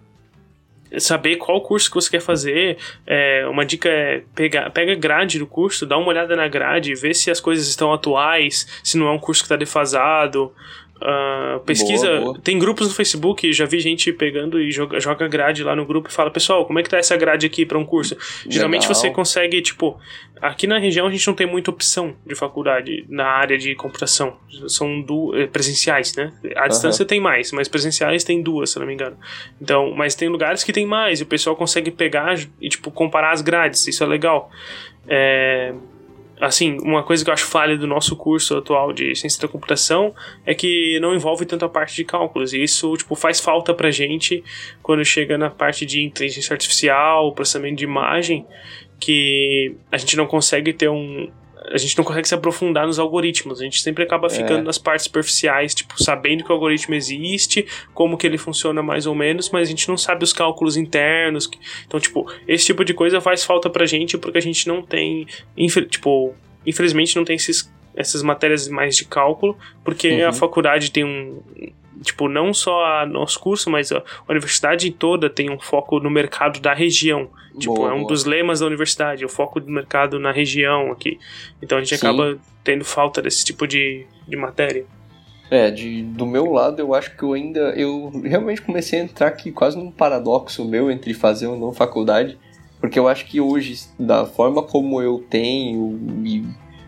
[0.98, 2.78] saber qual curso que você quer fazer.
[3.04, 6.94] É, uma dica é pegar, pega a grade do curso, dá uma olhada na grade,
[6.94, 10.52] vê se as coisas estão atuais, se não é um curso que está defasado.
[11.00, 12.06] Ah, pesquisa.
[12.06, 12.40] Boa, boa.
[12.42, 16.08] Tem grupos no Facebook, já vi gente pegando e joga, joga grade lá no grupo
[16.08, 18.16] e fala: Pessoal, como é que tá essa grade aqui para um curso?
[18.48, 18.94] Geralmente Legal.
[18.94, 19.98] você consegue, tipo,
[20.40, 24.36] aqui na região a gente não tem muita opção de faculdade na área de computação.
[24.68, 26.32] São du eh, presenciais, né?
[26.56, 29.16] A distância tem mais, mas presenciais tem duas, se não me engano.
[29.60, 33.32] Então, mas tem lugares que tem mais e o pessoal consegue pegar e, tipo, comparar
[33.32, 33.86] as grades.
[33.88, 34.50] Isso é legal.
[35.08, 35.74] É,
[36.40, 40.14] assim, uma coisa que eu acho falha do nosso curso atual de ciência da computação
[40.44, 42.52] é que não envolve tanto a parte de cálculos.
[42.52, 44.42] E isso, tipo, faz falta pra gente
[44.82, 48.46] quando chega na parte de inteligência artificial, processamento de imagem,
[49.00, 51.30] que a gente não consegue ter um.
[51.72, 53.60] A gente não consegue se aprofundar nos algoritmos.
[53.60, 58.18] A gente sempre acaba ficando nas partes superficiais, tipo, sabendo que o algoritmo existe, como
[58.18, 61.50] que ele funciona mais ou menos, mas a gente não sabe os cálculos internos.
[61.86, 65.26] Então, tipo, esse tipo de coisa faz falta pra gente porque a gente não tem.
[65.56, 66.34] infel- Tipo,
[66.66, 70.28] infelizmente não tem esses, essas matérias mais de cálculo, porque Uhum.
[70.28, 71.40] a faculdade tem um.
[72.02, 76.60] Tipo, não só a nosso curso, mas a universidade toda tem um foco no mercado
[76.60, 77.28] da região.
[77.58, 78.08] Tipo, Boa, é um boa.
[78.08, 81.18] dos lemas da universidade, o foco do mercado na região aqui.
[81.62, 82.06] Então a gente Sim.
[82.06, 84.84] acaba tendo falta desse tipo de, de matéria.
[85.50, 87.60] É, de, do meu lado, eu acho que eu ainda.
[87.76, 92.38] Eu realmente comecei a entrar aqui quase num paradoxo meu entre fazer ou não faculdade.
[92.80, 96.44] Porque eu acho que hoje, da forma como eu tenho e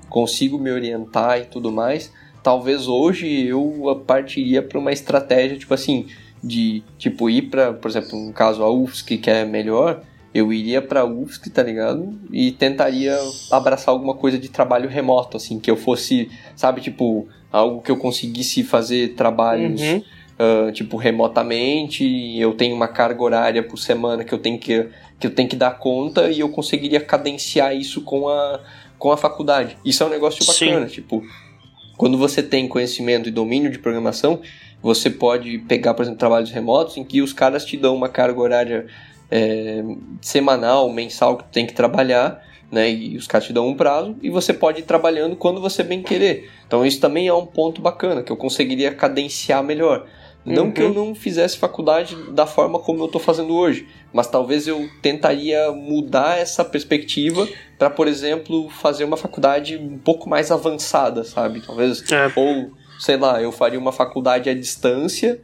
[0.09, 2.13] consigo me orientar e tudo mais,
[2.47, 6.07] talvez hoje eu partiria para uma estratégia, tipo assim,
[6.41, 10.81] de tipo ir para, por exemplo, no caso a UFSC, que é melhor, eu iria
[10.81, 12.17] pra UFSC, tá ligado?
[12.31, 13.19] E tentaria
[13.51, 17.97] abraçar alguma coisa de trabalho remoto, assim, que eu fosse, sabe, tipo, algo que eu
[17.97, 19.81] conseguisse fazer trabalhos.
[19.81, 20.03] Uhum.
[20.39, 22.05] Uh, tipo, remotamente,
[22.39, 25.57] eu tenho uma carga horária por semana que eu tenho que, que eu tenho que
[25.57, 28.61] dar conta e eu conseguiria cadenciar isso com a,
[29.01, 29.77] com a faculdade.
[29.85, 30.95] Isso é um negócio bacana, Sim.
[30.95, 31.25] tipo,
[31.97, 34.41] quando você tem conhecimento e domínio de programação,
[34.83, 38.41] você pode pegar, por exemplo, trabalhos remotos em que os caras te dão uma carga
[38.41, 38.87] horária
[39.31, 39.83] é,
[40.21, 42.91] semanal, mensal que tu tem que trabalhar, né?
[42.91, 46.03] E os caras te dão um prazo e você pode ir trabalhando quando você bem
[46.03, 46.51] querer.
[46.67, 50.07] Então isso também é um ponto bacana que eu conseguiria cadenciar melhor.
[50.45, 50.73] Não uhum.
[50.73, 54.89] que eu não fizesse faculdade da forma como eu estou fazendo hoje, mas talvez eu
[55.03, 57.49] tentaria mudar essa perspectiva
[57.79, 61.61] para, por exemplo, fazer uma faculdade um pouco mais avançada, sabe?
[61.61, 62.33] Talvez é.
[62.35, 65.41] ou sei lá, eu faria uma faculdade à distância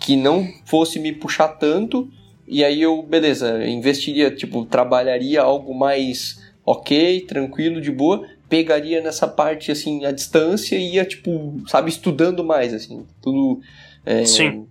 [0.00, 2.08] que não fosse me puxar tanto
[2.46, 9.28] e aí eu, beleza, investiria, tipo, trabalharia algo mais ok, tranquilo, de boa, pegaria nessa
[9.28, 13.60] parte, assim, à distância e ia, tipo, sabe, estudando mais, assim, tudo...
[14.04, 14.66] É, Sim.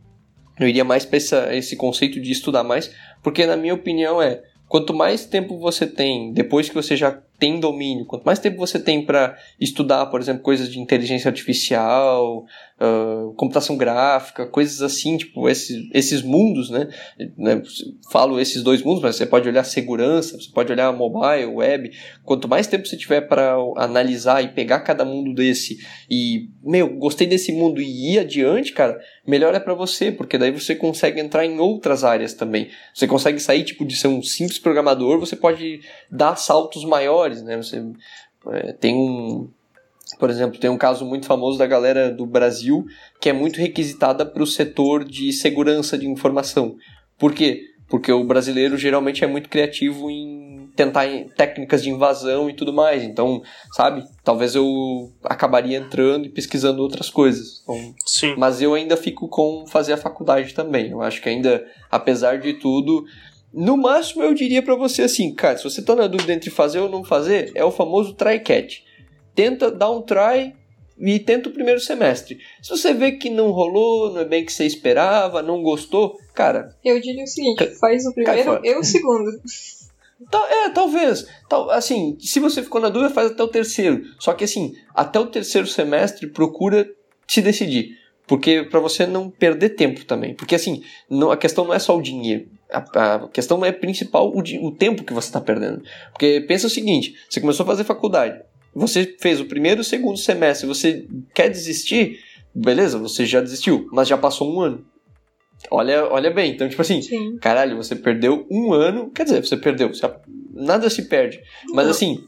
[0.60, 1.20] Eu iria mais para
[1.56, 2.92] esse conceito de estudar mais,
[3.22, 7.60] porque na minha opinião é, quanto mais tempo você tem, depois que você já tem
[7.60, 12.46] domínio, quanto mais tempo você tem para estudar, por exemplo, coisas de inteligência artificial,
[12.80, 16.90] uh, computação gráfica, coisas assim, tipo, esses, esses mundos, né?
[17.38, 17.62] né?
[18.12, 21.92] Falo esses dois mundos, mas você pode olhar segurança, você pode olhar mobile, web.
[22.24, 25.78] Quanto mais tempo você tiver para analisar e pegar cada mundo desse
[26.10, 30.52] e, meu, gostei desse mundo e ir adiante, cara, melhor é para você, porque daí
[30.52, 32.70] você consegue entrar em outras áreas também.
[32.94, 37.42] Você consegue sair, tipo, de ser um simples programador, você pode dar saltos maiores maiores,
[37.44, 37.58] né?
[37.58, 37.84] Você
[38.52, 39.50] é, tem um,
[40.20, 42.86] por exemplo, tem um caso muito famoso da galera do Brasil
[43.20, 46.76] que é muito requisitada para o setor de segurança de informação.
[47.18, 47.64] Por quê?
[47.90, 53.02] Porque o brasileiro geralmente é muito criativo em tentar técnicas de invasão e tudo mais.
[53.02, 53.42] Então,
[53.72, 54.04] sabe?
[54.24, 57.62] Talvez eu acabaria entrando e pesquisando outras coisas.
[57.64, 58.36] Então, Sim.
[58.38, 60.92] Mas eu ainda fico com fazer a faculdade também.
[60.92, 63.06] Eu acho que ainda, apesar de tudo,
[63.58, 66.78] no máximo eu diria para você assim, cara, se você tá na dúvida entre fazer
[66.78, 68.82] ou não fazer, é o famoso try catch.
[69.34, 70.54] Tenta dar um try
[71.00, 72.38] e tenta o primeiro semestre.
[72.62, 76.76] Se você vê que não rolou, não é bem que você esperava, não gostou, cara.
[76.86, 79.32] Eu diria o seguinte: faz o primeiro e o segundo.
[80.50, 81.28] É, talvez.
[81.48, 84.02] Tal, assim, se você ficou na dúvida, faz até o terceiro.
[84.20, 86.90] Só que assim, até o terceiro semestre, procura
[87.28, 87.96] se decidir.
[88.26, 90.34] Porque para você não perder tempo também.
[90.34, 92.50] Porque assim, não, a questão não é só o dinheiro.
[92.72, 95.82] A, a questão é principal o, o tempo que você está perdendo.
[96.12, 98.42] Porque pensa o seguinte: você começou a fazer faculdade,
[98.76, 102.20] você fez o primeiro e o segundo semestre, você quer desistir,
[102.54, 104.86] beleza, você já desistiu, mas já passou um ano.
[105.72, 107.38] Olha, olha bem, então, tipo assim, Sim.
[107.40, 110.08] caralho, você perdeu um ano, quer dizer, você perdeu, você,
[110.54, 111.42] nada se perde.
[111.74, 111.92] Mas Não.
[111.92, 112.24] assim,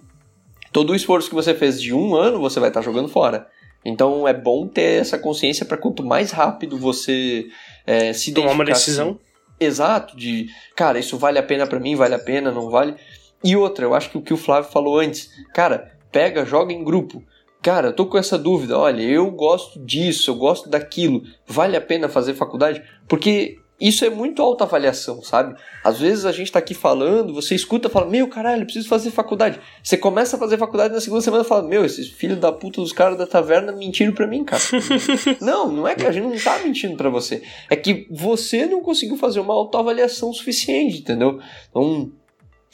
[0.72, 3.48] todo o esforço que você fez de um ano, você vai estar tá jogando fora.
[3.86, 7.48] Então é bom ter essa consciência para quanto mais rápido você
[7.86, 9.20] é, se tomar uma decisão.
[9.60, 12.96] Exato, de cara, isso vale a pena para mim, vale a pena, não vale.
[13.44, 16.84] E outra, eu acho que o que o Flávio falou antes, cara, pega, joga em
[16.84, 17.24] grupo.
[17.62, 21.82] Cara, eu tô com essa dúvida, olha, eu gosto disso, eu gosto daquilo, vale a
[21.82, 22.82] pena fazer faculdade?
[23.06, 25.56] Porque isso é muito alta avaliação, sabe?
[25.84, 29.12] Às vezes a gente tá aqui falando, você escuta e fala, meu caralho, preciso fazer
[29.12, 29.60] faculdade.
[29.82, 32.82] Você começa a fazer faculdade na segunda semana e fala, meu, esses filhos da puta
[32.82, 34.62] dos caras da taverna mentiram pra mim, cara.
[35.40, 37.42] não, não é que a gente não tá mentindo pra você.
[37.70, 41.40] É que você não conseguiu fazer uma autoavaliação suficiente, entendeu?
[41.70, 42.12] Então,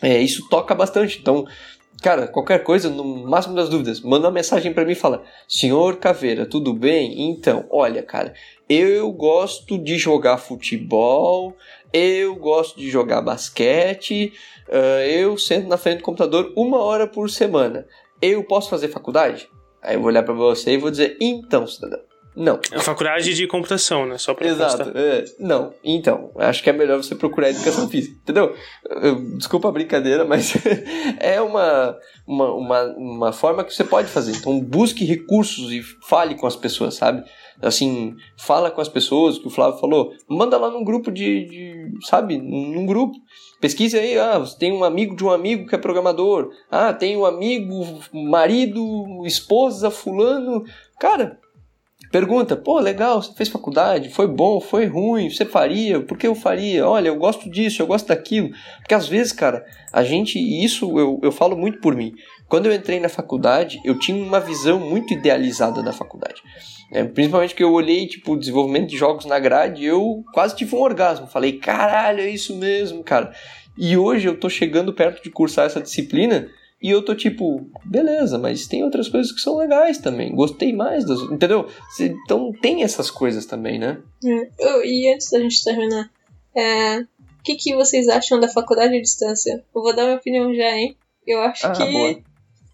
[0.01, 1.19] é, isso toca bastante.
[1.19, 1.45] Então,
[2.05, 5.95] Cara, qualquer coisa, no máximo das dúvidas, manda uma mensagem para mim e fala: Senhor
[5.97, 7.31] Caveira, tudo bem?
[7.31, 8.35] Então, olha, cara,
[8.69, 11.57] eu gosto de jogar futebol,
[11.91, 14.31] eu gosto de jogar basquete,
[14.69, 17.87] uh, eu sento na frente do computador uma hora por semana.
[18.21, 19.49] Eu posso fazer faculdade?
[19.81, 22.01] Aí eu vou olhar para você e vou dizer: Então, cidadão,
[22.35, 22.59] não.
[22.71, 24.17] É faculdade de computação, né?
[24.17, 24.91] Só pra Exato.
[24.93, 25.73] É, não.
[25.83, 28.53] Então, acho que é melhor você procurar educação física, entendeu?
[28.89, 30.53] Eu, desculpa a brincadeira, mas
[31.19, 31.97] é uma,
[32.27, 34.33] uma, uma, uma forma que você pode fazer.
[34.33, 37.23] Então, busque recursos e fale com as pessoas, sabe?
[37.61, 40.11] Assim, fala com as pessoas, que o Flávio falou.
[40.27, 42.37] Manda lá num grupo de, de sabe?
[42.37, 43.15] Num grupo.
[43.61, 46.49] Pesquise aí, ah, você tem um amigo de um amigo que é programador.
[46.69, 50.65] Ah, tem um amigo, marido, esposa, fulano.
[50.99, 51.39] Cara,
[52.11, 56.35] Pergunta, pô, legal, você fez faculdade, foi bom, foi ruim, você faria, por que eu
[56.35, 56.87] faria?
[56.87, 58.51] Olha, eu gosto disso, eu gosto daquilo.
[58.79, 62.13] Porque às vezes, cara, a gente, e isso eu, eu falo muito por mim,
[62.47, 66.41] quando eu entrei na faculdade, eu tinha uma visão muito idealizada da faculdade.
[66.91, 70.75] É, principalmente que eu olhei, tipo, o desenvolvimento de jogos na grade eu quase tive
[70.75, 71.27] um orgasmo.
[71.27, 73.33] Falei, caralho, é isso mesmo, cara.
[73.77, 76.47] E hoje eu tô chegando perto de cursar essa disciplina
[76.81, 80.35] e eu tô tipo, beleza, mas tem outras coisas que são legais também.
[80.35, 81.19] Gostei mais das.
[81.21, 81.67] Entendeu?
[81.99, 83.97] Então tem essas coisas também, né?
[84.23, 84.85] É.
[84.85, 86.09] E antes da gente terminar,
[86.55, 86.99] é...
[86.99, 87.07] o
[87.43, 89.63] que, que vocês acham da faculdade à distância?
[89.73, 90.95] Eu vou dar minha opinião já, hein?
[91.25, 92.19] Eu acho Ah, que boa.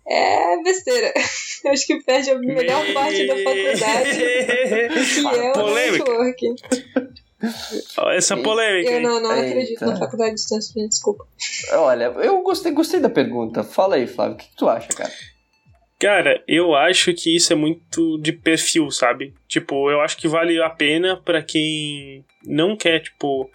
[0.07, 1.13] é besteira.
[1.63, 5.97] Eu acho que perde a melhor parte da faculdade, que é o Polêmica.
[5.99, 6.55] networking.
[8.15, 8.91] Essa polêmica.
[8.91, 9.47] Eu não, não Eita.
[9.47, 11.25] acredito na faculdade à distância, desculpa.
[11.73, 13.63] Olha, eu gostei, gostei da pergunta.
[13.63, 15.11] Fala aí, Flávio, o que, que tu acha, cara?
[15.99, 19.35] Cara, eu acho que isso é muito de perfil, sabe?
[19.47, 23.47] Tipo, eu acho que vale a pena pra quem não quer, tipo,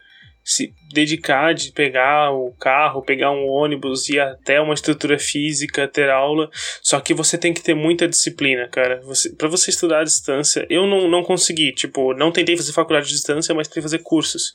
[0.47, 6.09] se dedicar de pegar o carro, pegar um ônibus, ir até uma estrutura física, ter
[6.09, 6.49] aula.
[6.81, 9.01] Só que você tem que ter muita disciplina, cara.
[9.03, 13.07] Você, para você estudar à distância, eu não, não consegui, tipo, não tentei fazer faculdade
[13.07, 14.53] à distância, mas tentei fazer cursos.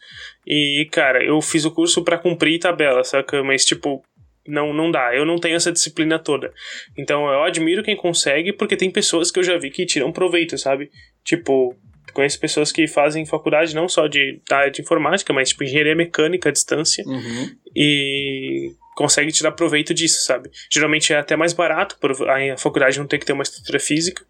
[0.48, 3.44] E, cara, eu fiz o curso pra cumprir tabela, saca?
[3.44, 4.02] Mas, tipo,
[4.48, 5.14] não, não dá.
[5.14, 6.54] Eu não tenho essa disciplina toda.
[6.98, 10.58] Então eu admiro quem consegue, porque tem pessoas que eu já vi que tiram proveito,
[10.58, 10.90] sabe?
[11.22, 11.76] Tipo,
[12.12, 15.96] conheço pessoas que fazem faculdade não só de, da área de informática, mas tipo engenharia
[15.96, 17.56] mecânica à distância Uhum.
[17.76, 20.52] e consegue tirar proveito disso, sabe?
[20.72, 24.24] Geralmente é até mais barato, por a faculdade não tem que ter uma estrutura física.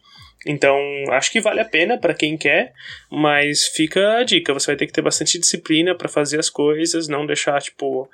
[0.45, 0.79] Então,
[1.11, 2.73] acho que vale a pena para quem quer,
[3.11, 7.07] mas fica a dica, você vai ter que ter bastante disciplina para fazer as coisas,
[7.07, 8.09] não deixar tipo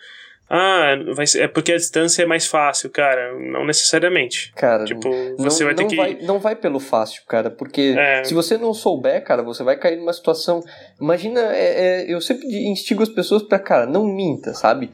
[0.49, 4.52] ah, vai ser, é porque a distância é mais fácil, cara, não necessariamente.
[4.56, 7.95] Cara, Tipo, não, você vai ter não que vai, não vai pelo fácil, cara, porque
[7.98, 8.24] É.
[8.24, 10.64] se você não souber, cara, você vai cair numa situação.
[11.02, 14.90] Imagina, é- é, eu sempre instigo as pessoas pra, cara, não minta, sabe?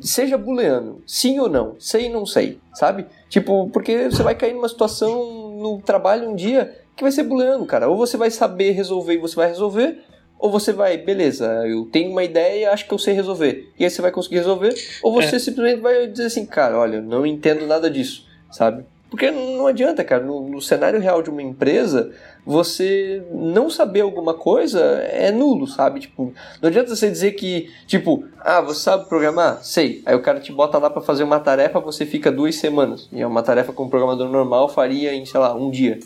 [0.00, 3.04] Seja booleano, sim ou não, sei e não sei, sabe?
[3.28, 7.66] Tipo, porque você vai cair numa situação no trabalho um dia que vai ser booleano,
[7.66, 7.88] cara.
[7.88, 9.98] Ou você vai saber resolver e você vai resolver,
[10.38, 13.72] ou você vai, beleza, eu tenho uma ideia, acho que eu sei resolver.
[13.78, 17.24] E aí você vai conseguir resolver, ou você simplesmente vai dizer assim, cara, olha, não
[17.24, 18.84] entendo nada disso, sabe?
[19.14, 22.10] Porque não adianta, cara, no, no cenário real de uma empresa,
[22.44, 26.00] você não saber alguma coisa é nulo, sabe?
[26.00, 29.62] Tipo, não adianta você dizer que, tipo, ah, você sabe programar?
[29.62, 30.02] Sei.
[30.04, 33.08] Aí o cara te bota lá pra fazer uma tarefa, você fica duas semanas.
[33.12, 36.00] E é uma tarefa que um programador normal faria em, sei lá, um dia.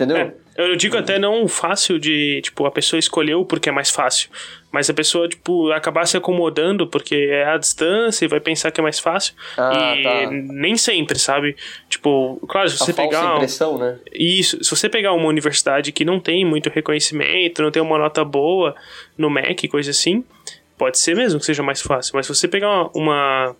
[0.00, 0.16] Entendeu?
[0.16, 4.30] É, eu digo até não fácil de, tipo, a pessoa escolheu porque é mais fácil.
[4.72, 8.80] Mas a pessoa, tipo, acabar se acomodando porque é à distância e vai pensar que
[8.80, 9.34] é mais fácil.
[9.58, 10.30] Ah, e tá.
[10.30, 11.54] nem sempre, sabe?
[11.88, 13.34] Tipo, claro, se A você falsa pegar.
[13.34, 13.98] impressão, né?
[14.12, 18.24] Isso, se você pegar uma universidade que não tem muito reconhecimento, não tem uma nota
[18.24, 18.74] boa
[19.18, 20.24] no MEC, coisa assim,
[20.78, 22.12] pode ser mesmo que seja mais fácil.
[22.14, 23.56] Mas se você pegar uma, uma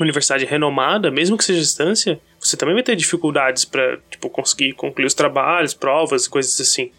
[0.00, 4.72] universidade renomada, mesmo que seja à distância, você também vai ter dificuldades para tipo, conseguir
[4.74, 6.90] concluir os trabalhos, provas, coisas assim.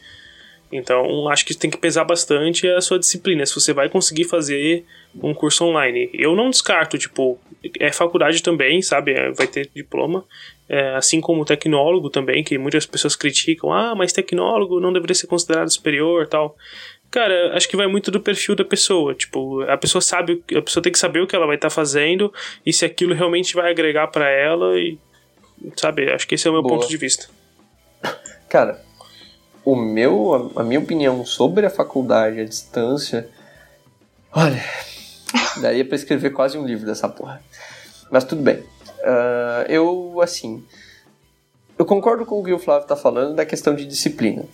[0.72, 4.86] Então, acho que tem que pesar bastante a sua disciplina, se você vai conseguir fazer
[5.22, 6.10] um curso online.
[6.14, 7.40] Eu não descarto, tipo,
[7.80, 9.14] é faculdade também, sabe?
[9.14, 10.24] É, Vai ter diploma.
[10.68, 13.74] É, assim como tecnólogo também, que muitas pessoas criticam.
[13.74, 16.56] Ah, mas tecnólogo não deveria ser considerado superior tal.
[17.10, 19.16] Cara, acho que vai muito do perfil da pessoa.
[19.16, 22.32] Tipo, a pessoa sabe, a pessoa tem que saber o que ela vai estar fazendo
[22.64, 25.00] e se aquilo realmente vai agregar para ela e
[25.76, 26.76] sabe, acho que esse é o meu Boa.
[26.76, 27.28] ponto de vista.
[28.50, 28.82] Cara,
[29.64, 33.30] o meu, a, a minha opinião sobre a faculdade à distância.
[34.32, 34.64] Olha,
[35.62, 37.42] daria pra escrever quase um livro dessa porra.
[38.12, 38.64] Mas tudo bem.
[39.04, 40.64] Ah, eu, assim.
[41.78, 44.46] Eu concordo com o que o Flávio tá falando da questão de disciplina.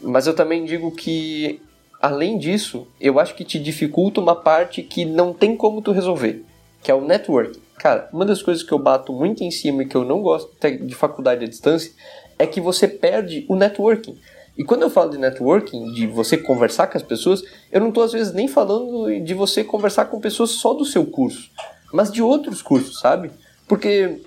[0.00, 1.62] Mas eu também digo que,
[2.00, 6.44] além disso, eu acho que te dificulta uma parte que não tem como tu resolver,
[6.82, 7.60] que é o networking.
[7.80, 10.54] Cara, uma das coisas que eu bato muito em cima e que eu não gosto
[10.60, 11.90] de de faculdade à distância
[12.38, 14.18] é que você perde o networking.
[14.58, 17.42] E quando eu falo de networking, de você conversar com as pessoas,
[17.72, 21.06] eu não estou às vezes nem falando de você conversar com pessoas só do seu
[21.06, 21.50] curso,
[21.90, 23.30] mas de outros cursos, sabe?
[23.66, 24.20] Porque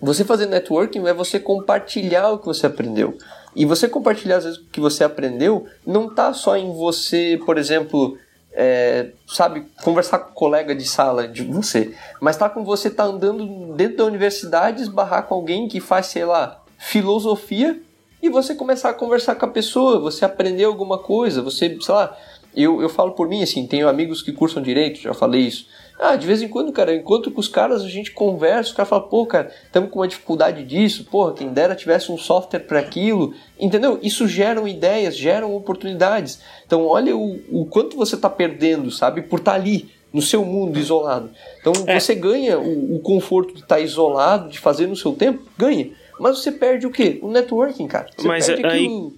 [0.00, 3.18] você fazer networking é você compartilhar o que você aprendeu.
[3.56, 7.58] E você compartilhar às vezes o que você aprendeu não tá só em você, por
[7.58, 8.16] exemplo,
[8.54, 13.74] é, sabe, conversar com colega de sala de você, mas tá com você tá andando
[13.74, 17.80] dentro da universidade, esbarrar com alguém que faz, sei lá, filosofia
[18.22, 22.16] e você começar a conversar com a pessoa, você aprender alguma coisa, você, sei lá,
[22.54, 25.66] eu, eu falo por mim, assim, tenho amigos que cursam direito, já falei isso.
[25.98, 28.74] Ah, de vez em quando, cara, eu encontro com os caras, a gente conversa, o
[28.74, 32.60] cara fala, pô, cara, estamos com uma dificuldade disso, porra, quem dera tivesse um software
[32.60, 33.98] para aquilo, entendeu?
[34.02, 36.40] Isso geram ideias, geram oportunidades.
[36.66, 40.78] Então, olha o, o quanto você está perdendo, sabe, por estar ali, no seu mundo
[40.78, 41.30] isolado.
[41.60, 41.98] Então, É.
[41.98, 45.90] você ganha o, o conforto de estar isolado, de fazer no seu tempo, ganha.
[46.20, 47.18] Mas você perde o quê?
[47.22, 48.06] O networking, cara.
[48.16, 49.12] Você Mas perde aí- aquilo-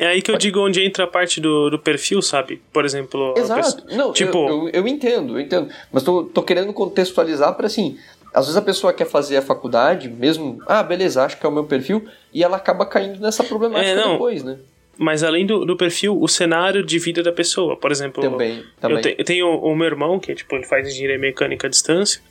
[0.00, 2.62] É aí que eu digo onde entra a parte do, do perfil, sabe?
[2.72, 3.34] Por exemplo.
[3.36, 3.82] Exato.
[3.82, 5.68] Pessoa, não, tipo, eu, eu, eu, entendo, eu entendo.
[5.92, 7.98] Mas tô, tô querendo contextualizar para assim.
[8.32, 11.52] Às vezes a pessoa quer fazer a faculdade, mesmo, ah, beleza, acho que é o
[11.52, 14.56] meu perfil, e ela acaba caindo nessa problemática é, depois, né?
[14.96, 17.76] Mas além do, do perfil, o cenário de vida da pessoa.
[17.76, 18.96] Por exemplo, também, também.
[18.96, 21.70] Eu, te, eu tenho o, o meu irmão, que tipo, ele faz engenharia mecânica à
[21.70, 22.22] distância,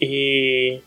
[0.00, 0.80] e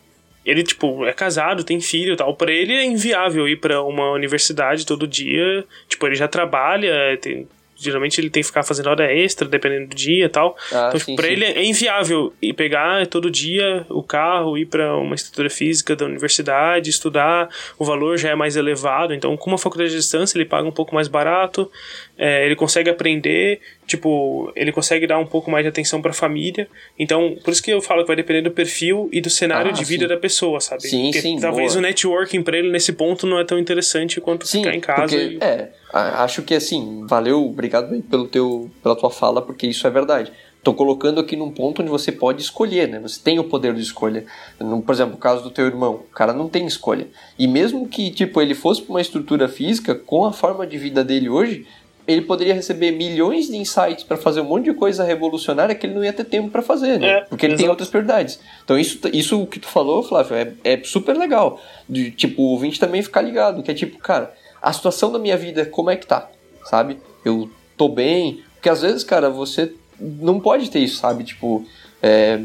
[0.45, 2.35] ele, tipo, é casado, tem filho e tal.
[2.35, 5.65] Pra ele é inviável ir para uma universidade todo dia.
[5.87, 9.95] Tipo, ele já trabalha, tem, geralmente ele tem que ficar fazendo hora extra, dependendo do
[9.95, 10.55] dia e tal.
[10.71, 11.33] Ah, então, tipo, pra sim.
[11.33, 16.05] ele é inviável ir pegar todo dia o carro, ir para uma estrutura física da
[16.05, 19.13] universidade, estudar, o valor já é mais elevado.
[19.13, 21.69] Então, com uma faculdade de distância, ele paga um pouco mais barato,
[22.17, 26.13] é, ele consegue aprender, tipo, ele consegue dar um pouco mais de atenção para a
[26.13, 26.67] família.
[26.97, 29.73] Então, por isso que eu falo que vai depender do perfil e do cenário ah,
[29.73, 30.09] de vida sim.
[30.09, 30.83] da pessoa, sabe?
[30.83, 31.39] Sim, porque sim.
[31.39, 31.79] Talvez boa.
[31.79, 35.01] o networking para ele nesse ponto não é tão interessante quanto sim, ficar em casa.
[35.01, 35.37] Porque, e...
[35.41, 40.31] É, acho que assim, valeu, obrigado pelo teu, pela tua fala, porque isso é verdade.
[40.63, 42.99] Tô colocando aqui num ponto onde você pode escolher, né?
[42.99, 44.25] Você tem o poder de escolha.
[44.57, 47.07] Por exemplo, o caso do teu irmão, o cara não tem escolha.
[47.37, 51.03] E mesmo que, tipo, ele fosse para uma estrutura física, com a forma de vida
[51.03, 51.67] dele hoje,
[52.07, 55.95] ele poderia receber milhões de insights para fazer um monte de coisa revolucionária que ele
[55.95, 57.07] não ia ter tempo para fazer, né?
[57.07, 57.63] É, Porque ele exato.
[57.63, 58.39] tem outras prioridades.
[58.63, 61.59] Então isso, isso que tu falou, Flávio, é, é super legal.
[61.89, 65.37] De, tipo, o ouvinte também ficar ligado, que é tipo, cara, a situação da minha
[65.37, 66.29] vida, como é que tá?
[66.65, 66.99] Sabe?
[67.23, 68.43] Eu tô bem?
[68.55, 71.23] Porque às vezes, cara, você não pode ter isso, sabe?
[71.23, 71.65] Tipo,
[72.01, 72.41] é,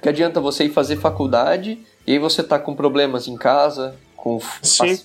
[0.00, 3.96] que adianta você ir fazer faculdade e aí você tá com problemas em casa,
[4.26, 4.40] com,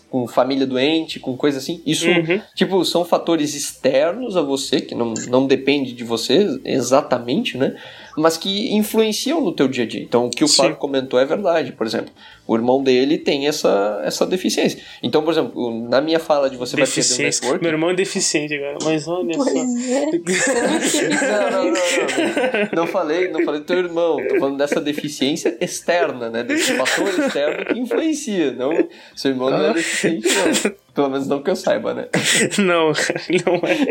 [0.09, 1.79] com família doente, com coisa assim.
[1.85, 2.41] Isso, uhum.
[2.55, 7.75] tipo, são fatores externos a você, que não, não depende de você exatamente, né?
[8.17, 10.01] Mas que influenciam no teu dia a dia.
[10.01, 11.71] Então, o que o Flávio comentou é verdade.
[11.71, 12.11] Por exemplo,
[12.45, 14.81] o irmão dele tem essa, essa deficiência.
[15.01, 17.61] Então, por exemplo, na minha fala de você vai perder o network...
[17.63, 19.59] Meu irmão é deficiente agora, mas olha pois só.
[19.59, 20.05] É.
[21.51, 22.87] não, não, não, não, não.
[22.87, 24.17] falei, não falei do teu irmão.
[24.27, 26.43] Tô falando dessa deficiência externa, né?
[26.43, 28.51] Desse fator externo que influencia.
[28.51, 28.71] Não,
[29.15, 30.71] seu irmão não é deficiente, não.
[30.93, 32.09] Pelo menos não que eu saiba, né?
[32.59, 32.91] Não,
[33.45, 33.81] não é.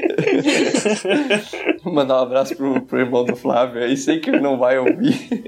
[1.90, 5.44] Mandar um abraço pro, pro irmão do Flávio aí, sei que ele não vai ouvir.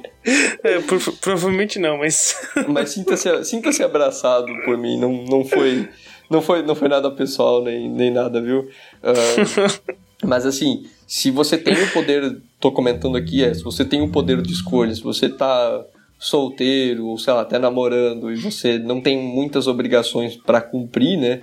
[0.62, 2.34] É, por, provavelmente não, mas.
[2.68, 5.88] Mas sinta-se sinta -se abraçado por mim, não, não, foi,
[6.30, 8.60] não, foi, não foi nada pessoal nem, nem nada, viu?
[9.02, 9.92] Uh,
[10.24, 14.08] mas assim, se você tem o poder, tô comentando aqui, é, se você tem o
[14.10, 15.84] poder de escolha, se você tá
[16.22, 21.42] solteiro, ou sei lá, até namorando, e você não tem muitas obrigações para cumprir, né?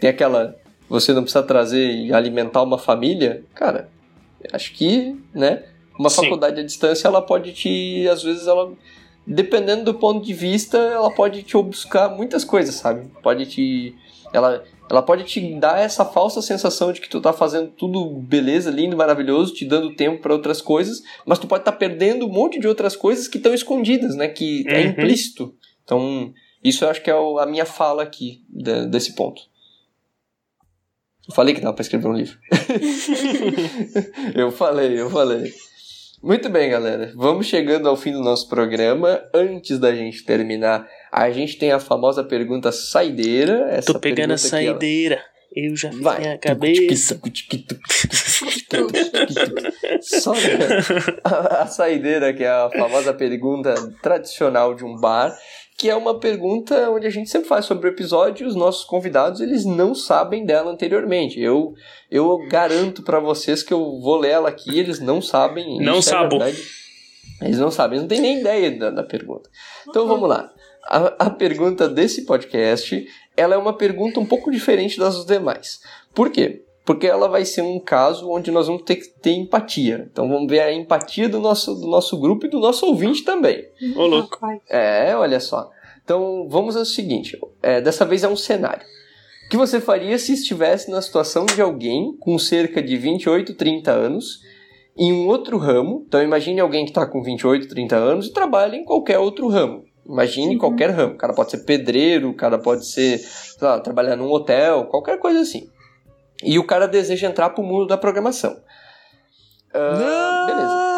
[0.00, 0.56] Tem aquela.
[0.88, 3.88] Você não precisa trazer e alimentar uma família, cara,
[4.52, 5.62] acho que, né?
[5.96, 6.22] Uma Sim.
[6.22, 8.08] faculdade à distância, ela pode te.
[8.08, 8.72] Às vezes, ela.
[9.24, 13.06] Dependendo do ponto de vista, ela pode te buscar muitas coisas, sabe?
[13.22, 13.94] Pode te.
[14.32, 18.70] Ela, ela pode te dar essa falsa sensação de que tu tá fazendo tudo beleza,
[18.70, 22.32] lindo, maravilhoso, te dando tempo para outras coisas, mas tu pode estar tá perdendo um
[22.32, 24.28] monte de outras coisas que estão escondidas, né?
[24.28, 24.78] Que é uhum.
[24.78, 25.54] é implícito.
[25.84, 26.32] Então,
[26.62, 29.42] isso eu acho que é a minha fala aqui de, desse ponto.
[31.28, 32.38] Eu falei que dava pra escrever um livro.
[34.34, 35.52] eu falei, eu falei.
[36.22, 37.12] Muito bem, galera.
[37.14, 39.22] Vamos chegando ao fim do nosso programa.
[39.32, 43.68] Antes da gente terminar, a gente tem a famosa pergunta saideira.
[43.70, 45.16] Essa Tô pegando a saideira.
[45.16, 45.38] Ela...
[45.50, 46.28] Eu já fiz Vai.
[46.28, 47.18] a cabeça.
[50.02, 50.32] Só
[51.24, 55.34] a, a saideira, que é a famosa pergunta tradicional de um bar
[55.78, 58.84] que é uma pergunta onde a gente sempre faz sobre o episódio e os nossos
[58.84, 61.40] convidados eles não sabem dela anteriormente.
[61.40, 61.72] Eu
[62.10, 65.78] eu garanto para vocês que eu vou ler ela aqui, eles não sabem.
[65.80, 66.40] Não é sabem.
[67.42, 69.48] eles não sabem, eles não têm nem ideia da, da pergunta.
[69.88, 70.52] Então vamos lá.
[70.88, 73.06] A, a pergunta desse podcast,
[73.36, 75.80] ela é uma pergunta um pouco diferente das demais.
[76.14, 76.64] Por quê?
[76.82, 80.08] Porque ela vai ser um caso onde nós vamos ter que ter empatia.
[80.10, 83.62] Então vamos ver a empatia do nosso, do nosso grupo e do nosso ouvinte também.
[83.94, 84.38] Ô, louco.
[84.66, 85.70] É, olha só.
[86.02, 88.86] Então vamos ao seguinte: é, dessa vez é um cenário.
[89.44, 93.90] O que você faria se estivesse na situação de alguém com cerca de 28, 30
[93.90, 94.40] anos
[94.96, 96.04] em um outro ramo?
[96.06, 99.87] Então imagine alguém que está com 28, 30 anos e trabalha em qualquer outro ramo.
[100.08, 100.58] Imagine uhum.
[100.58, 101.14] qualquer ramo.
[101.14, 103.20] O cara pode ser pedreiro, o cara pode ser,
[103.60, 105.68] lá, trabalhar num hotel, qualquer coisa assim.
[106.42, 108.52] E o cara deseja entrar pro mundo da programação.
[109.68, 110.88] Uh, beleza.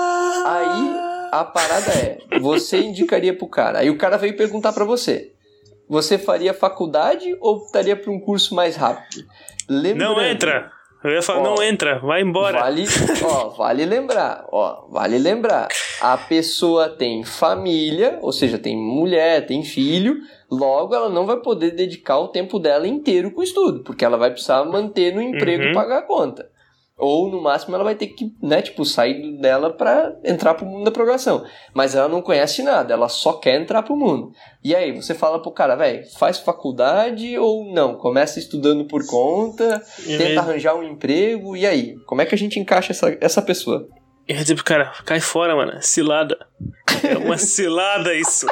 [0.46, 3.80] Aí a parada é, você indicaria pro cara.
[3.80, 5.32] Aí o cara veio perguntar para você.
[5.88, 9.26] Você faria faculdade ou estaria para um curso mais rápido?
[9.68, 10.70] Lembrando, não entra.
[11.02, 12.60] Eu ia falar, Ó, não entra, vai embora.
[12.60, 12.84] Vale,
[13.24, 15.68] ó, vale lembrar, ó, vale lembrar.
[16.00, 20.16] A pessoa tem família, ou seja, tem mulher, tem filho,
[20.50, 24.18] logo ela não vai poder dedicar o tempo dela inteiro com o estudo, porque ela
[24.18, 25.70] vai precisar manter no emprego Uhum.
[25.70, 26.49] e pagar a conta.
[27.00, 30.84] Ou no máximo ela vai ter que, né, tipo, sair dela pra entrar pro mundo
[30.84, 31.44] da programação.
[31.72, 34.32] Mas ela não conhece nada, ela só quer entrar pro mundo.
[34.62, 37.94] E aí, você fala pro cara, velho, faz faculdade ou não?
[37.94, 41.96] Começa estudando por conta, E tenta arranjar um emprego, e aí?
[42.06, 43.88] Como é que a gente encaixa essa, essa pessoa?
[44.28, 45.72] Eu ia dizer pro cara, cai fora, mano.
[45.80, 46.38] Cilada.
[47.02, 48.46] É uma cilada isso.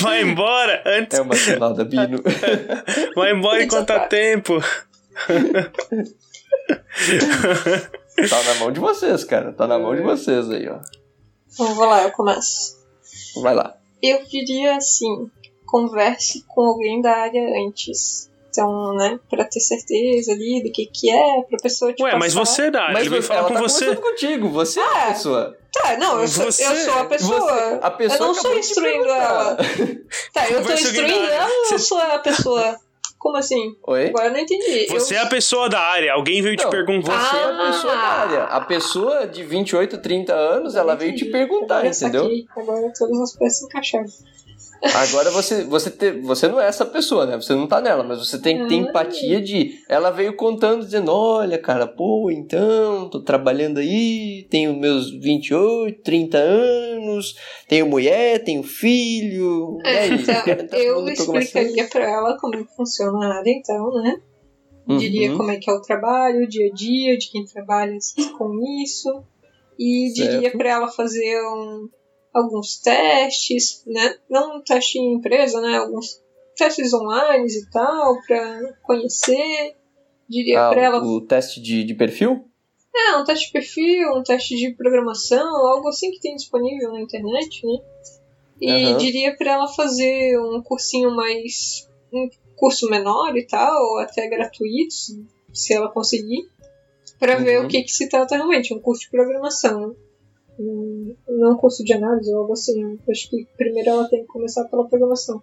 [0.00, 1.18] Vai embora antes.
[1.18, 2.22] É uma cilada, Bino.
[3.14, 4.58] Vai embora enquanto há tempo.
[8.28, 9.52] tá na mão de vocês, cara.
[9.52, 10.78] Tá na mão de vocês aí, ó.
[11.52, 12.76] Então, vou lá, eu começo.
[13.42, 13.76] Vai lá.
[14.02, 15.30] Eu diria assim,
[15.64, 18.30] converse com alguém da área antes.
[18.50, 22.32] Então, né, pra ter certeza ali do que que é, pra pessoa te Ué, mas
[22.34, 22.46] passar.
[22.54, 23.84] você é da área, Mas ele você- falar ela com tá você.
[23.84, 25.12] conversando contigo, você é a É.
[25.12, 25.58] pessoa.
[25.74, 27.40] Tá, não, eu sou, Você- eu sou a pessoa.
[27.40, 29.22] Você- a pessoa eu não sou acabou de instruindo perguntar.
[29.30, 29.56] ela.
[30.32, 32.80] Tá, eu tô Conversa instruindo ela ou eu Você- sou a pessoa?
[33.26, 33.74] Como assim?
[33.88, 34.06] Oi?
[34.10, 34.86] Agora eu não entendi.
[34.88, 35.18] Você eu...
[35.18, 37.18] é a pessoa da área, alguém veio te Não, perguntar.
[37.28, 37.66] Você é a Ah.
[37.72, 38.42] pessoa da área.
[38.44, 42.22] A pessoa de 28, 30 anos, ela veio te perguntar, Agora eu entendeu?
[42.22, 42.46] saquei.
[42.56, 44.06] Agora todas as peças encaixaram.
[44.94, 47.36] Agora você, você, te, você não é essa pessoa, né?
[47.36, 49.78] Você não tá nela, mas você tem que ter empatia de.
[49.88, 56.38] Ela veio contando, dizendo: Olha, cara, pô, então, tô trabalhando aí, tenho meus 28, 30
[56.38, 57.34] anos,
[57.68, 59.78] tenho mulher, tenho filho.
[59.84, 60.12] Aí?
[60.12, 60.42] Então,
[60.78, 64.16] eu explicaria pra ela como é que funciona a área, então, né?
[64.98, 65.36] Diria Uhum.
[65.38, 67.96] como é que é o trabalho, o dia a dia de quem trabalha
[68.38, 68.52] com
[68.84, 69.24] isso.
[69.78, 71.88] E diria pra ela fazer um-
[72.38, 74.16] alguns testes, né?
[74.28, 75.78] Não um teste em empresa, né?
[75.78, 76.20] Alguns
[76.56, 79.74] testes online e tal, pra conhecer.
[80.28, 82.44] Diria Ah, pra ela o teste de, de perfil?
[82.94, 87.00] É, um teste de perfil, um teste de programação, algo assim que tem disponível na
[87.00, 87.78] internet, né?
[88.60, 88.98] E Aham.
[88.98, 91.86] diria pra ela fazer um cursinho mais.
[92.12, 94.94] um curso menor e tal, ou até gratuito,
[95.52, 96.48] se- ela conseguir,
[97.20, 97.66] ver Uhum.
[97.66, 99.94] o que, que se trata realmente, um curso de programação.
[100.58, 102.82] Hum, Não um curso de análise ou algo assim.
[102.84, 102.96] né?
[103.10, 105.42] Acho que primeiro ela tem que começar pela programação.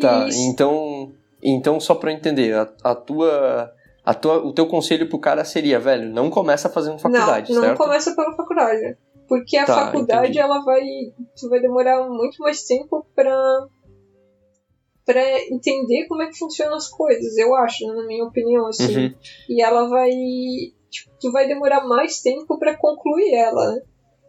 [0.00, 1.12] Tá, E então,
[1.42, 3.72] então só pra eu entender, a, a tua,
[4.04, 7.68] a tua, o teu conselho pro cara seria, velho, não começa fazendo faculdade, não, não
[7.68, 7.78] certo?
[7.78, 8.96] começa pela faculdade.
[9.28, 10.38] Porque a Tá, faculdade entendi.
[10.40, 10.82] ela vai.
[11.40, 13.66] Tu vai demorar muito mais tempo pra.
[15.06, 19.06] pra entender como é que funcionam as coisas, eu acho, né, na minha opinião, assim.
[19.06, 19.14] Uhum.
[19.48, 20.10] E ela vai.
[20.90, 23.82] Tipo, tu vai demorar mais tempo pra concluir ela, né?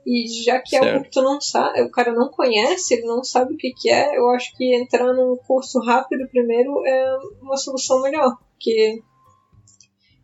[0.06, 0.94] E já que é Certo.
[0.94, 3.90] algo que tu não sabe, o cara não conhece, ele não sabe o que, que
[3.90, 8.38] é, eu acho que entrar num curso rápido primeiro é uma solução melhor.
[8.52, 9.02] Porque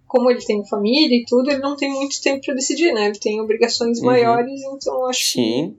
[0.06, 3.06] como ele tem família e tudo, ele não tem muito tempo pra decidir, né?
[3.08, 4.08] Ele tem obrigações Uhum.
[4.08, 5.78] maiores, então eu acho que Sim,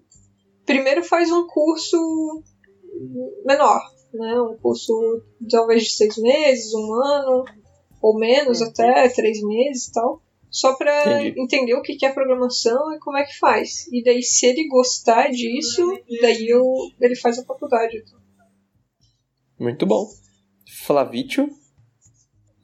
[0.64, 2.42] primeiro faz um curso
[3.44, 3.80] menor,
[4.14, 4.40] né?
[4.40, 4.92] Um curso
[5.50, 7.44] talvez de seis meses, um ano,
[8.00, 10.22] ou menos até, três meses e tal.
[10.50, 11.40] Só pra Entendi.
[11.40, 13.86] entender o que que é programação e como é que faz.
[13.92, 16.64] E daí, se ele gostar disso, daí eu,
[17.00, 18.02] ele faz a faculdade.
[19.58, 20.08] muito bom.
[20.84, 21.48] Flavítio?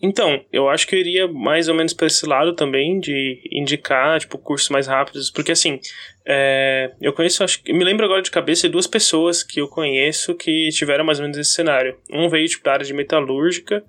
[0.03, 4.21] Então, eu acho que eu iria mais ou menos para esse lado também, de indicar,
[4.21, 5.81] tipo, cursos mais rápidos, porque assim,
[6.27, 9.69] é, eu conheço, acho que, me lembro agora de cabeça de duas pessoas que eu
[9.69, 11.99] conheço que tiveram mais ou menos esse cenário.
[12.11, 13.83] Um veio, tipo, da área de metalúrgica,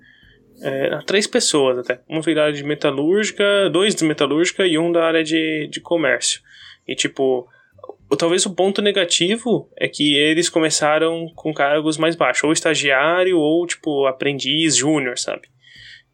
[0.60, 2.00] é, três pessoas até.
[2.08, 5.80] Um veio da área de metalúrgica, dois de metalúrgica e um da área de, de
[5.80, 6.40] comércio.
[6.86, 7.48] E, tipo,
[8.18, 13.66] talvez o ponto negativo é que eles começaram com cargos mais baixos, ou estagiário, ou,
[13.66, 15.48] tipo, aprendiz, júnior, sabe?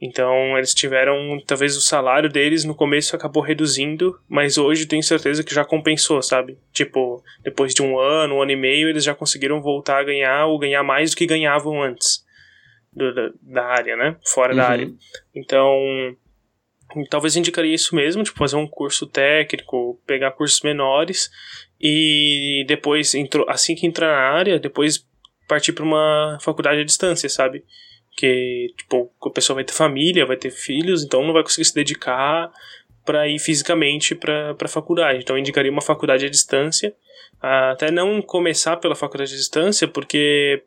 [0.00, 5.42] Então eles tiveram, talvez o salário deles no começo acabou reduzindo, mas hoje tenho certeza
[5.42, 6.58] que já compensou, sabe?
[6.72, 10.46] Tipo, depois de um ano, um ano e meio, eles já conseguiram voltar a ganhar
[10.46, 12.23] ou ganhar mais do que ganhavam antes
[12.94, 14.16] do- da, da área, né?
[14.26, 14.68] Fora da Uhum.
[14.70, 14.92] área.
[15.34, 16.16] Então,
[17.10, 21.30] talvez indicaria isso mesmo, tipo, fazer um curso técnico, pegar cursos menores
[21.80, 25.06] e depois, entrou, assim que entrar na área, depois
[25.48, 27.64] partir para uma faculdade à distância, sabe?
[28.16, 31.74] que tipo a pessoa vai ter família, vai ter filhos, então não vai conseguir se
[31.74, 32.48] dedicar
[33.04, 35.18] para ir fisicamente para para faculdade.
[35.18, 36.94] Então eu indicaria uma faculdade à distância,
[37.42, 40.62] até não começar pela faculdade à distância, porque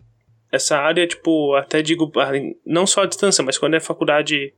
[0.52, 2.32] essa área tipo até digo ah,
[2.66, 4.54] não só à distância, mas quando é faculdade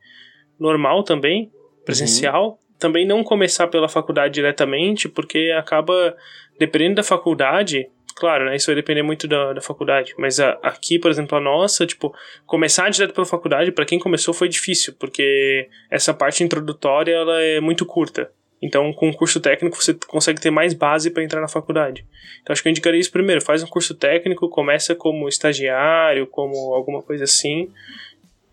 [0.60, 1.52] normal também,
[1.86, 6.16] presencial, também não começar pela faculdade diretamente, porque acaba
[6.58, 7.90] dependendo da faculdade
[8.20, 8.56] Claro, né?
[8.58, 10.14] Isso vai depender muito da, da faculdade.
[10.18, 12.14] Mas a, aqui, por exemplo, a nossa, tipo,
[12.46, 17.62] começar direto pela faculdade, para quem começou, foi difícil, porque essa parte introdutória ela é
[17.62, 18.30] muito curta.
[18.62, 22.06] Então, com o curso técnico, você consegue ter mais base para entrar na faculdade.
[22.42, 23.42] Então, acho que eu indicaria isso primeiro.
[23.42, 27.72] Faz um curso técnico, começa como estagiário, como alguma coisa assim,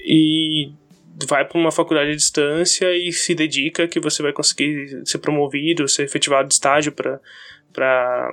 [0.01, 0.71] e
[1.29, 5.89] vai para uma faculdade à distância e se dedica que você vai conseguir ser promovido,
[5.89, 8.33] ser efetivado de estágio para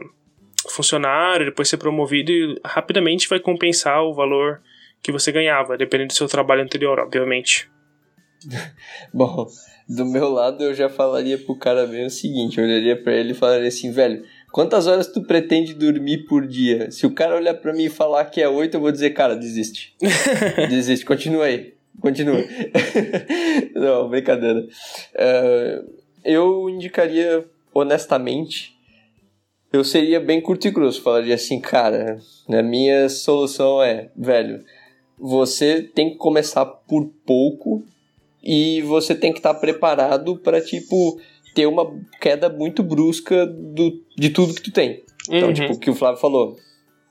[0.69, 4.61] funcionário, depois ser promovido e rapidamente vai compensar o valor
[5.01, 7.69] que você ganhava, dependendo do seu trabalho anterior, obviamente.
[9.13, 9.47] Bom,
[9.87, 13.31] do meu lado eu já falaria pro cara bem o seguinte, eu olharia para ele
[13.31, 16.89] e falaria assim, velho, quantas horas tu pretende dormir por dia?
[16.91, 19.35] Se o cara olhar para mim e falar que é oito, eu vou dizer, cara,
[19.35, 19.95] desiste.
[20.69, 21.73] desiste, continua aí.
[21.99, 22.43] Continua.
[23.75, 24.61] Não, brincadeira.
[24.61, 25.93] Uh,
[26.23, 28.75] eu indicaria, honestamente,
[29.71, 31.01] eu seria bem curto e grosso.
[31.01, 32.19] Falaria assim, cara,
[32.49, 34.63] a minha solução é, velho,
[35.17, 37.83] você tem que começar por pouco
[38.43, 41.19] e você tem que estar tá preparado para tipo
[41.55, 45.03] ter uma queda muito brusca do, de tudo que tu tem.
[45.29, 45.53] Então, uhum.
[45.53, 46.57] tipo, o que o Flávio falou.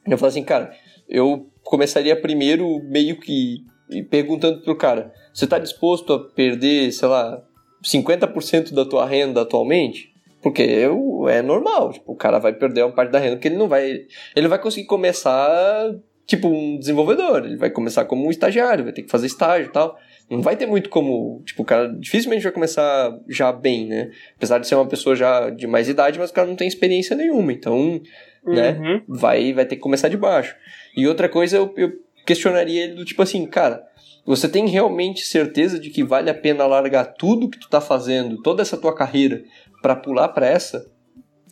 [0.07, 0.73] Eu falo assim, cara,
[1.09, 3.65] eu começaria primeiro meio que
[4.11, 7.43] perguntando pro cara, você tá disposto a perder, sei lá,
[7.85, 10.13] 50% da tua renda atualmente?
[10.43, 13.57] Porque eu, é normal, tipo, o cara vai perder uma parte da renda porque ele
[13.57, 14.07] não vai.
[14.35, 15.95] Ele vai conseguir começar
[16.27, 19.73] tipo um desenvolvedor, ele vai começar como um estagiário, vai ter que fazer estágio e
[19.73, 19.97] tal.
[20.31, 24.11] Não vai ter muito como, tipo, o cara dificilmente vai começar já bem, né?
[24.37, 27.15] Apesar de ser uma pessoa já de mais idade, mas o cara não tem experiência
[27.15, 28.01] nenhuma, então,
[28.45, 28.83] né, uhum.
[28.83, 30.57] né, vai, vai ter que começar de baixo.
[30.97, 31.93] E outra coisa, eu, eu
[32.25, 33.85] questionaria ele do tipo assim, cara,
[34.25, 38.41] você tem realmente certeza de que vale a pena largar tudo que tu tá fazendo,
[38.41, 39.43] toda essa tua carreira,
[39.83, 40.87] para pular para essa?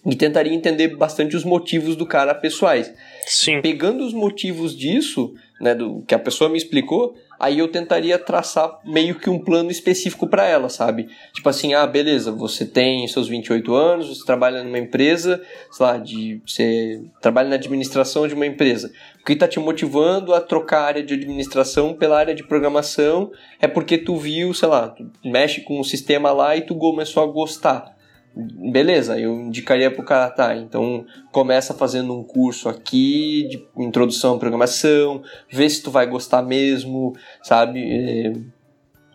[0.04, 2.92] E tentaria entender bastante os motivos do cara pessoais.
[3.26, 3.60] Sim.
[3.60, 8.78] Pegando os motivos disso, né, do que a pessoa me explicou, aí eu tentaria traçar
[8.84, 11.08] meio que um plano específico para ela, sabe?
[11.34, 15.98] Tipo assim, ah, beleza, você tem seus 28 anos, você trabalha numa empresa, sei lá,
[15.98, 18.90] de, você trabalha na administração de uma empresa.
[19.20, 23.30] O que está te motivando a trocar a área de administração pela área de programação
[23.60, 27.22] é porque tu viu, sei lá, tu mexe com o sistema lá e tu começou
[27.22, 27.99] a gostar
[28.40, 34.38] beleza, eu indicaria pro cara, tá, então começa fazendo um curso aqui de introdução à
[34.38, 37.80] programação, vê se tu vai gostar mesmo, sabe?
[37.80, 38.32] É,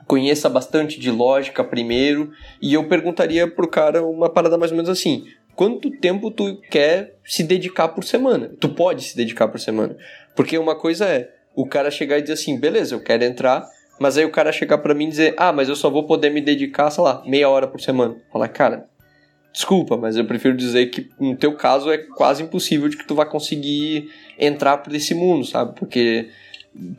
[0.07, 2.31] conheça bastante de lógica primeiro,
[2.61, 5.25] e eu perguntaria pro cara uma parada mais ou menos assim,
[5.55, 8.51] quanto tempo tu quer se dedicar por semana?
[8.59, 9.95] Tu pode se dedicar por semana.
[10.35, 13.65] Porque uma coisa é o cara chegar e dizer assim, beleza, eu quero entrar,
[13.99, 16.29] mas aí o cara chegar para mim e dizer, ah, mas eu só vou poder
[16.29, 18.17] me dedicar, sei lá, meia hora por semana.
[18.31, 18.89] Falar, cara,
[19.55, 23.15] Desculpa, mas eu prefiro dizer que no teu caso é quase impossível de que tu
[23.15, 25.79] vai conseguir entrar por esse mundo, sabe?
[25.79, 26.27] Porque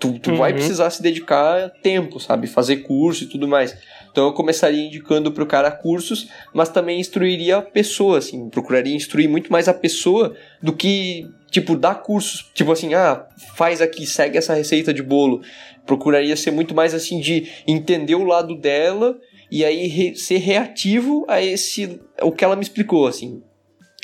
[0.01, 0.39] tu, tu uhum.
[0.39, 2.47] vai precisar se dedicar tempo, sabe?
[2.47, 3.77] Fazer curso e tudo mais.
[4.11, 9.29] Então eu começaria indicando pro cara cursos, mas também instruiria a pessoa, assim, procuraria instruir
[9.29, 14.39] muito mais a pessoa do que, tipo, dar cursos, tipo assim, ah, faz aqui, segue
[14.39, 15.43] essa receita de bolo.
[15.85, 19.15] Procuraria ser muito mais assim de entender o lado dela
[19.51, 23.43] e aí re, ser reativo a esse o que ela me explicou assim.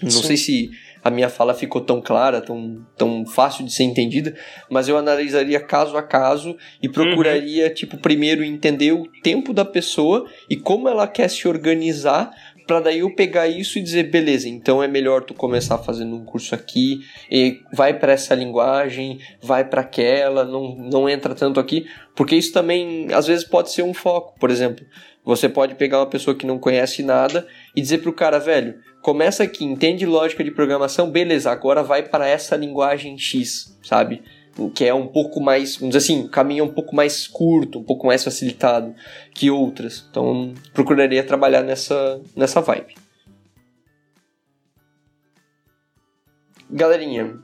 [0.02, 0.22] Não Sim.
[0.22, 0.70] sei se
[1.04, 4.36] a minha fala ficou tão clara, tão, tão fácil de ser entendida,
[4.70, 7.74] mas eu analisaria caso a caso e procuraria, uhum.
[7.74, 12.30] tipo, primeiro entender o tempo da pessoa e como ela quer se organizar
[12.66, 16.24] para daí eu pegar isso e dizer, beleza, então é melhor tu começar fazendo um
[16.24, 17.00] curso aqui,
[17.30, 22.52] e vai para essa linguagem, vai para aquela, não, não entra tanto aqui, porque isso
[22.52, 24.84] também às vezes pode ser um foco, por exemplo.
[25.24, 27.46] Você pode pegar uma pessoa que não conhece nada
[27.76, 32.28] e dizer pro cara, velho, começa aqui, entende lógica de programação, beleza, agora vai para
[32.28, 34.22] essa linguagem X, sabe?
[34.74, 38.06] Que é um pouco mais, vamos dizer assim, caminho um pouco mais curto, um pouco
[38.06, 38.94] mais facilitado
[39.32, 40.04] que outras.
[40.10, 42.94] Então, procuraria trabalhar nessa, nessa vibe.
[46.68, 47.38] Galerinha,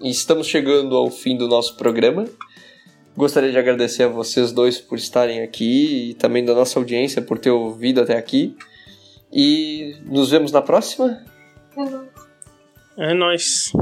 [0.00, 2.26] estamos chegando ao fim do nosso programa.
[3.16, 7.38] Gostaria de agradecer a vocês dois por estarem aqui e também da nossa audiência por
[7.38, 8.56] ter ouvido até aqui.
[9.32, 11.22] E nos vemos na próxima.
[12.96, 13.72] É nóis.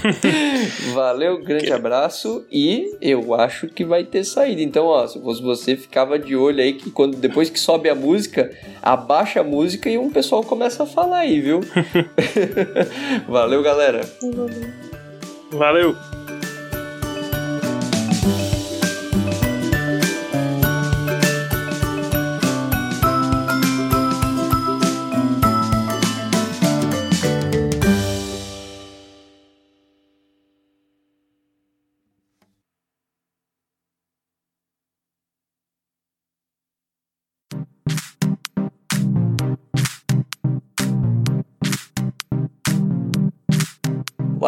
[0.94, 4.60] Valeu, grande abraço e eu acho que vai ter saída.
[4.60, 7.94] Então, ó, se fosse você, ficava de olho aí que quando depois que sobe a
[7.94, 8.50] música,
[8.82, 11.60] abaixa a música e um pessoal começa a falar aí, viu?
[13.26, 14.00] Valeu, galera.
[15.50, 15.96] Valeu.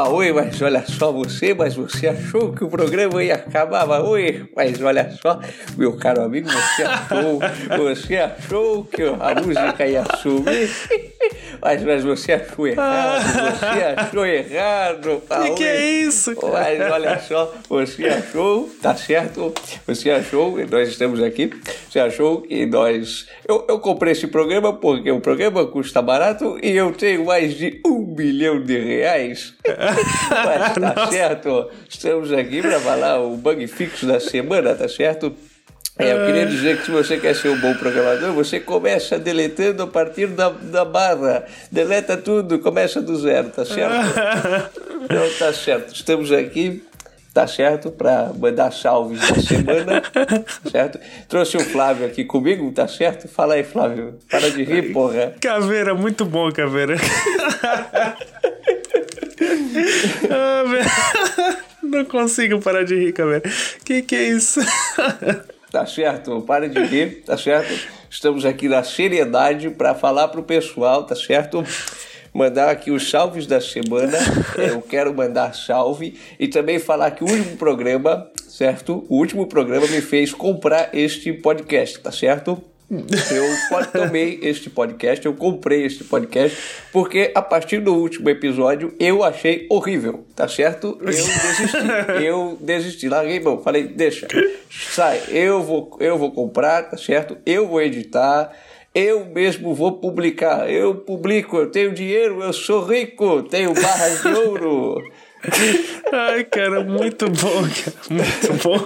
[0.08, 4.80] Oi, mas olha só você, mas você achou que o programa ia acabar, Oi, mas
[4.80, 5.40] olha só,
[5.76, 7.40] meu caro amigo, você achou,
[7.78, 10.70] você achou que a música ia sumir,
[11.62, 16.34] mas, mas você achou errado, você achou errado, Que que é isso?
[16.52, 19.52] Mas olha só, você achou, tá certo?
[19.86, 21.50] Você achou, nós estamos aqui,
[21.88, 23.26] você achou que nós.
[23.46, 27.80] Eu, eu comprei esse programa porque o programa custa barato e eu tenho mais de
[27.84, 29.54] um bilhão de reais.
[29.66, 35.34] Mas tá certo, estamos aqui para falar o bug fixo da semana, tá certo?
[36.00, 39.82] É, eu queria dizer que se você quer ser um bom programador, você começa deletando
[39.82, 41.44] a partir da, da barra.
[41.70, 43.94] Deleta tudo, começa do zero, tá certo?
[45.04, 45.94] Então tá certo.
[45.94, 46.82] Estamos aqui,
[47.34, 47.90] tá certo?
[47.90, 50.02] Para mandar salves da semana,
[50.70, 50.98] certo?
[51.28, 53.28] Trouxe o Flávio aqui comigo, tá certo?
[53.28, 54.18] Fala aí, Flávio.
[54.30, 55.34] Para de rir, porra.
[55.40, 56.96] Caveira, muito bom, Caveira.
[60.30, 60.64] Ah.
[61.82, 63.42] Não consigo parar de rir, Caveira.
[63.84, 64.60] Que que é isso?
[65.70, 66.42] Tá certo?
[66.42, 67.72] Para de rir, tá certo?
[68.10, 71.64] Estamos aqui na seriedade para falar pro pessoal, tá certo?
[72.34, 74.18] Mandar aqui os salves da semana.
[74.58, 79.04] Eu quero mandar salve e também falar que o último programa, certo?
[79.08, 82.60] O último programa me fez comprar este podcast, tá certo?
[82.90, 86.58] Eu tomei este podcast, eu comprei este podcast,
[86.92, 90.98] porque a partir do último episódio eu achei horrível, tá certo?
[91.00, 91.76] Eu desisti,
[92.26, 94.26] eu desisti, larguei mão, falei, deixa,
[94.68, 97.38] sai, eu vou, eu vou comprar, tá certo?
[97.46, 98.50] Eu vou editar,
[98.92, 104.28] eu mesmo vou publicar, eu publico, eu tenho dinheiro, eu sou rico, tenho barras de
[104.28, 105.00] ouro.
[106.12, 107.96] Ai, cara, muito bom, cara.
[108.10, 108.82] Muito bom.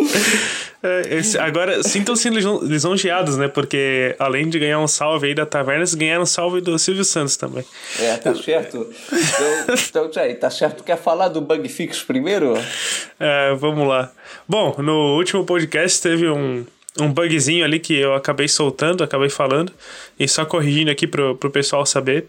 [0.82, 3.48] É, esse, agora, sintam-se lisonjeados, né?
[3.48, 7.04] Porque além de ganhar um salve aí da taverna, eles ganharam um salve do Silvio
[7.04, 7.64] Santos também.
[7.98, 8.88] É, tá certo.
[9.12, 10.82] Então, então aí, tá certo.
[10.82, 12.54] Quer falar do bug fix primeiro?
[13.18, 14.10] É, vamos lá.
[14.48, 16.64] Bom, no último podcast teve um,
[16.98, 19.72] um bugzinho ali que eu acabei soltando, acabei falando,
[20.18, 22.26] e só corrigindo aqui pro, pro pessoal saber.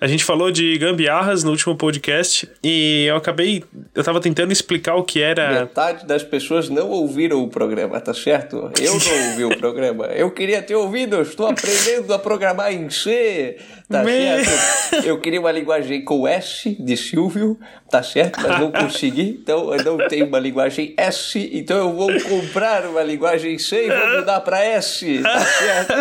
[0.00, 3.64] A gente falou de gambiarras no último podcast e eu acabei.
[3.92, 5.62] Eu tava tentando explicar o que era.
[5.62, 8.70] Metade das pessoas não ouviram o programa, tá certo?
[8.80, 10.06] Eu não ouvi o programa.
[10.06, 13.58] Eu queria ter ouvido, eu estou aprendendo a programar em C,
[13.88, 14.44] tá Me...
[14.44, 15.06] certo?
[15.06, 17.58] Eu queria uma linguagem com S de Silvio,
[17.90, 18.40] tá certo?
[18.40, 23.02] Mas não consegui, então eu não tenho uma linguagem S, então eu vou comprar uma
[23.02, 25.94] linguagem C e vou mudar para S, tá certo?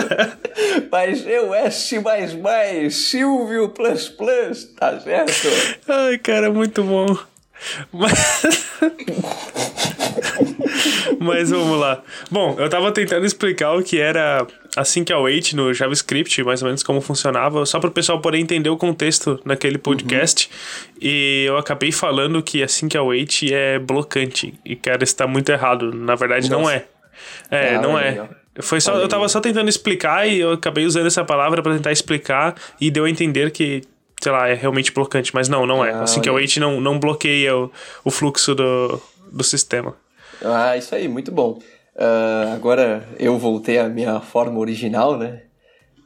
[0.92, 2.00] Mas eu S,
[2.92, 5.48] Silvio plus plus, tá certo?
[5.88, 7.18] Ai, cara, muito bom.
[7.92, 8.78] Mas...
[11.20, 12.02] Mas vamos lá.
[12.30, 14.46] Bom, eu tava tentando explicar o que era
[14.76, 18.38] assim que await no JavaScript, mais ou menos como funcionava, só para o pessoal poder
[18.38, 20.50] entender o contexto naquele podcast.
[20.50, 20.98] Uhum.
[21.02, 24.54] E eu acabei falando que assim que await é blocante.
[24.64, 25.94] E, cara, está muito errado.
[25.94, 26.62] Na verdade, Nossa.
[26.62, 26.86] não é.
[27.50, 28.28] É, é não é.
[28.60, 31.92] Foi só, eu tava só tentando explicar e eu acabei usando essa palavra para tentar
[31.92, 33.82] explicar e deu a entender que,
[34.20, 35.34] sei lá, é realmente blocante.
[35.34, 35.92] Mas não, não é.
[35.92, 37.72] Ah, assim que await não, não bloqueia o,
[38.04, 39.96] o fluxo do, do sistema.
[40.44, 41.60] Ah, isso aí, muito bom.
[41.96, 45.42] Uh, agora eu voltei à minha forma original, né?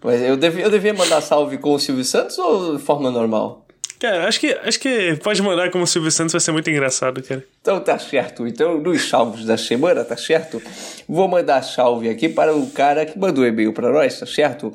[0.03, 3.65] Mas eu devia, eu devia mandar salve com o Silvio Santos ou forma normal?
[3.99, 7.21] Cara, acho que, acho que pode mandar como o Silvio Santos, vai ser muito engraçado,
[7.21, 7.43] cara.
[7.61, 8.47] Então tá certo.
[8.47, 10.59] Então, nos salvos da semana, tá certo?
[11.07, 14.73] Vou mandar salve aqui para o cara que mandou e-mail para nós, tá certo?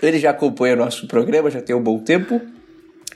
[0.00, 2.40] Ele já acompanha nosso programa, já tem um bom tempo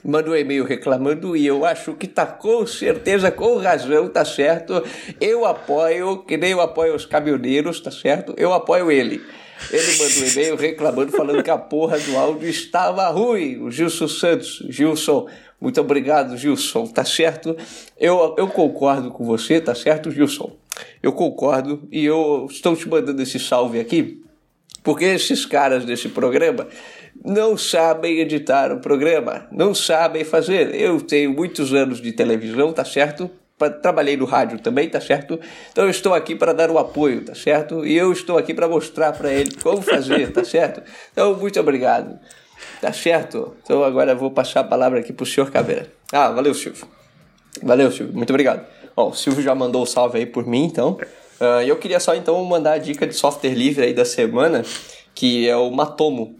[0.04, 4.82] mandou um e-mail reclamando e eu acho que tá com certeza, com razão, tá certo.
[5.20, 8.34] Eu apoio, que nem eu apoio os caminhoneiros, tá certo?
[8.36, 9.22] Eu apoio ele.
[9.70, 13.60] Ele mandou um e-mail reclamando, falando que a porra do áudio estava ruim.
[13.62, 14.62] O Gilson Santos.
[14.68, 15.26] Gilson,
[15.60, 17.56] muito obrigado, Gilson, tá certo?
[17.98, 20.56] Eu, eu concordo com você, tá certo, Gilson?
[21.02, 24.22] Eu concordo e eu estou te mandando esse salve aqui,
[24.82, 26.66] porque esses caras desse programa
[27.24, 30.74] não sabem editar o programa, não sabem fazer.
[30.74, 33.30] Eu tenho muitos anos de televisão, tá certo?
[33.82, 35.38] Trabalhei no rádio também, tá certo?
[35.72, 37.84] Então eu estou aqui para dar o apoio, tá certo?
[37.84, 40.80] E eu estou aqui para mostrar para ele como fazer, tá certo?
[41.12, 42.18] Então, muito obrigado.
[42.80, 43.56] Tá certo?
[43.62, 45.92] Então agora eu vou passar a palavra aqui para o senhor Caveira.
[46.12, 46.86] Ah, valeu, Silvio.
[47.62, 48.14] Valeu, Silvio.
[48.14, 48.64] Muito obrigado.
[48.96, 50.98] Ó, o Silvio já mandou o um salve aí por mim, então.
[51.40, 54.64] Uh, eu queria só então mandar a dica de software livre aí da semana,
[55.14, 56.36] que é o Matomo.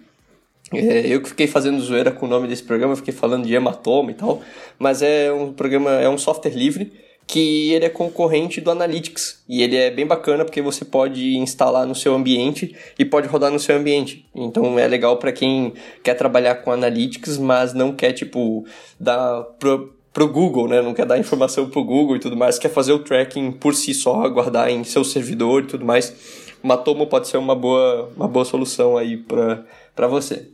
[0.73, 4.11] É, eu que fiquei fazendo zoeira com o nome desse programa, fiquei falando de hematoma
[4.11, 4.43] e tal,
[4.79, 6.93] mas é um programa, é um software livre
[7.29, 11.87] que ele é concorrente do Analytics e ele é bem bacana porque você pode instalar
[11.87, 14.27] no seu ambiente e pode rodar no seu ambiente.
[14.35, 18.65] Então é legal para quem quer trabalhar com Analytics, mas não quer tipo
[18.99, 20.83] dar pro pro Google, né?
[20.83, 23.95] Não quer dar informação pro Google e tudo mais, quer fazer o tracking por si
[23.95, 26.13] só, guardar em seu servidor e tudo mais.
[26.61, 30.49] O Matomo pode ser uma boa, uma boa solução aí para você.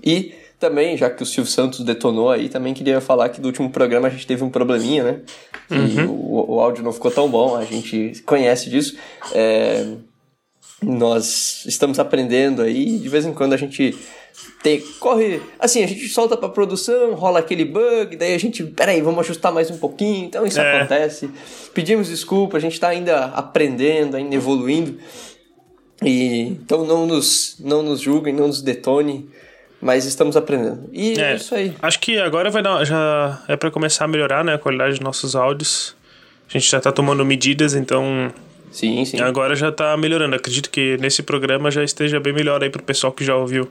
[0.00, 3.68] E também, já que o Silvio Santos detonou aí, também queria falar que do último
[3.68, 5.20] programa a gente teve um probleminha, né?
[5.72, 6.10] Uhum.
[6.10, 8.96] O, o áudio não ficou tão bom, a gente conhece disso.
[9.32, 9.88] É,
[10.80, 13.98] nós estamos aprendendo aí, de vez em quando a gente
[14.64, 19.02] tem, corre, assim, a gente solta pra produção, rola aquele bug, daí a gente, peraí,
[19.02, 20.78] vamos ajustar mais um pouquinho, então isso é.
[20.78, 21.28] acontece.
[21.74, 24.98] Pedimos desculpa, a gente tá ainda aprendendo, ainda evoluindo.
[26.02, 29.28] E então não nos não nos julguem, não nos detone,
[29.82, 30.88] mas estamos aprendendo.
[30.94, 31.74] E é, é isso aí.
[31.82, 35.00] Acho que agora vai dar, já é para começar a melhorar, né, a qualidade dos
[35.00, 35.94] nossos áudios.
[36.48, 38.32] A gente já tá tomando medidas, então
[38.72, 39.20] Sim, sim.
[39.20, 40.34] Agora já tá melhorando.
[40.34, 43.70] Acredito que nesse programa já esteja bem melhor aí pro pessoal que já ouviu.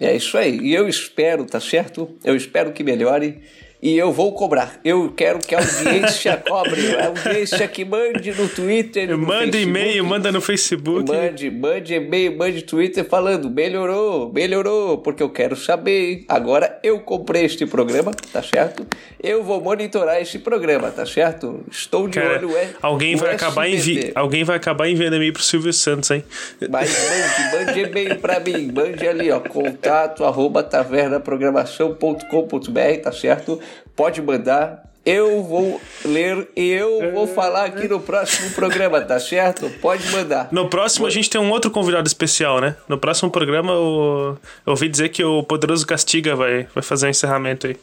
[0.00, 0.58] É isso aí.
[0.58, 2.10] E eu espero, tá certo?
[2.24, 3.40] Eu espero que melhore
[3.82, 4.78] e eu vou cobrar.
[4.84, 6.94] Eu quero que a audiência cobre.
[6.94, 9.10] A audiência que mande no Twitter.
[9.10, 11.10] No manda e-mail, manda no Facebook.
[11.10, 16.24] Mande, mande e-mail, mande Twitter falando: melhorou, melhorou, porque eu quero saber.
[16.28, 18.86] Agora eu comprei este programa, tá certo?
[19.20, 21.64] Eu vou monitorar este programa, tá certo?
[21.68, 22.56] Estou de Cara, olho.
[22.56, 26.22] É, alguém, vai acabar envi alguém vai acabar enviando e-mail pro Silvio Santos, hein?
[26.70, 28.70] Mas mande, mande e-mail pra mim.
[28.72, 33.58] Mande ali, ó, contato arroba tavernaprogramação.com.br, tá certo?
[33.96, 34.90] Pode mandar.
[35.04, 39.68] Eu vou ler e eu vou falar aqui no próximo programa, tá certo?
[39.80, 40.48] Pode mandar.
[40.52, 42.76] No próximo a gente tem um outro convidado especial, né?
[42.86, 47.08] No próximo programa eu, eu ouvi dizer que o Poderoso Castiga vai, vai fazer o
[47.08, 47.76] um encerramento aí.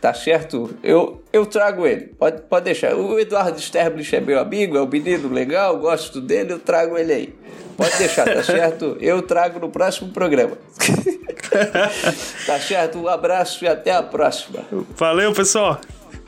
[0.00, 0.74] Tá certo?
[0.82, 2.06] Eu, eu trago ele.
[2.18, 2.94] Pode, pode deixar.
[2.94, 7.12] O Eduardo Sterblich é meu amigo, é um menino legal, gosto dele, eu trago ele
[7.12, 7.34] aí.
[7.76, 8.96] Pode deixar, tá certo?
[9.00, 10.56] Eu trago no próximo programa.
[12.46, 12.98] tá certo?
[12.98, 14.60] Um abraço e até a próxima.
[14.96, 15.80] Valeu, pessoal.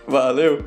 [0.07, 0.65] Valeu.